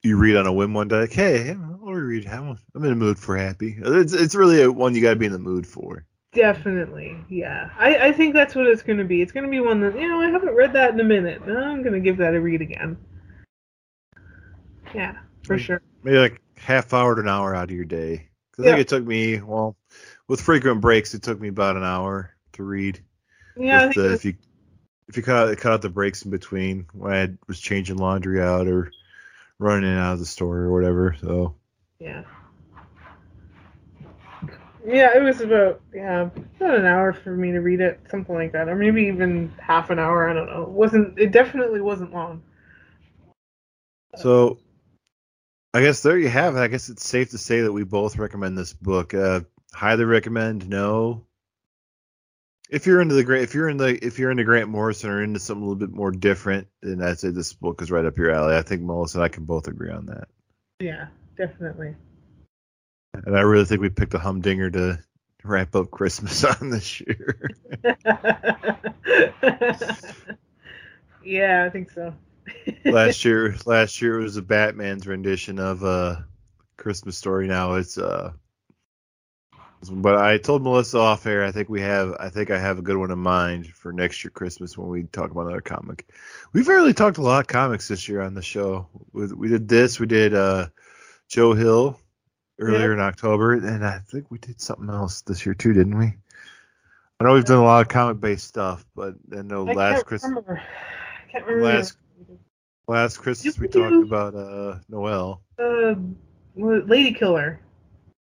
you 0.02 0.16
read 0.16 0.36
on 0.36 0.46
a 0.46 0.52
whim 0.52 0.74
one 0.74 0.88
day, 0.88 1.00
like, 1.00 1.12
hey, 1.12 1.50
I'll 1.50 1.92
read. 1.92 2.26
I'm 2.26 2.58
I'm 2.74 2.84
in 2.84 2.90
the 2.90 2.96
mood 2.96 3.18
for 3.18 3.36
Happy. 3.36 3.76
It's 3.78 4.12
it's 4.12 4.34
really 4.34 4.62
a 4.62 4.70
one 4.70 4.94
you 4.94 5.02
got 5.02 5.10
to 5.10 5.16
be 5.16 5.26
in 5.26 5.32
the 5.32 5.38
mood 5.38 5.66
for. 5.66 6.04
Definitely, 6.32 7.16
yeah. 7.28 7.70
I, 7.76 8.08
I 8.08 8.12
think 8.12 8.34
that's 8.34 8.54
what 8.54 8.66
it's 8.66 8.82
going 8.82 8.98
to 8.98 9.04
be. 9.04 9.20
It's 9.20 9.32
going 9.32 9.44
to 9.44 9.50
be 9.50 9.58
one 9.60 9.80
that, 9.80 9.98
you 9.98 10.08
know, 10.08 10.20
I 10.20 10.30
haven't 10.30 10.54
read 10.54 10.72
that 10.74 10.94
in 10.94 11.00
a 11.00 11.04
minute. 11.04 11.42
I'm 11.42 11.82
going 11.82 11.94
to 11.94 12.00
give 12.00 12.18
that 12.18 12.34
a 12.34 12.40
read 12.40 12.60
again. 12.60 12.96
Yeah, 14.94 15.16
for 15.42 15.54
Right. 15.54 15.60
sure. 15.60 15.82
Maybe 16.04 16.18
like 16.18 16.40
half 16.56 16.92
hour 16.92 17.16
to 17.16 17.20
an 17.20 17.28
hour 17.28 17.54
out 17.54 17.70
of 17.70 17.74
your 17.74 17.84
day. 17.84 18.28
I 18.58 18.62
Yeah. 18.62 18.70
think 18.70 18.78
it 18.78 18.88
took 18.88 19.04
me 19.04 19.40
well, 19.40 19.76
with 20.30 20.40
frequent 20.40 20.80
breaks, 20.80 21.12
it 21.12 21.24
took 21.24 21.40
me 21.40 21.48
about 21.48 21.76
an 21.76 21.82
hour 21.82 22.32
to 22.52 22.62
read. 22.62 23.00
Yeah, 23.56 23.88
with 23.88 23.96
that's- 23.96 24.14
if 24.14 24.24
you 24.24 24.34
if 25.08 25.16
you 25.16 25.24
cut 25.24 25.48
out, 25.48 25.58
cut 25.58 25.72
out 25.72 25.82
the 25.82 25.88
breaks 25.88 26.22
in 26.22 26.30
between 26.30 26.86
when 26.92 27.12
I 27.12 27.36
was 27.48 27.58
changing 27.58 27.96
laundry 27.96 28.40
out 28.40 28.68
or 28.68 28.92
running 29.58 29.90
in 29.90 29.96
and 29.96 29.98
out 29.98 30.12
of 30.12 30.18
the 30.20 30.26
store 30.26 30.58
or 30.58 30.72
whatever. 30.72 31.16
So 31.20 31.56
yeah. 31.98 32.22
Yeah, 34.86 35.16
it 35.16 35.20
was 35.20 35.40
about 35.40 35.80
yeah, 35.92 36.30
about 36.60 36.78
an 36.78 36.86
hour 36.86 37.12
for 37.12 37.34
me 37.34 37.50
to 37.50 37.58
read 37.58 37.80
it, 37.80 38.00
something 38.08 38.34
like 38.34 38.52
that, 38.52 38.68
or 38.68 38.76
maybe 38.76 39.02
even 39.06 39.52
half 39.58 39.90
an 39.90 39.98
hour. 39.98 40.30
I 40.30 40.32
don't 40.32 40.46
know. 40.46 40.62
It 40.62 40.68
wasn't 40.68 41.18
it 41.18 41.32
definitely 41.32 41.80
wasn't 41.80 42.12
long. 42.12 42.44
so 44.16 44.60
I 45.74 45.82
guess 45.82 46.02
there 46.02 46.16
you 46.16 46.28
have 46.28 46.54
it. 46.54 46.60
I 46.60 46.68
guess 46.68 46.88
it's 46.88 47.04
safe 47.04 47.30
to 47.30 47.38
say 47.38 47.62
that 47.62 47.72
we 47.72 47.82
both 47.82 48.16
recommend 48.16 48.56
this 48.56 48.72
book. 48.72 49.12
Uh, 49.12 49.40
highly 49.72 50.04
recommend. 50.04 50.68
No. 50.68 51.24
If 52.68 52.86
you're 52.86 53.00
into 53.00 53.14
the 53.14 53.24
Grant, 53.24 53.42
if 53.42 53.54
you're 53.54 53.68
in 53.68 53.78
the 53.78 54.04
if 54.04 54.18
you're 54.18 54.30
into 54.30 54.44
Grant 54.44 54.68
Morrison 54.68 55.10
or 55.10 55.22
into 55.22 55.40
something 55.40 55.62
a 55.62 55.66
little 55.66 55.86
bit 55.86 55.94
more 55.94 56.12
different, 56.12 56.68
then 56.82 57.02
I'd 57.02 57.18
say 57.18 57.30
this 57.30 57.52
book 57.52 57.82
is 57.82 57.90
right 57.90 58.04
up 58.04 58.16
your 58.16 58.30
alley. 58.30 58.56
I 58.56 58.62
think 58.62 58.82
Melissa 58.82 59.18
and 59.18 59.24
I 59.24 59.28
can 59.28 59.44
both 59.44 59.66
agree 59.66 59.90
on 59.90 60.06
that. 60.06 60.28
Yeah, 60.78 61.08
definitely. 61.36 61.96
And 63.14 63.36
I 63.36 63.40
really 63.40 63.64
think 63.64 63.80
we 63.80 63.88
picked 63.88 64.14
a 64.14 64.20
humdinger 64.20 64.70
to 64.70 65.00
wrap 65.42 65.74
up 65.74 65.90
Christmas 65.90 66.44
on 66.60 66.70
this 66.70 67.00
year. 67.00 67.50
yeah, 71.24 71.64
I 71.64 71.70
think 71.70 71.90
so. 71.90 72.14
last 72.84 73.24
year, 73.24 73.56
last 73.66 74.00
year 74.00 74.18
was 74.18 74.36
a 74.36 74.42
Batman's 74.42 75.08
rendition 75.08 75.58
of 75.58 75.82
uh 75.82 76.16
Christmas 76.80 77.16
Story. 77.16 77.46
Now 77.46 77.74
it's 77.74 77.98
uh, 77.98 78.32
but 79.88 80.16
I 80.16 80.36
told 80.38 80.62
Melissa 80.62 80.98
off 80.98 81.26
air. 81.26 81.44
I 81.44 81.52
think 81.52 81.68
we 81.68 81.80
have. 81.80 82.14
I 82.20 82.28
think 82.28 82.50
I 82.50 82.58
have 82.58 82.78
a 82.78 82.82
good 82.82 82.96
one 82.96 83.10
in 83.10 83.18
mind 83.18 83.66
for 83.68 83.92
next 83.92 84.22
year 84.24 84.30
Christmas 84.30 84.76
when 84.76 84.88
we 84.88 85.04
talk 85.04 85.30
about 85.30 85.42
another 85.46 85.60
comic. 85.60 86.06
We've 86.52 86.68
really 86.68 86.92
talked 86.92 87.18
a 87.18 87.22
lot 87.22 87.40
of 87.40 87.46
comics 87.46 87.88
this 87.88 88.08
year 88.08 88.20
on 88.20 88.34
the 88.34 88.42
show. 88.42 88.88
We, 89.12 89.26
we 89.32 89.48
did 89.48 89.68
this. 89.68 89.98
We 89.98 90.06
did 90.06 90.34
uh 90.34 90.66
Joe 91.28 91.54
Hill 91.54 91.98
earlier 92.58 92.88
Yeah. 92.88 92.94
in 92.94 93.00
October, 93.00 93.54
and 93.54 93.86
I 93.86 94.00
think 94.00 94.26
we 94.30 94.38
did 94.38 94.60
something 94.60 94.90
else 94.90 95.22
this 95.22 95.46
year 95.46 95.54
too, 95.54 95.72
didn't 95.72 95.96
we? 95.96 96.12
I 97.18 97.24
know 97.24 97.34
we've 97.34 97.44
done 97.44 97.58
a 97.58 97.64
lot 97.64 97.82
of 97.82 97.88
comic 97.88 98.20
based 98.20 98.46
stuff, 98.46 98.84
but 98.94 99.14
I 99.36 99.42
know 99.42 99.68
I 99.68 99.72
last 99.72 100.06
Christmas. 100.06 100.28
remember. 100.30 100.60
I 100.60 101.30
can't 101.32 101.44
remember. 101.46 101.64
Last 101.76 101.96
last 102.88 103.16
Christmas 103.18 103.58
we 103.58 103.66
we 103.66 103.72
talked 103.72 104.04
about 104.04 104.34
uh 104.34 104.78
Noel. 104.88 105.40
uh, 105.58 105.94
Lady 106.56 107.12
Killer. 107.12 107.60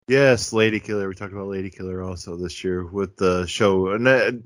Yes, 0.09 0.53
Lady 0.53 0.81
Killer. 0.81 1.09
We 1.09 1.15
talked 1.15 1.33
about 1.33 1.47
Lady 1.49 1.71
Killer 1.71 2.03
also 2.03 2.37
this 2.37 2.65
year 2.65 2.85
with 2.85 3.17
the 3.17 3.47
show, 3.47 3.93
and 3.93 4.07
that, 4.07 4.43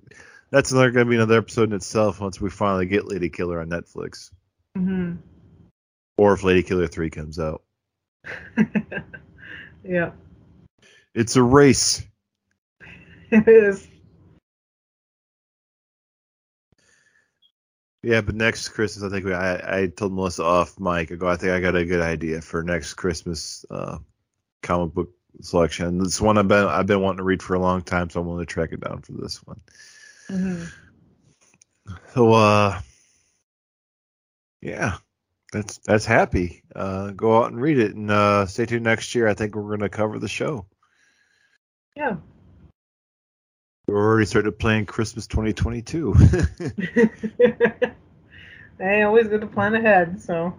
that's 0.51 0.71
another 0.73 0.91
going 0.91 1.07
to 1.07 1.11
be 1.11 1.17
another 1.17 1.39
episode 1.39 1.71
in 1.71 1.75
itself 1.75 2.21
once 2.21 2.41
we 2.41 2.51
finally 2.51 2.87
get 2.87 3.09
Lady 3.09 3.31
Killer 3.31 3.61
on 3.61 3.69
Netflix, 3.71 4.31
hmm 4.77 5.15
or 6.19 6.33
if 6.35 6.45
Lady 6.45 6.63
Killer 6.63 6.87
three 6.87 7.11
comes 7.11 7.39
out. 7.39 7.63
yeah, 9.85 10.13
It's 11.15 11.37
a 11.37 11.43
race. 11.43 12.03
it 13.31 13.49
is. 13.49 13.89
Yeah, 18.03 18.21
but 18.21 18.37
next 18.37 18.69
Christmas, 18.69 19.05
I 19.05 19.09
think 19.09 19.25
we, 19.25 19.35
I, 19.35 19.81
I 19.83 19.87
told 19.89 20.13
Melissa 20.13 20.45
off 20.45 20.79
mic. 20.79 21.11
I 21.11 21.17
go, 21.17 21.29
I 21.29 21.37
think 21.37 21.53
I 21.53 21.61
got 21.61 21.75
a 21.75 21.85
good 21.85 22.01
idea 22.01 22.41
for 22.41 22.63
next 22.63 22.95
Christmas 22.95 23.65
uh, 23.71 23.99
comic 24.63 24.95
book 24.95 25.16
selection. 25.43 25.99
This 25.99 26.21
one 26.21 26.39
I've 26.39 26.49
been 26.49 26.67
I've 26.67 26.87
been 26.87 27.01
wanting 27.01 27.19
to 27.19 27.25
read 27.25 27.43
for 27.43 27.55
a 27.55 27.61
long 27.61 27.83
time, 27.83 28.11
so 28.11 28.21
I'm 28.21 28.27
going 28.27 28.41
to 28.41 28.47
track 28.47 28.73
it 28.73 28.81
down 28.81 29.03
for 29.03 29.13
this 29.13 29.39
one. 29.45 29.61
hmm 30.29 30.65
So, 32.15 32.33
uh, 32.33 32.81
yeah, 34.61 34.97
that's 35.53 35.79
that's 35.79 36.05
happy. 36.05 36.63
Uh, 36.75 37.11
go 37.11 37.39
out 37.39 37.53
and 37.53 37.61
read 37.61 37.79
it, 37.79 37.95
and 37.95 38.11
uh, 38.11 38.47
stay 38.47 38.67
tuned 38.67 38.85
next 38.85 39.15
year. 39.15 39.29
I 39.29 39.35
think 39.35 39.55
we're 39.55 39.63
going 39.63 39.81
to 39.81 39.89
cover 39.89 40.19
the 40.19 40.29
show. 40.29 40.67
Yeah. 41.97 42.17
We're 43.87 44.05
already 44.05 44.27
started 44.27 44.59
playing 44.59 44.87
Christmas 44.87 45.29
2022. 45.29 46.15
they 48.79 49.03
always 49.03 49.29
good 49.29 49.43
to 49.43 49.47
plan 49.47 49.77
ahead, 49.77 50.21
so. 50.21 50.55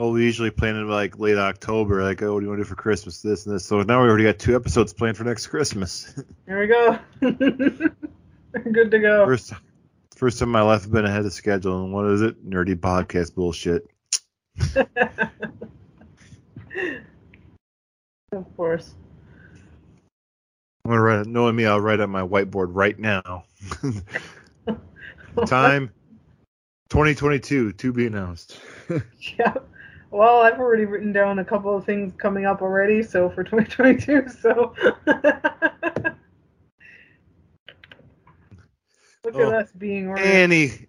Well, 0.00 0.12
we 0.12 0.24
usually 0.24 0.50
plan 0.50 0.76
in 0.76 0.88
like 0.88 1.18
late 1.18 1.36
October. 1.36 2.02
Like, 2.02 2.22
oh, 2.22 2.32
what 2.32 2.40
do 2.40 2.44
you 2.44 2.48
want 2.48 2.60
to 2.60 2.64
do 2.64 2.68
for 2.68 2.74
Christmas? 2.74 3.20
This 3.20 3.44
and 3.44 3.54
this. 3.54 3.66
So 3.66 3.82
now 3.82 4.02
we 4.02 4.08
already 4.08 4.24
got 4.24 4.38
two 4.38 4.56
episodes 4.56 4.94
planned 4.94 5.18
for 5.18 5.24
next 5.24 5.48
Christmas. 5.48 6.18
There 6.46 6.58
we 6.58 6.66
go. 6.66 6.98
good 7.20 8.90
to 8.90 8.98
go. 8.98 9.26
first, 9.26 9.52
first 10.16 10.38
time 10.38 10.48
my 10.48 10.62
life 10.62 10.80
has 10.80 10.90
been 10.90 11.04
ahead 11.04 11.26
of 11.26 11.32
schedule. 11.32 11.84
And 11.84 11.92
what 11.92 12.06
is 12.06 12.22
it? 12.22 12.48
Nerdy 12.48 12.74
podcast 12.74 13.34
bullshit. 13.34 13.86
of 18.32 18.56
course. 18.56 18.94
I'm 20.84 20.90
gonna 20.90 21.02
write. 21.02 21.26
Knowing 21.26 21.54
me, 21.54 21.66
I'll 21.66 21.80
write 21.80 22.00
on 22.00 22.10
my 22.10 22.22
whiteboard 22.22 22.70
right 22.70 22.98
now. 22.98 23.44
Time 25.46 25.92
2022 26.88 27.74
to 27.74 27.92
be 27.92 28.06
announced. 28.06 28.58
Yeah. 29.38 29.54
Well, 30.10 30.40
I've 30.40 30.58
already 30.58 30.86
written 30.86 31.12
down 31.12 31.38
a 31.38 31.44
couple 31.44 31.76
of 31.76 31.84
things 31.84 32.12
coming 32.16 32.44
up 32.44 32.62
already, 32.62 33.02
so 33.02 33.30
for 33.30 33.44
2022, 33.44 34.28
so. 34.28 34.74
Look 39.24 39.34
Oh, 39.34 39.52
at 39.52 39.54
us 39.54 39.70
being 39.72 40.08
ordered. 40.08 40.22
Any, 40.22 40.86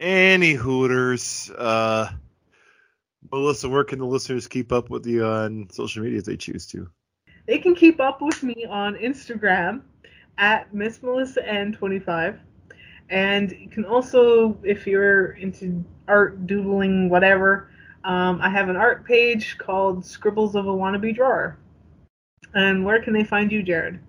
any 0.00 0.52
Hooters. 0.52 1.50
Uh, 1.50 2.10
Melissa, 3.30 3.68
where 3.68 3.84
can 3.84 3.98
the 3.98 4.06
listeners 4.06 4.46
keep 4.46 4.72
up 4.72 4.88
with 4.88 5.06
you 5.06 5.24
on 5.26 5.68
social 5.70 6.02
media 6.02 6.18
if 6.18 6.24
they 6.24 6.36
choose 6.36 6.66
to? 6.68 6.88
They 7.46 7.58
can 7.58 7.74
keep 7.74 8.00
up 8.00 8.22
with 8.22 8.42
me 8.42 8.66
on 8.68 8.94
Instagram 8.94 9.82
at 10.38 10.72
Miss 10.72 11.02
Melissa 11.02 11.42
N25. 11.42 12.38
And 13.10 13.52
you 13.52 13.68
can 13.68 13.84
also, 13.84 14.56
if 14.62 14.86
you're 14.86 15.32
into 15.32 15.84
art, 16.08 16.46
doodling, 16.46 17.10
whatever, 17.10 17.71
um, 18.04 18.40
I 18.40 18.48
have 18.48 18.68
an 18.68 18.76
art 18.76 19.04
page 19.04 19.58
called 19.58 20.04
Scribbles 20.04 20.54
of 20.54 20.66
a 20.66 20.72
Wannabe 20.72 21.14
Drawer. 21.14 21.58
And 22.54 22.84
where 22.84 23.02
can 23.02 23.12
they 23.12 23.24
find 23.24 23.50
you, 23.50 23.62
Jared? 23.62 24.00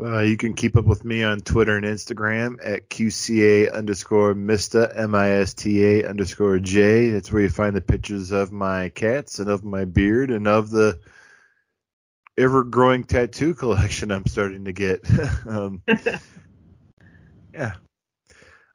Uh, 0.00 0.20
you 0.20 0.36
can 0.36 0.54
keep 0.54 0.76
up 0.76 0.84
with 0.84 1.04
me 1.04 1.22
on 1.22 1.40
Twitter 1.40 1.76
and 1.76 1.86
Instagram 1.86 2.56
at 2.64 2.88
QCA 2.88 3.72
underscore 3.72 4.34
Mista, 4.34 4.90
M-I-S-T-A 4.96 6.08
underscore 6.08 6.58
J. 6.58 7.10
That's 7.10 7.30
where 7.30 7.42
you 7.42 7.48
find 7.48 7.76
the 7.76 7.80
pictures 7.80 8.32
of 8.32 8.50
my 8.50 8.88
cats 8.88 9.38
and 9.38 9.48
of 9.48 9.62
my 9.62 9.84
beard 9.84 10.30
and 10.30 10.48
of 10.48 10.70
the 10.70 10.98
ever-growing 12.36 13.04
tattoo 13.04 13.54
collection 13.58 14.10
I'm 14.10 14.26
starting 14.26 14.64
to 14.64 14.72
get. 14.72 15.02
um, 15.46 15.82
yeah. 17.54 17.74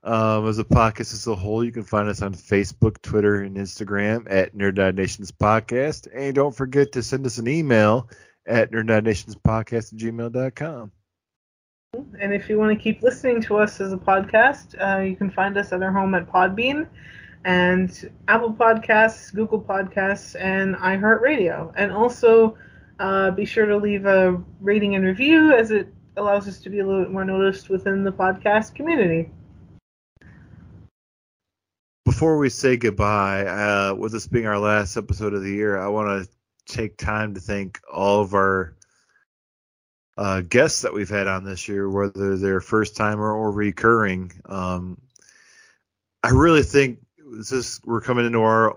Um, 0.08 0.48
as 0.48 0.58
a 0.58 0.64
podcast 0.64 1.12
as 1.12 1.28
a 1.28 1.36
whole, 1.36 1.66
you 1.66 1.74
can 1.74 1.84
find 1.84 2.08
us 2.08 2.22
on 2.22 2.34
Facebook, 2.34 3.02
Twitter, 3.02 3.42
and 3.42 3.58
Instagram 3.58 4.26
at 4.30 4.56
Nerd 4.56 4.96
Nations 4.96 5.34
Podcast. 5.34 6.08
And 6.16 6.34
don't 6.34 6.56
forget 6.56 6.94
to 6.94 7.04
send 7.04 7.26
us 7.26 7.40
an 7.40 7.50
email 7.50 8.10
at 8.46 8.72
nerdnationspodcast 8.72 9.92
at 9.92 10.00
gmail.com. 10.00 10.92
And 12.22 12.34
if 12.34 12.48
you 12.48 12.58
want 12.58 12.78
to 12.78 12.82
keep 12.82 13.02
listening 13.04 13.42
to 13.42 13.58
us 13.58 13.82
as 13.82 13.92
a 13.92 13.98
podcast, 13.98 14.76
uh, 14.80 15.02
you 15.02 15.18
can 15.18 15.30
find 15.30 15.58
us 15.58 15.74
at 15.74 15.84
our 15.84 15.92
home 15.92 16.16
at 16.16 16.32
Podbean 16.32 16.88
and 17.44 18.10
Apple 18.30 18.54
Podcasts, 18.54 19.36
Google 19.36 19.60
Podcasts, 19.60 20.40
and 20.40 20.76
iHeartRadio. 20.76 21.74
And 21.76 21.92
also 21.92 22.58
uh, 23.02 23.32
be 23.32 23.44
sure 23.44 23.66
to 23.66 23.76
leave 23.76 24.06
a 24.06 24.42
rating 24.62 24.96
and 24.96 25.04
review 25.04 25.52
as 25.52 25.72
it 25.72 25.94
allows 26.16 26.48
us 26.48 26.60
to 26.60 26.70
be 26.70 26.80
a 26.80 26.86
little 26.86 27.04
bit 27.04 27.12
more 27.12 27.26
noticed 27.26 27.70
within 27.70 28.06
the 28.06 28.14
podcast 28.14 28.74
community. 28.74 29.32
Before 32.18 32.40
we 32.40 32.50
say 32.50 32.78
goodbye, 32.78 33.46
uh, 33.46 33.94
with 33.94 34.12
this 34.12 34.26
being 34.26 34.48
our 34.48 34.58
last 34.58 34.98
episode 34.98 35.36
of 35.36 35.44
the 35.44 35.52
year, 35.52 35.78
I 35.78 35.90
want 35.90 36.26
to 36.26 36.74
take 36.74 36.98
time 36.98 37.36
to 37.36 37.40
thank 37.40 37.80
all 37.94 38.22
of 38.22 38.34
our 38.34 38.76
uh, 40.18 40.42
guests 40.42 40.82
that 40.82 40.96
we've 40.96 41.12
had 41.12 41.28
on 41.28 41.44
this 41.44 41.68
year, 41.68 41.88
whether 41.88 42.36
they're 42.36 42.60
first 42.60 42.96
timer 42.96 43.32
or 43.32 43.52
recurring. 43.52 44.32
Um, 44.46 45.00
I 46.24 46.30
really 46.30 46.64
think 46.64 47.06
this 47.38 47.52
is, 47.52 47.80
we're 47.86 48.02
coming 48.02 48.26
into 48.26 48.42
our, 48.42 48.72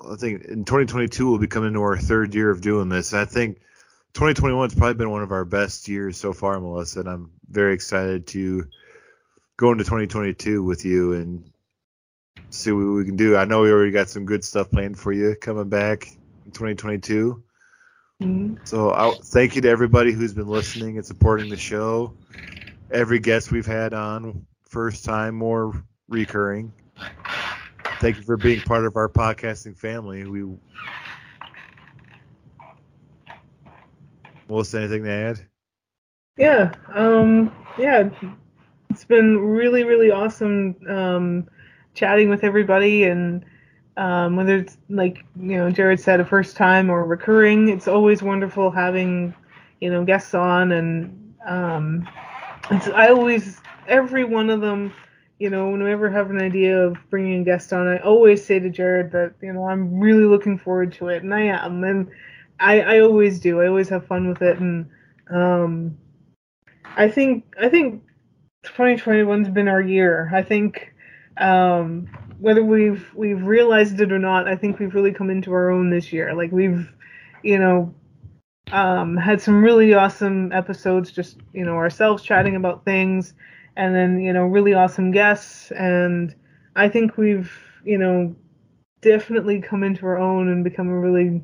I 0.00 0.14
think 0.14 0.44
in 0.44 0.64
2022 0.64 1.28
we'll 1.28 1.40
be 1.40 1.48
coming 1.48 1.70
into 1.70 1.80
our 1.80 1.98
third 1.98 2.32
year 2.32 2.48
of 2.48 2.60
doing 2.60 2.90
this. 2.90 3.12
And 3.12 3.20
I 3.20 3.24
think 3.24 3.56
2021 4.12 4.70
has 4.70 4.78
probably 4.78 4.94
been 4.94 5.10
one 5.10 5.24
of 5.24 5.32
our 5.32 5.44
best 5.44 5.88
years 5.88 6.16
so 6.16 6.32
far, 6.32 6.60
Melissa, 6.60 7.00
and 7.00 7.08
I'm 7.08 7.32
very 7.50 7.74
excited 7.74 8.28
to 8.28 8.68
go 9.56 9.72
into 9.72 9.82
2022 9.82 10.62
with 10.62 10.84
you 10.84 11.14
and 11.14 11.50
see 12.50 12.72
what 12.72 12.84
we 12.84 13.04
can 13.04 13.16
do. 13.16 13.36
I 13.36 13.44
know 13.44 13.62
we 13.62 13.70
already 13.70 13.92
got 13.92 14.08
some 14.08 14.24
good 14.26 14.44
stuff 14.44 14.70
planned 14.70 14.98
for 14.98 15.12
you 15.12 15.34
coming 15.40 15.68
back 15.68 16.06
in 16.46 16.52
2022. 16.52 17.42
Mhm. 18.22 18.58
So 18.66 18.90
I, 18.90 19.12
thank 19.32 19.56
you 19.56 19.62
to 19.62 19.68
everybody 19.68 20.12
who's 20.12 20.34
been 20.34 20.48
listening 20.48 20.96
and 20.96 21.06
supporting 21.06 21.48
the 21.48 21.56
show. 21.56 22.16
Every 22.90 23.18
guest 23.18 23.50
we've 23.50 23.66
had 23.66 23.94
on, 23.94 24.46
first 24.68 25.04
time 25.04 25.42
or 25.42 25.84
recurring. 26.08 26.72
Thank 28.00 28.16
you 28.16 28.22
for 28.22 28.36
being 28.36 28.60
part 28.60 28.84
of 28.84 28.96
our 28.96 29.08
podcasting 29.08 29.76
family. 29.78 30.24
We 30.26 30.44
Melissa, 34.48 34.78
anything 34.78 35.04
to 35.04 35.10
add? 35.10 35.46
Yeah, 36.36 36.74
um, 36.94 37.52
yeah, 37.78 38.10
it's 38.90 39.04
been 39.04 39.38
really, 39.38 39.84
really 39.84 40.10
awesome 40.10 40.76
um, 40.88 41.48
chatting 41.94 42.28
with 42.28 42.44
everybody, 42.44 43.04
and 43.04 43.44
um, 43.96 44.36
whether 44.36 44.56
it's 44.56 44.76
like 44.88 45.24
you 45.40 45.56
know 45.56 45.70
Jared 45.70 46.00
said, 46.00 46.20
a 46.20 46.24
first 46.24 46.56
time 46.56 46.90
or 46.90 47.04
recurring, 47.04 47.68
it's 47.68 47.88
always 47.88 48.22
wonderful 48.22 48.70
having 48.70 49.34
you 49.80 49.90
know 49.90 50.04
guests 50.04 50.34
on, 50.34 50.72
and 50.72 51.34
um, 51.46 52.08
I 52.94 53.08
always 53.08 53.60
every 53.88 54.24
one 54.24 54.50
of 54.50 54.60
them. 54.60 54.92
You 55.40 55.50
know, 55.50 55.68
whenever 55.68 56.08
have 56.10 56.30
an 56.30 56.40
idea 56.40 56.78
of 56.78 56.96
bringing 57.10 57.42
a 57.42 57.44
guest 57.44 57.72
on, 57.72 57.88
I 57.88 57.98
always 57.98 58.44
say 58.44 58.60
to 58.60 58.70
Jared 58.70 59.10
that 59.12 59.34
you 59.42 59.52
know 59.52 59.66
I'm 59.66 59.98
really 59.98 60.24
looking 60.24 60.58
forward 60.58 60.92
to 60.94 61.08
it, 61.08 61.22
and 61.22 61.34
I 61.34 61.42
am, 61.42 61.82
and 61.84 62.08
I, 62.60 62.80
I 62.80 63.00
always 63.00 63.40
do. 63.40 63.60
I 63.60 63.66
always 63.66 63.88
have 63.88 64.06
fun 64.06 64.28
with 64.28 64.42
it, 64.42 64.58
and 64.58 64.88
um, 65.30 65.98
I 66.96 67.08
think 67.08 67.44
I 67.60 67.68
think 67.68 68.02
2021's 68.64 69.48
been 69.48 69.68
our 69.68 69.80
year. 69.80 70.30
I 70.32 70.42
think 70.42 70.93
um, 71.38 72.08
whether 72.38 72.64
we've 72.64 73.10
we've 73.14 73.42
realized 73.42 74.00
it 74.00 74.12
or 74.12 74.18
not, 74.18 74.48
I 74.48 74.56
think 74.56 74.78
we've 74.78 74.94
really 74.94 75.12
come 75.12 75.30
into 75.30 75.52
our 75.52 75.70
own 75.70 75.90
this 75.90 76.12
year. 76.12 76.34
Like 76.34 76.52
we've, 76.52 76.92
you 77.42 77.58
know, 77.58 77.94
um, 78.72 79.16
had 79.16 79.40
some 79.40 79.62
really 79.62 79.94
awesome 79.94 80.52
episodes, 80.52 81.10
just 81.10 81.38
you 81.52 81.64
know 81.64 81.74
ourselves 81.76 82.22
chatting 82.22 82.56
about 82.56 82.84
things, 82.84 83.34
and 83.76 83.94
then 83.94 84.20
you 84.20 84.32
know 84.32 84.44
really 84.44 84.74
awesome 84.74 85.10
guests, 85.10 85.70
and 85.72 86.34
I 86.76 86.88
think 86.88 87.16
we've 87.16 87.52
you 87.84 87.98
know 87.98 88.34
definitely 89.00 89.60
come 89.60 89.82
into 89.82 90.06
our 90.06 90.18
own 90.18 90.48
and 90.48 90.64
become 90.64 90.88
a 90.88 90.98
really 90.98 91.42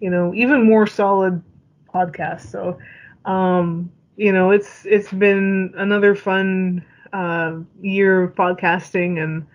you 0.00 0.10
know 0.10 0.32
even 0.34 0.64
more 0.64 0.86
solid 0.86 1.42
podcast. 1.94 2.42
So 2.42 2.78
um, 3.24 3.90
you 4.16 4.32
know 4.32 4.50
it's 4.50 4.84
it's 4.86 5.12
been 5.12 5.72
another 5.76 6.14
fun 6.14 6.84
uh, 7.12 7.56
year 7.80 8.22
of 8.22 8.34
podcasting 8.34 9.22
and 9.22 9.46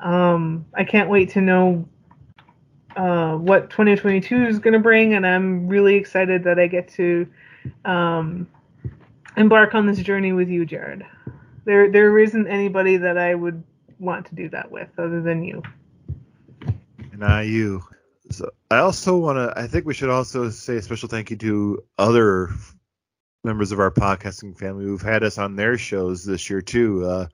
um, 0.00 0.66
I 0.74 0.84
can't 0.84 1.08
wait 1.08 1.30
to 1.30 1.40
know 1.40 1.88
uh, 2.96 3.36
what 3.36 3.70
2022 3.70 4.46
is 4.46 4.58
going 4.58 4.72
to 4.72 4.78
bring, 4.78 5.14
and 5.14 5.26
I'm 5.26 5.68
really 5.68 5.96
excited 5.96 6.44
that 6.44 6.58
I 6.58 6.66
get 6.66 6.88
to 6.94 7.26
um, 7.84 8.48
embark 9.36 9.74
on 9.74 9.86
this 9.86 9.98
journey 9.98 10.32
with 10.32 10.48
you, 10.48 10.64
Jared. 10.64 11.04
There, 11.64 11.90
there 11.90 12.18
isn't 12.18 12.46
anybody 12.46 12.96
that 12.96 13.18
I 13.18 13.34
would 13.34 13.62
want 13.98 14.26
to 14.26 14.34
do 14.34 14.48
that 14.50 14.70
with 14.70 14.88
other 14.98 15.20
than 15.20 15.44
you. 15.44 15.62
And 17.12 17.24
I 17.24 17.42
you. 17.42 17.82
So 18.30 18.50
I 18.70 18.78
also 18.78 19.16
want 19.16 19.36
to. 19.36 19.58
I 19.58 19.66
think 19.66 19.86
we 19.86 19.94
should 19.94 20.10
also 20.10 20.50
say 20.50 20.76
a 20.76 20.82
special 20.82 21.08
thank 21.08 21.30
you 21.30 21.36
to 21.36 21.84
other 21.96 22.50
members 23.46 23.72
of 23.72 23.80
our 23.80 23.90
podcasting 23.90 24.58
family 24.58 24.84
who've 24.84 25.00
had 25.00 25.22
us 25.22 25.38
on 25.38 25.56
their 25.56 25.78
shows 25.78 26.24
this 26.24 26.50
year 26.50 26.60
too. 26.60 27.06
Uh, 27.06 27.26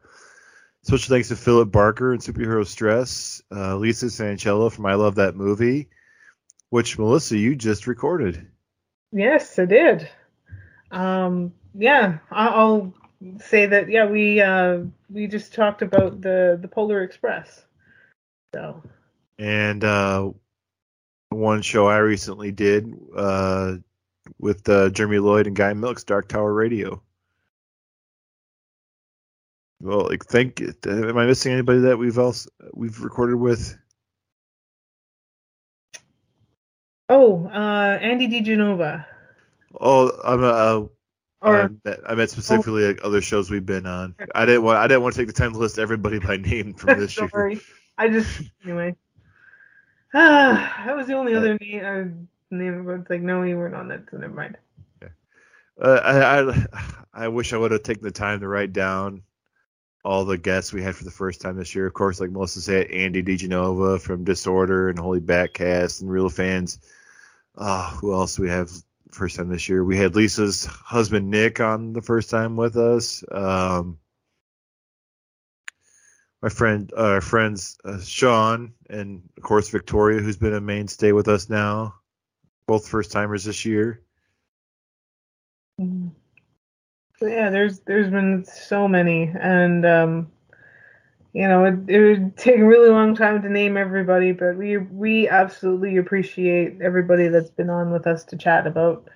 Special 0.85 1.15
thanks 1.15 1.29
to 1.29 1.37
Philip 1.37 1.71
Barker 1.71 2.13
and 2.13 2.21
Superhero 2.21 2.67
Stress, 2.67 3.41
uh, 3.55 3.77
Lisa 3.77 4.07
Sanchello 4.07 4.71
from 4.71 4.85
I 4.87 4.95
Love 4.95 5.15
That 5.15 5.37
Movie, 5.37 5.89
which 6.71 6.99
Melissa 6.99 7.39
you 7.39 7.55
just 7.55 7.87
recorded. 7.87 8.49
Yes, 9.13 9.61
I 9.61 9.65
did. 9.65 10.09
Um, 10.91 11.53
yeah, 11.73 12.19
I'll 12.33 12.93
say 13.39 13.67
that. 13.67 13.89
Yeah, 13.89 14.07
we 14.07 14.41
uh, 14.41 14.81
we 15.09 15.29
just 15.29 15.55
talked 15.55 15.83
about 15.83 16.21
the 16.21 16.59
the 16.61 16.67
Polar 16.67 17.05
Express. 17.05 17.65
So 18.53 18.83
And 19.39 19.85
uh, 19.85 20.31
one 21.29 21.63
show 21.63 21.87
I 21.87 21.99
recently 21.99 22.51
did 22.51 22.93
uh, 23.17 23.77
with 24.39 24.69
uh, 24.69 24.91
Jeremy 24.91 25.19
Lloyd 25.19 25.47
and 25.47 25.57
Guy 25.57 25.73
Milks, 25.75 26.05
Dark 26.05 26.29
Tower 26.29 26.53
Radio. 26.53 27.03
Well, 29.81 30.09
like, 30.09 30.25
thank. 30.25 30.61
Am 30.87 31.19
I 31.19 31.27
missing 31.27 31.53
anybody 31.53 31.81
that 31.81 31.99
we've 31.99 32.19
else 32.19 32.47
we've 32.73 33.01
recorded 33.01 33.37
with? 33.37 33.77
oh, 37.09 37.47
uh, 37.47 37.99
Andy 38.01 38.29
DiGenova. 38.29 39.05
Oh, 39.81 40.13
I'm 40.25 40.45
uh, 40.45 40.87
Or 41.41 41.63
I 41.63 41.69
meant, 41.85 42.01
I 42.07 42.15
meant 42.15 42.31
specifically 42.31 42.87
like 42.87 43.01
other 43.03 43.21
shows 43.21 43.51
we've 43.51 43.67
been 43.67 43.87
on. 43.87 44.15
I 44.35 44.47
didn't 44.47 44.63
want 44.63 44.79
I 44.79 44.87
didn't 44.87 45.03
want 45.03 45.15
to 45.15 45.21
take 45.21 45.29
the 45.29 45.33
time 45.33 45.53
to 45.53 45.59
list 45.59 45.79
everybody 45.79 46.19
by 46.19 46.37
name 46.37 46.75
from 46.75 46.99
this 46.99 47.17
year. 47.19 47.31
I 47.99 48.09
just 48.09 48.43
anyway. 48.65 48.97
Ah, 50.15 50.83
that 50.87 50.97
was 50.97 51.07
the 51.07 51.15
only 51.15 51.35
other 51.35 51.57
name. 51.59 52.29
It's 52.53 53.11
like 53.11 53.23
no, 53.23 53.43
you 53.43 53.57
weren't 53.57 53.75
on 53.75 53.89
that, 53.89 54.05
so 54.11 54.19
never 54.19 54.35
mind. 54.35 54.59
Uh, 55.81 56.01
I, 56.05 56.51
I 56.51 57.25
I 57.25 57.29
wish 57.29 57.53
I 57.53 57.57
would 57.57 57.73
have 57.73 57.83
taken 57.83 58.03
the 58.03 58.11
time 58.11 58.41
to 58.41 58.49
write 58.49 58.73
down 58.73 59.23
all 60.05 60.25
the 60.25 60.39
guests 60.39 60.73
we 60.73 60.83
had 60.83 60.97
for 60.97 61.05
the 61.05 61.11
first 61.11 61.41
time 61.41 61.57
this 61.57 61.75
year. 61.75 61.87
Of 61.87 61.95
course, 61.95 62.21
like 62.21 62.31
Melissa 62.31 62.61
said, 62.61 62.89
Andy 62.89 63.23
DiGenova 63.23 64.01
from 64.01 64.25
Disorder 64.25 64.89
and 64.89 64.99
Holy 64.99 65.21
Batcast 65.21 66.01
and 66.01 66.11
Real 66.11 66.29
Fans. 66.29 66.79
Uh, 67.57 67.91
who 67.91 68.13
else 68.13 68.39
we 68.39 68.49
have 68.49 68.71
first 69.11 69.37
time 69.37 69.49
this 69.49 69.69
year? 69.69 69.85
We 69.85 69.97
had 69.97 70.15
Lisa's 70.17 70.65
husband 70.65 71.31
Nick 71.31 71.61
on 71.61 71.93
the 71.93 72.03
first 72.03 72.31
time 72.31 72.57
with 72.57 72.77
us. 72.77 73.23
Um, 73.31 73.99
my 76.41 76.49
friend, 76.49 76.93
uh, 76.97 77.01
our 77.01 77.21
friends 77.21 77.79
uh, 77.85 78.01
Sean 78.01 78.75
and 78.91 79.23
of 79.37 79.43
course 79.43 79.69
Victoria, 79.69 80.21
who's 80.21 80.39
been 80.39 80.55
a 80.55 80.61
mainstay 80.61 81.13
with 81.13 81.29
us 81.29 81.49
now. 81.49 81.95
Both 82.67 82.89
first 82.89 83.11
timers 83.13 83.45
this 83.45 83.65
year. 83.65 84.01
Mhm. 85.81 86.13
So 87.19 87.27
yeah, 87.27 87.51
there's 87.51 87.81
there's 87.81 88.11
been 88.11 88.45
so 88.45 88.89
many, 88.89 89.33
and 89.41 89.87
um, 89.87 90.33
you 91.33 91.47
know 91.47 91.65
it, 91.65 91.75
it 91.89 92.01
would 92.01 92.37
take 92.37 92.59
a 92.59 92.65
really 92.67 92.89
long 92.89 93.15
time 93.15 93.43
to 93.43 93.49
name 93.49 93.77
everybody, 93.77 94.33
but 94.33 94.57
we 94.57 94.77
we 94.79 95.29
absolutely 95.29 95.97
appreciate 95.97 96.81
everybody 96.83 97.29
that's 97.29 97.51
been 97.51 97.71
on 97.71 97.93
with 97.93 98.07
us 98.07 98.25
to 98.25 98.37
chat 98.37 98.67
about 98.67 99.09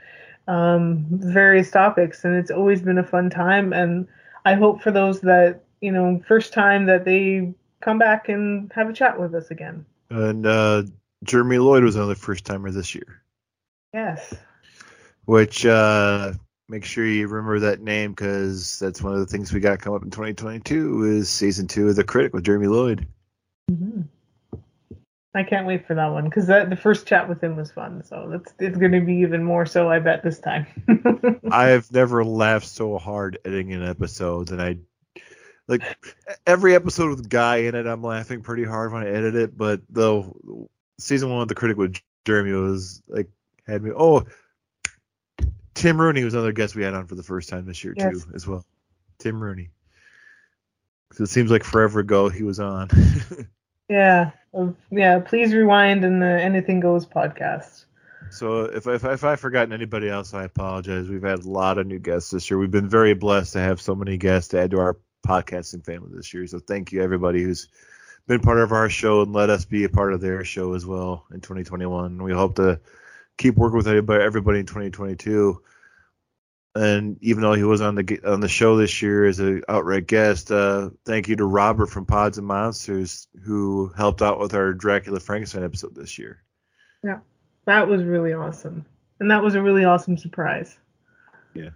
um, 0.48 1.06
various 1.10 1.70
topics, 1.70 2.24
and 2.24 2.36
it's 2.36 2.50
always 2.50 2.80
been 2.80 2.98
a 2.98 3.04
fun 3.04 3.28
time. 3.30 3.72
And 3.72 4.06
I 4.44 4.54
hope 4.54 4.82
for 4.82 4.90
those 4.92 5.20
that 5.22 5.64
you 5.80 5.90
know 5.92 6.22
first 6.26 6.52
time 6.52 6.86
that 6.86 7.04
they 7.04 7.52
come 7.80 7.98
back 7.98 8.28
and 8.28 8.72
have 8.74 8.88
a 8.88 8.92
chat 8.92 9.18
with 9.20 9.34
us 9.34 9.50
again. 9.50 9.84
And 10.10 10.46
uh, 10.46 10.84
Jeremy 11.24 11.58
Lloyd 11.58 11.82
was 11.82 11.96
another 11.96 12.14
first 12.14 12.44
timer 12.44 12.70
this 12.70 12.94
year, 12.94 13.22
Yes. 13.92 14.34
which 15.24 15.64
uh, 15.66 16.32
make 16.68 16.84
sure 16.84 17.06
you 17.06 17.28
remember 17.28 17.60
that 17.60 17.80
name 17.80 18.12
because 18.12 18.78
that's 18.78 19.02
one 19.02 19.12
of 19.12 19.20
the 19.20 19.26
things 19.26 19.52
we 19.52 19.60
got 19.60 19.80
come 19.80 19.94
up 19.94 20.02
in 20.02 20.10
2022 20.10 21.04
is 21.04 21.28
season 21.28 21.66
two 21.66 21.88
of 21.88 21.96
The 21.96 22.04
Critic 22.04 22.32
with 22.32 22.44
Jeremy 22.44 22.66
Lloyd. 22.66 23.06
Mm-hmm. 23.70 24.02
I 25.34 25.42
can't 25.42 25.66
wait 25.66 25.86
for 25.86 25.94
that 25.94 26.06
one 26.06 26.24
because 26.24 26.46
that 26.46 26.70
the 26.70 26.76
first 26.76 27.06
chat 27.06 27.28
with 27.28 27.44
him 27.44 27.56
was 27.56 27.70
fun. 27.70 28.02
So 28.04 28.26
that's 28.30 28.54
it's 28.58 28.78
going 28.78 28.92
to 28.92 29.02
be 29.02 29.16
even 29.16 29.44
more 29.44 29.66
so. 29.66 29.90
I 29.90 29.98
bet 29.98 30.22
this 30.22 30.38
time. 30.38 30.66
I 31.50 31.66
have 31.66 31.92
never 31.92 32.24
laughed 32.24 32.66
so 32.66 32.96
hard 32.96 33.38
editing 33.44 33.74
an 33.74 33.86
episode 33.86 34.48
than 34.48 34.60
I 34.60 34.78
like 35.68 35.82
every 36.46 36.74
episode 36.74 37.10
with 37.10 37.28
Guy 37.28 37.56
in 37.56 37.74
it. 37.74 37.86
I'm 37.86 38.02
laughing 38.02 38.40
pretty 38.40 38.64
hard 38.64 38.92
when 38.92 39.02
I 39.02 39.10
edit 39.10 39.34
it, 39.34 39.58
but 39.58 39.82
the 39.90 40.32
season 40.98 41.30
one 41.30 41.42
of 41.42 41.48
The 41.48 41.54
Critic 41.54 41.76
with 41.76 42.00
Jeremy 42.24 42.52
was 42.52 43.02
like 43.06 43.28
had 43.66 43.82
me. 43.82 43.90
Oh, 43.96 44.24
Tim 45.74 46.00
Rooney 46.00 46.24
was 46.24 46.34
another 46.34 46.52
guest 46.52 46.74
we 46.74 46.82
had 46.82 46.94
on 46.94 47.06
for 47.06 47.14
the 47.14 47.22
first 47.22 47.48
time 47.48 47.66
this 47.66 47.84
year 47.84 47.94
Yes. 47.96 48.12
too, 48.12 48.30
as 48.34 48.46
well. 48.46 48.64
Tim 49.18 49.42
Rooney. 49.42 49.70
'Cause 51.10 51.20
it 51.20 51.26
seems 51.28 51.50
like 51.50 51.64
forever 51.64 52.00
ago 52.00 52.28
he 52.28 52.42
was 52.42 52.58
on. 52.60 52.88
yeah, 53.88 54.32
uh, 54.52 54.68
yeah. 54.90 55.18
Please 55.20 55.54
rewind 55.54 56.04
in 56.04 56.18
the 56.18 56.26
Anything 56.26 56.80
Goes 56.80 57.06
podcast. 57.06 57.84
So 58.30 58.62
if, 58.64 58.86
if 58.88 59.04
if 59.04 59.22
I've 59.24 59.38
forgotten 59.40 59.72
anybody 59.72 60.08
else, 60.08 60.34
I 60.34 60.44
apologize. 60.44 61.08
We've 61.08 61.22
had 61.22 61.40
a 61.44 61.48
lot 61.48 61.78
of 61.78 61.86
new 61.86 62.00
guests 62.00 62.30
this 62.32 62.50
year. 62.50 62.58
We've 62.58 62.70
been 62.70 62.88
very 62.88 63.14
blessed 63.14 63.52
to 63.52 63.60
have 63.60 63.80
so 63.80 63.94
many 63.94 64.16
guests 64.16 64.48
to 64.48 64.60
add 64.60 64.72
to 64.72 64.80
our 64.80 64.96
podcasting 65.26 65.84
family 65.84 66.10
this 66.12 66.34
year. 66.34 66.46
So 66.48 66.58
thank 66.58 66.90
you 66.92 67.02
everybody 67.02 67.42
who's 67.42 67.68
been 68.26 68.40
part 68.40 68.58
of 68.58 68.72
our 68.72 68.88
show 68.90 69.22
and 69.22 69.32
let 69.32 69.48
us 69.48 69.64
be 69.64 69.84
a 69.84 69.88
part 69.88 70.12
of 70.12 70.20
their 70.20 70.44
show 70.44 70.74
as 70.74 70.84
well 70.84 71.24
in 71.32 71.40
2021. 71.40 72.20
We 72.22 72.32
hope 72.32 72.56
to 72.56 72.80
keep 73.36 73.56
working 73.56 73.76
with 73.76 73.88
everybody, 73.88 74.22
everybody 74.22 74.60
in 74.60 74.66
2022. 74.66 75.62
And 76.74 77.16
even 77.22 77.42
though 77.42 77.54
he 77.54 77.64
was 77.64 77.80
on 77.80 77.94
the 77.94 78.20
on 78.26 78.40
the 78.40 78.48
show 78.48 78.76
this 78.76 79.00
year 79.00 79.24
as 79.24 79.38
an 79.38 79.62
outright 79.66 80.06
guest, 80.06 80.50
uh, 80.50 80.90
thank 81.06 81.28
you 81.28 81.36
to 81.36 81.46
Robert 81.46 81.86
from 81.86 82.04
Pods 82.04 82.36
and 82.36 82.46
Monsters 82.46 83.28
who 83.44 83.90
helped 83.96 84.20
out 84.20 84.38
with 84.38 84.52
our 84.52 84.74
Dracula 84.74 85.18
Frankenstein 85.18 85.64
episode 85.64 85.94
this 85.94 86.18
year. 86.18 86.42
Yeah, 87.02 87.20
that 87.64 87.88
was 87.88 88.04
really 88.04 88.34
awesome, 88.34 88.84
and 89.20 89.30
that 89.30 89.42
was 89.42 89.54
a 89.54 89.62
really 89.62 89.84
awesome 89.84 90.18
surprise. 90.18 90.76
Yeah. 91.54 91.70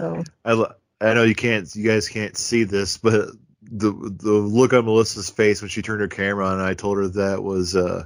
So 0.00 0.22
I, 0.46 0.52
lo- 0.52 0.74
I 0.98 1.12
know 1.12 1.24
you 1.24 1.34
can't, 1.34 1.74
you 1.76 1.86
guys 1.86 2.08
can't 2.08 2.38
see 2.38 2.64
this, 2.64 2.96
but 2.96 3.30
the 3.62 3.92
the 3.92 4.32
look 4.32 4.72
on 4.72 4.86
Melissa's 4.86 5.28
face 5.28 5.60
when 5.60 5.68
she 5.68 5.82
turned 5.82 6.00
her 6.00 6.08
camera 6.08 6.46
on, 6.46 6.54
and 6.54 6.62
I 6.62 6.72
told 6.72 6.96
her 6.96 7.08
that 7.08 7.42
was 7.42 7.76
uh, 7.76 8.04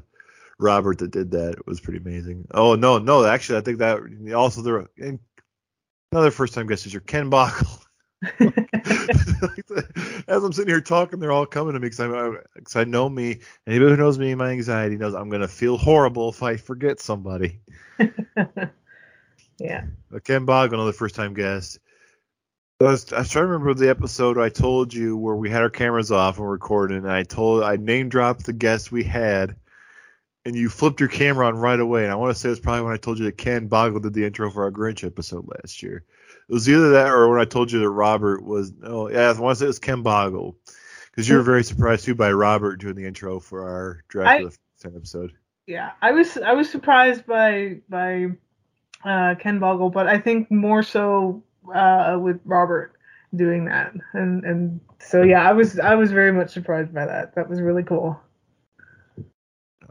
Robert 0.60 0.98
that 0.98 1.10
did 1.10 1.30
that. 1.32 1.52
It 1.52 1.66
was 1.66 1.80
pretty 1.80 1.98
amazing. 1.98 2.46
Oh 2.52 2.74
no, 2.74 2.98
no, 2.98 3.24
actually, 3.24 3.58
I 3.58 3.62
think 3.62 3.78
that 3.78 4.00
also 4.34 4.62
there 4.62 4.86
and 4.98 5.18
another 6.12 6.30
first 6.30 6.54
time 6.54 6.66
guest 6.66 6.86
is 6.86 6.92
your 6.92 7.02
Ken 7.02 7.30
Bockel. 7.30 7.84
As 10.28 10.44
I'm 10.44 10.52
sitting 10.52 10.68
here 10.68 10.82
talking, 10.82 11.20
they're 11.20 11.32
all 11.32 11.46
coming 11.46 11.72
to 11.72 11.80
me 11.80 11.88
because 11.88 12.00
I, 12.00 12.60
cause 12.62 12.76
I 12.76 12.84
know 12.84 13.08
me. 13.08 13.40
Anybody 13.66 13.92
who 13.92 13.96
knows 13.96 14.18
me 14.18 14.34
my 14.34 14.50
anxiety 14.50 14.96
knows 14.96 15.14
I'm 15.14 15.30
gonna 15.30 15.48
feel 15.48 15.78
horrible 15.78 16.28
if 16.28 16.42
I 16.42 16.56
forget 16.56 17.00
somebody. 17.00 17.60
yeah, 19.58 19.84
Uh, 20.14 20.18
Ken 20.22 20.44
Bog, 20.44 20.72
another 20.72 20.92
first 20.92 21.14
time 21.14 21.34
guest. 21.34 21.78
I 22.80 22.84
was, 22.84 23.12
I 23.12 23.18
was 23.18 23.28
trying 23.28 23.44
to 23.44 23.48
remember 23.48 23.74
the 23.74 23.90
episode 23.90 24.38
I 24.38 24.48
told 24.48 24.94
you 24.94 25.14
where 25.16 25.36
we 25.36 25.50
had 25.50 25.60
our 25.60 25.68
cameras 25.68 26.10
off 26.10 26.38
and 26.38 26.50
recording, 26.50 26.98
and 26.98 27.10
I 27.10 27.24
told 27.24 27.62
I 27.62 27.76
name 27.76 28.08
dropped 28.08 28.46
the 28.46 28.54
guest 28.54 28.90
we 28.90 29.04
had, 29.04 29.56
and 30.44 30.56
you 30.56 30.68
flipped 30.68 31.00
your 31.00 31.08
camera 31.08 31.46
on 31.46 31.56
right 31.56 31.78
away. 31.78 32.04
And 32.04 32.12
I 32.12 32.16
want 32.16 32.34
to 32.34 32.40
say 32.40 32.48
it 32.48 32.50
was 32.50 32.60
probably 32.60 32.82
when 32.82 32.94
I 32.94 32.98
told 32.98 33.18
you 33.18 33.26
that 33.26 33.38
Ken 33.38 33.66
Boggle 33.66 34.00
did 34.00 34.14
the 34.14 34.24
intro 34.24 34.50
for 34.50 34.64
our 34.64 34.70
Grinch 34.70 35.04
episode 35.04 35.46
last 35.48 35.82
year. 35.82 36.04
It 36.48 36.52
was 36.52 36.68
either 36.68 36.90
that 36.90 37.08
or 37.08 37.28
when 37.28 37.40
I 37.40 37.44
told 37.44 37.70
you 37.70 37.80
that 37.80 37.90
Robert 37.90 38.42
was. 38.42 38.72
Oh 38.82 39.08
yeah, 39.08 39.30
I 39.30 39.40
want 39.40 39.56
to 39.56 39.60
say 39.60 39.66
it 39.66 39.68
was 39.68 39.78
Ken 39.78 40.02
Boggle 40.02 40.56
because 41.10 41.28
you 41.28 41.36
were 41.36 41.42
very 41.42 41.62
surprised 41.64 42.04
too 42.04 42.14
by 42.14 42.32
Robert 42.32 42.76
doing 42.76 42.96
the 42.96 43.06
intro 43.06 43.38
for 43.38 43.68
our 43.68 44.02
Dracula 44.08 44.50
episode. 44.84 45.32
yeah. 45.66 45.92
I 46.02 46.12
was 46.12 46.36
I 46.38 46.52
was 46.52 46.70
surprised 46.70 47.26
by 47.26 47.78
by 47.88 48.28
uh, 49.04 49.34
Ken 49.36 49.58
Boggle, 49.58 49.90
but 49.90 50.06
I 50.06 50.18
think 50.18 50.50
more 50.50 50.82
so 50.82 51.42
uh, 51.72 52.18
with 52.20 52.40
Robert 52.44 52.94
doing 53.34 53.66
that, 53.66 53.92
and 54.12 54.44
and 54.44 54.80
so 54.98 55.22
yeah, 55.22 55.48
I 55.48 55.52
was 55.52 55.78
I 55.78 55.94
was 55.94 56.10
very 56.10 56.32
much 56.32 56.50
surprised 56.50 56.92
by 56.92 57.06
that. 57.06 57.34
That 57.34 57.48
was 57.48 57.60
really 57.60 57.84
cool. 57.84 58.20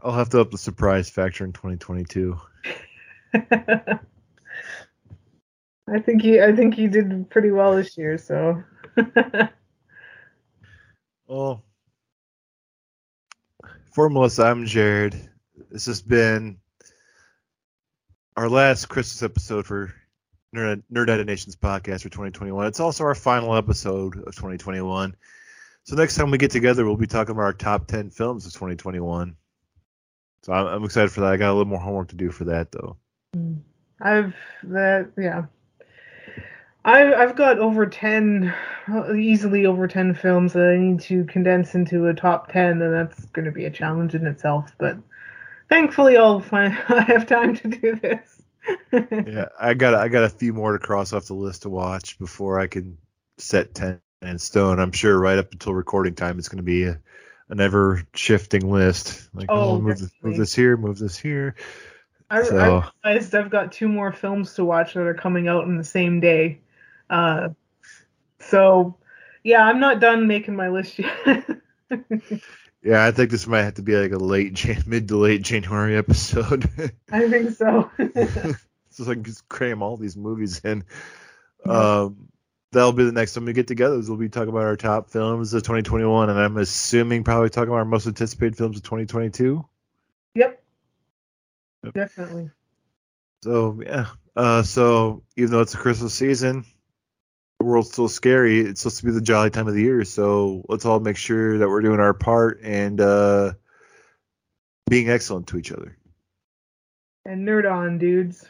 I'll 0.02 0.12
have 0.12 0.30
to 0.30 0.40
up 0.40 0.50
the 0.50 0.58
surprise 0.58 1.10
factor 1.10 1.44
in 1.44 1.52
2022. 1.52 2.40
I 3.34 3.98
think 5.98 6.22
he 6.22 6.40
I 6.40 6.54
think 6.54 6.74
he 6.74 6.86
did 6.86 7.28
pretty 7.30 7.50
well 7.50 7.76
this 7.76 7.98
year, 7.98 8.16
so 8.18 8.62
Well, 11.30 11.64
for 13.92 14.10
Melissa, 14.10 14.46
I'm 14.46 14.66
Jared. 14.66 15.14
This 15.70 15.86
has 15.86 16.02
been 16.02 16.58
our 18.36 18.48
last 18.48 18.88
Christmas 18.88 19.22
episode 19.22 19.64
for 19.64 19.94
Nerd, 20.52 20.82
Nerd 20.92 21.24
Nations 21.26 21.54
podcast 21.54 22.02
for 22.02 22.08
2021. 22.08 22.66
It's 22.66 22.80
also 22.80 23.04
our 23.04 23.14
final 23.14 23.54
episode 23.54 24.16
of 24.16 24.34
2021. 24.34 25.14
So 25.84 25.94
next 25.94 26.16
time 26.16 26.32
we 26.32 26.38
get 26.38 26.50
together, 26.50 26.84
we'll 26.84 26.96
be 26.96 27.06
talking 27.06 27.30
about 27.30 27.42
our 27.42 27.52
top 27.52 27.86
10 27.86 28.10
films 28.10 28.44
of 28.44 28.52
2021. 28.52 29.36
So 30.42 30.52
I'm, 30.52 30.66
I'm 30.66 30.84
excited 30.84 31.10
for 31.12 31.20
that. 31.20 31.32
I 31.32 31.36
got 31.36 31.50
a 31.50 31.54
little 31.54 31.66
more 31.66 31.80
homework 31.80 32.08
to 32.08 32.16
do 32.16 32.30
for 32.30 32.44
that, 32.44 32.72
though. 32.72 32.96
I've 34.00 34.34
that 34.64 35.10
yeah. 35.16 35.44
I, 36.84 37.12
I've 37.12 37.36
got 37.36 37.58
over 37.58 37.84
10, 37.84 38.54
uh, 38.90 39.12
easily 39.12 39.66
over 39.66 39.86
10 39.86 40.14
films 40.14 40.54
that 40.54 40.70
I 40.70 40.78
need 40.78 41.00
to 41.00 41.24
condense 41.24 41.74
into 41.74 42.06
a 42.06 42.14
top 42.14 42.50
10, 42.50 42.80
and 42.80 42.94
that's 42.94 43.26
going 43.26 43.44
to 43.44 43.52
be 43.52 43.66
a 43.66 43.70
challenge 43.70 44.14
in 44.14 44.26
itself. 44.26 44.72
But 44.78 44.96
thankfully, 45.68 46.16
I'll 46.16 46.40
find 46.40 46.72
I 46.88 47.02
have 47.02 47.26
time 47.26 47.56
to 47.56 47.68
do 47.68 47.96
this. 47.96 48.42
Yeah, 48.92 49.46
I 49.58 49.74
got 49.74 49.94
I 49.94 50.08
got 50.08 50.24
a 50.24 50.28
few 50.28 50.52
more 50.52 50.72
to 50.72 50.78
cross 50.78 51.12
off 51.12 51.26
the 51.26 51.34
list 51.34 51.62
to 51.62 51.70
watch 51.70 52.18
before 52.18 52.60
I 52.60 52.66
can 52.66 52.98
set 53.38 53.74
ten 53.74 54.00
in 54.22 54.38
stone. 54.38 54.78
I'm 54.78 54.92
sure 54.92 55.18
right 55.18 55.38
up 55.38 55.52
until 55.52 55.74
recording 55.74 56.14
time, 56.14 56.38
it's 56.38 56.48
going 56.48 56.58
to 56.58 56.62
be 56.62 56.84
a, 56.84 57.00
an 57.50 57.60
ever 57.60 58.02
shifting 58.14 58.70
list. 58.70 59.28
Like, 59.34 59.46
Oh, 59.50 59.72
oh, 59.72 59.80
move, 59.80 59.98
this, 59.98 60.10
move 60.22 60.36
this 60.36 60.54
here, 60.54 60.76
move 60.76 60.98
this 60.98 61.18
here. 61.18 61.54
I, 62.30 62.42
So- 62.44 62.84
I 63.04 63.10
realized 63.10 63.34
I've 63.34 63.50
got 63.50 63.72
two 63.72 63.88
more 63.88 64.12
films 64.12 64.54
to 64.54 64.64
watch 64.64 64.94
that 64.94 65.00
are 65.02 65.14
coming 65.14 65.48
out 65.48 65.64
in 65.64 65.76
the 65.76 65.84
same 65.84 66.20
day. 66.20 66.60
Uh, 67.10 67.50
so, 68.38 68.96
yeah, 69.42 69.64
I'm 69.66 69.80
not 69.80 70.00
done 70.00 70.26
making 70.26 70.56
my 70.56 70.68
list 70.68 70.98
yet. 70.98 71.46
Yeah, 72.82 73.04
I 73.04 73.10
think 73.10 73.30
this 73.30 73.46
might 73.46 73.64
have 73.64 73.74
to 73.74 73.82
be 73.82 73.94
like 73.94 74.12
a 74.12 74.16
late 74.16 74.54
Jan- 74.54 74.84
mid 74.86 75.08
to 75.08 75.18
late 75.18 75.42
January 75.42 75.98
episode. 75.98 76.64
I 77.12 77.28
think 77.28 77.50
so. 77.50 77.90
so 78.88 79.04
I 79.10 79.14
can 79.14 79.22
just 79.24 79.46
cram 79.50 79.82
all 79.82 79.98
these 79.98 80.16
movies 80.16 80.60
in. 80.64 80.84
Um, 81.66 82.28
that'll 82.72 82.92
be 82.92 83.04
the 83.04 83.12
next 83.12 83.34
time 83.34 83.44
we 83.44 83.52
get 83.52 83.66
together. 83.66 83.96
is 83.98 84.08
We'll 84.08 84.18
be 84.18 84.28
talking 84.28 84.50
about 84.50 84.64
our 84.64 84.76
top 84.76 85.10
films 85.10 85.52
of 85.54 85.62
2021, 85.62 86.30
and 86.30 86.38
I'm 86.38 86.56
assuming 86.56 87.24
probably 87.24 87.50
talking 87.50 87.68
about 87.68 87.78
our 87.78 87.84
most 87.84 88.06
anticipated 88.06 88.56
films 88.56 88.76
of 88.76 88.82
2022. 88.82 89.64
yep. 90.34 90.62
Yep. 91.84 91.94
Definitely. 91.94 92.50
So 93.42 93.80
yeah. 93.84 94.06
Uh, 94.36 94.62
so 94.62 95.22
even 95.36 95.50
though 95.50 95.60
it's 95.60 95.74
a 95.74 95.78
Christmas 95.78 96.14
season, 96.14 96.64
the 97.58 97.64
world's 97.66 97.90
still 97.90 98.08
scary. 98.08 98.60
It's 98.60 98.82
supposed 98.82 98.98
to 99.00 99.06
be 99.06 99.12
the 99.12 99.20
jolly 99.20 99.50
time 99.50 99.66
of 99.66 99.74
the 99.74 99.82
year. 99.82 100.04
So 100.04 100.64
let's 100.68 100.84
all 100.84 101.00
make 101.00 101.16
sure 101.16 101.58
that 101.58 101.68
we're 101.68 101.82
doing 101.82 102.00
our 102.00 102.14
part 102.14 102.60
and 102.62 103.00
uh, 103.00 103.52
being 104.88 105.10
excellent 105.10 105.48
to 105.48 105.58
each 105.58 105.72
other. 105.72 105.96
And 107.24 107.46
nerd 107.46 107.70
on, 107.70 107.98
dudes. 107.98 108.46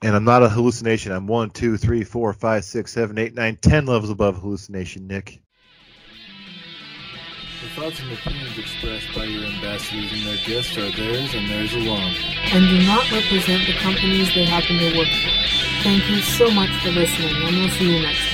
And 0.00 0.14
I'm 0.14 0.24
not 0.24 0.44
a 0.44 0.48
hallucination. 0.48 1.10
I'm 1.12 1.26
one, 1.26 1.50
two, 1.50 1.76
three, 1.76 2.04
four, 2.04 2.32
five, 2.32 2.64
six, 2.64 2.92
seven, 2.92 3.18
eight, 3.18 3.34
nine, 3.34 3.56
ten 3.56 3.86
levels 3.86 4.10
above 4.10 4.38
hallucination, 4.40 5.08
Nick. 5.08 5.40
The 7.60 7.68
thoughts 7.82 8.00
and 8.00 8.12
opinions 8.12 8.56
expressed 8.56 9.12
by 9.16 9.24
your 9.24 9.42
ambassadors 9.44 10.12
and 10.12 10.22
their 10.22 10.38
guests 10.46 10.78
are 10.78 10.90
theirs 10.92 11.34
and 11.34 11.50
theirs 11.50 11.74
alone. 11.74 12.14
and 12.52 12.68
do 12.68 12.86
not 12.86 13.10
represent 13.10 13.66
the 13.66 13.74
companies 13.78 14.32
they 14.34 14.44
happen 14.44 14.78
to 14.78 14.96
work 14.96 15.08
for. 15.08 15.58
Thank 15.82 16.08
you 16.08 16.20
so 16.22 16.50
much 16.52 16.70
for 16.82 16.90
listening, 16.90 17.34
and 17.34 17.56
we'll 17.56 17.68
see 17.70 17.96
you 17.96 18.02
next 18.02 18.18
time. 18.18 18.26